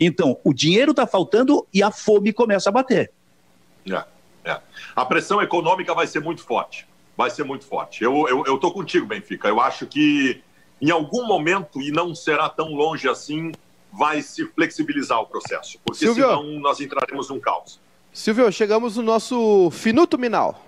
então, 0.00 0.38
o 0.42 0.54
dinheiro 0.54 0.92
está 0.92 1.06
faltando 1.06 1.66
e 1.72 1.82
a 1.82 1.90
fome 1.90 2.32
começa 2.32 2.70
a 2.70 2.72
bater. 2.72 3.12
É, 3.86 4.04
é. 4.50 4.60
A 4.96 5.04
pressão 5.04 5.42
econômica 5.42 5.94
vai 5.94 6.06
ser 6.06 6.20
muito 6.20 6.42
forte. 6.42 6.88
Vai 7.16 7.28
ser 7.28 7.44
muito 7.44 7.66
forte. 7.66 8.02
Eu 8.02 8.24
estou 8.40 8.70
eu, 8.70 8.72
contigo, 8.72 9.06
Benfica. 9.06 9.46
Eu 9.46 9.60
acho 9.60 9.86
que 9.86 10.42
em 10.80 10.90
algum 10.90 11.26
momento, 11.26 11.82
e 11.82 11.90
não 11.90 12.14
será 12.14 12.48
tão 12.48 12.72
longe 12.72 13.06
assim, 13.06 13.52
vai 13.92 14.22
se 14.22 14.46
flexibilizar 14.46 15.20
o 15.20 15.26
processo, 15.26 15.78
porque 15.84 15.98
Silvio, 15.98 16.26
senão 16.26 16.44
nós 16.60 16.80
entraremos 16.80 17.28
num 17.28 17.38
caos. 17.38 17.78
Silvio, 18.12 18.50
chegamos 18.50 18.96
no 18.96 19.02
nosso 19.02 19.70
finuto 19.70 20.16
minal. 20.16 20.64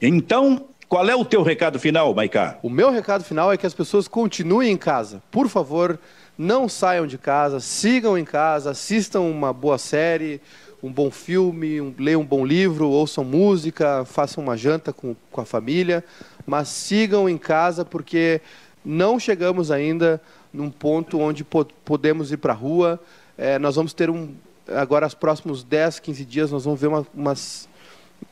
Então, 0.00 0.66
qual 0.88 1.06
é 1.08 1.14
o 1.14 1.24
teu 1.24 1.42
recado 1.42 1.78
final, 1.78 2.14
Maicá? 2.14 2.58
O 2.62 2.70
meu 2.70 2.90
recado 2.90 3.24
final 3.24 3.52
é 3.52 3.56
que 3.56 3.66
as 3.66 3.74
pessoas 3.74 4.08
continuem 4.08 4.72
em 4.72 4.76
casa. 4.76 5.22
Por 5.30 5.48
favor, 5.48 5.98
não 6.38 6.68
saiam 6.68 7.06
de 7.06 7.16
casa, 7.16 7.60
sigam 7.60 8.16
em 8.18 8.24
casa, 8.24 8.70
assistam 8.70 9.20
uma 9.20 9.52
boa 9.52 9.78
série, 9.78 10.40
um 10.82 10.92
bom 10.92 11.10
filme, 11.10 11.80
um, 11.80 11.94
leiam 11.98 12.20
um 12.20 12.24
bom 12.24 12.44
livro, 12.44 12.88
ouçam 12.88 13.24
música, 13.24 14.04
façam 14.04 14.44
uma 14.44 14.56
janta 14.56 14.92
com, 14.92 15.16
com 15.30 15.40
a 15.40 15.44
família, 15.44 16.04
mas 16.46 16.68
sigam 16.68 17.28
em 17.28 17.38
casa 17.38 17.84
porque 17.84 18.40
não 18.84 19.18
chegamos 19.18 19.70
ainda 19.70 20.20
num 20.52 20.70
ponto 20.70 21.18
onde 21.18 21.42
po 21.42 21.64
podemos 21.84 22.30
ir 22.30 22.36
para 22.36 22.52
a 22.52 22.56
rua. 22.56 23.00
É, 23.36 23.58
nós 23.58 23.76
vamos 23.76 23.92
ter 23.92 24.10
um. 24.10 24.34
Agora, 24.68 25.06
os 25.06 25.14
próximos 25.14 25.62
10, 25.64 26.00
15 26.00 26.24
dias, 26.24 26.50
nós 26.50 26.64
vamos 26.64 26.80
ver 26.80 26.88
uma, 26.88 27.06
umas. 27.14 27.68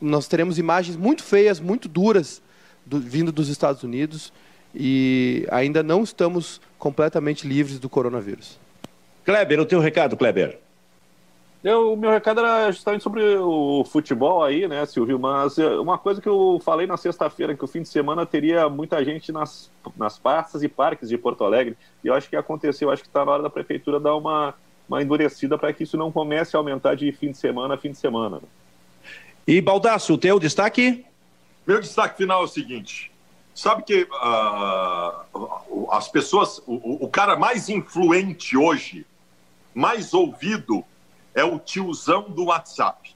Nós 0.01 0.27
teremos 0.27 0.57
imagens 0.57 0.97
muito 0.97 1.23
feias, 1.23 1.59
muito 1.59 1.87
duras, 1.87 2.41
do, 2.85 2.99
vindo 2.99 3.31
dos 3.31 3.49
Estados 3.49 3.83
Unidos 3.83 4.31
e 4.75 5.47
ainda 5.49 5.81
não 5.81 6.03
estamos 6.03 6.59
completamente 6.77 7.47
livres 7.47 7.79
do 7.79 7.89
coronavírus. 7.89 8.59
Kleber, 9.23 9.59
o 9.59 9.65
teu 9.65 9.79
recado, 9.79 10.17
Kleber. 10.17 10.59
Eu, 11.63 11.93
o 11.93 11.97
meu 11.97 12.11
recado 12.11 12.41
era 12.41 12.71
justamente 12.71 13.01
sobre 13.01 13.23
o 13.37 13.83
futebol 13.85 14.43
aí, 14.43 14.67
né, 14.67 14.85
Silvio? 14.85 15.17
Mas 15.17 15.57
eh, 15.57 15.67
uma 15.79 15.97
coisa 15.97 16.21
que 16.21 16.29
eu 16.29 16.61
falei 16.63 16.85
na 16.85 16.95
sexta-feira, 16.95 17.55
que 17.55 17.65
o 17.65 17.67
fim 17.67 17.81
de 17.81 17.87
semana 17.87 18.23
teria 18.23 18.69
muita 18.69 19.03
gente 19.03 19.31
nas, 19.31 19.71
nas 19.97 20.19
praças 20.19 20.61
e 20.61 20.67
parques 20.67 21.09
de 21.09 21.17
Porto 21.17 21.43
Alegre. 21.43 21.75
E 22.03 22.07
eu 22.07 22.13
acho 22.13 22.29
que 22.29 22.35
aconteceu, 22.35 22.91
acho 22.91 23.01
que 23.01 23.07
está 23.07 23.25
na 23.25 23.31
hora 23.31 23.41
da 23.41 23.49
prefeitura 23.49 23.99
dar 23.99 24.15
uma, 24.15 24.53
uma 24.87 25.01
endurecida 25.01 25.57
para 25.57 25.73
que 25.73 25.81
isso 25.81 25.97
não 25.97 26.11
comece 26.11 26.55
a 26.55 26.59
aumentar 26.59 26.93
de 26.93 27.11
fim 27.11 27.31
de 27.31 27.37
semana 27.37 27.73
a 27.73 27.77
fim 27.79 27.89
de 27.89 27.97
semana. 27.97 28.41
E 29.47 29.59
Baldaço, 29.59 30.13
o 30.13 30.17
teu 30.19 30.39
destaque? 30.39 31.03
Meu 31.65 31.81
destaque 31.81 32.17
final 32.17 32.41
é 32.41 32.45
o 32.45 32.47
seguinte: 32.47 33.11
sabe 33.55 33.83
que 33.83 34.03
uh, 34.03 35.87
as 35.89 36.09
pessoas, 36.09 36.61
o, 36.67 37.05
o 37.05 37.09
cara 37.09 37.37
mais 37.37 37.69
influente 37.69 38.57
hoje, 38.57 39.07
mais 39.73 40.13
ouvido 40.13 40.83
é 41.33 41.43
o 41.43 41.57
tiozão 41.57 42.29
do 42.29 42.45
WhatsApp. 42.45 43.15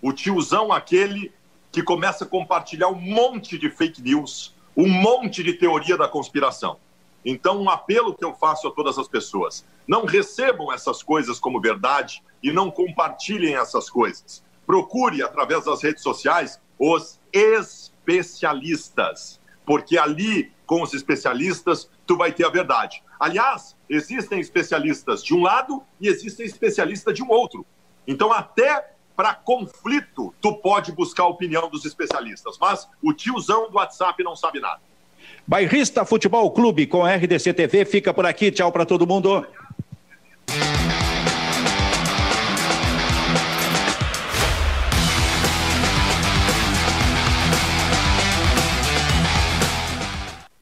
O 0.00 0.12
tiozão 0.12 0.70
aquele 0.70 1.32
que 1.72 1.82
começa 1.82 2.24
a 2.24 2.28
compartilhar 2.28 2.86
um 2.88 3.00
monte 3.00 3.58
de 3.58 3.70
fake 3.70 4.02
news, 4.02 4.54
um 4.76 4.88
monte 4.88 5.42
de 5.42 5.54
teoria 5.54 5.96
da 5.96 6.06
conspiração. 6.06 6.76
Então, 7.24 7.60
um 7.60 7.68
apelo 7.68 8.14
que 8.14 8.24
eu 8.24 8.32
faço 8.34 8.68
a 8.68 8.70
todas 8.70 8.96
as 8.98 9.08
pessoas: 9.08 9.66
não 9.86 10.04
recebam 10.04 10.70
essas 10.72 11.02
coisas 11.02 11.40
como 11.40 11.60
verdade 11.60 12.22
e 12.42 12.52
não 12.52 12.70
compartilhem 12.70 13.56
essas 13.56 13.90
coisas. 13.90 14.44
Procure, 14.66 15.22
através 15.22 15.64
das 15.64 15.82
redes 15.82 16.02
sociais, 16.02 16.60
os 16.78 17.18
especialistas, 17.32 19.40
porque 19.68 19.98
ali, 19.98 20.50
com 20.64 20.80
os 20.80 20.94
especialistas, 20.94 21.90
tu 22.06 22.16
vai 22.16 22.32
ter 22.32 22.46
a 22.46 22.48
verdade. 22.48 23.02
Aliás, 23.20 23.76
existem 23.86 24.40
especialistas 24.40 25.22
de 25.22 25.34
um 25.34 25.42
lado 25.42 25.82
e 26.00 26.08
existem 26.08 26.46
especialistas 26.46 27.14
de 27.14 27.22
um 27.22 27.28
outro. 27.28 27.66
Então, 28.06 28.32
até 28.32 28.92
para 29.14 29.34
conflito, 29.34 30.34
tu 30.40 30.54
pode 30.54 30.90
buscar 30.92 31.24
a 31.24 31.28
opinião 31.28 31.68
dos 31.68 31.84
especialistas, 31.84 32.56
mas 32.58 32.88
o 33.02 33.12
tiozão 33.12 33.70
do 33.70 33.76
WhatsApp 33.76 34.24
não 34.24 34.34
sabe 34.34 34.58
nada. 34.58 34.80
Bairrista 35.46 36.02
Futebol 36.02 36.50
Clube 36.50 36.86
com 36.86 37.04
RDC 37.04 37.52
TV 37.52 37.84
fica 37.84 38.14
por 38.14 38.24
aqui. 38.24 38.50
Tchau 38.50 38.72
para 38.72 38.86
todo 38.86 39.06
mundo. 39.06 39.46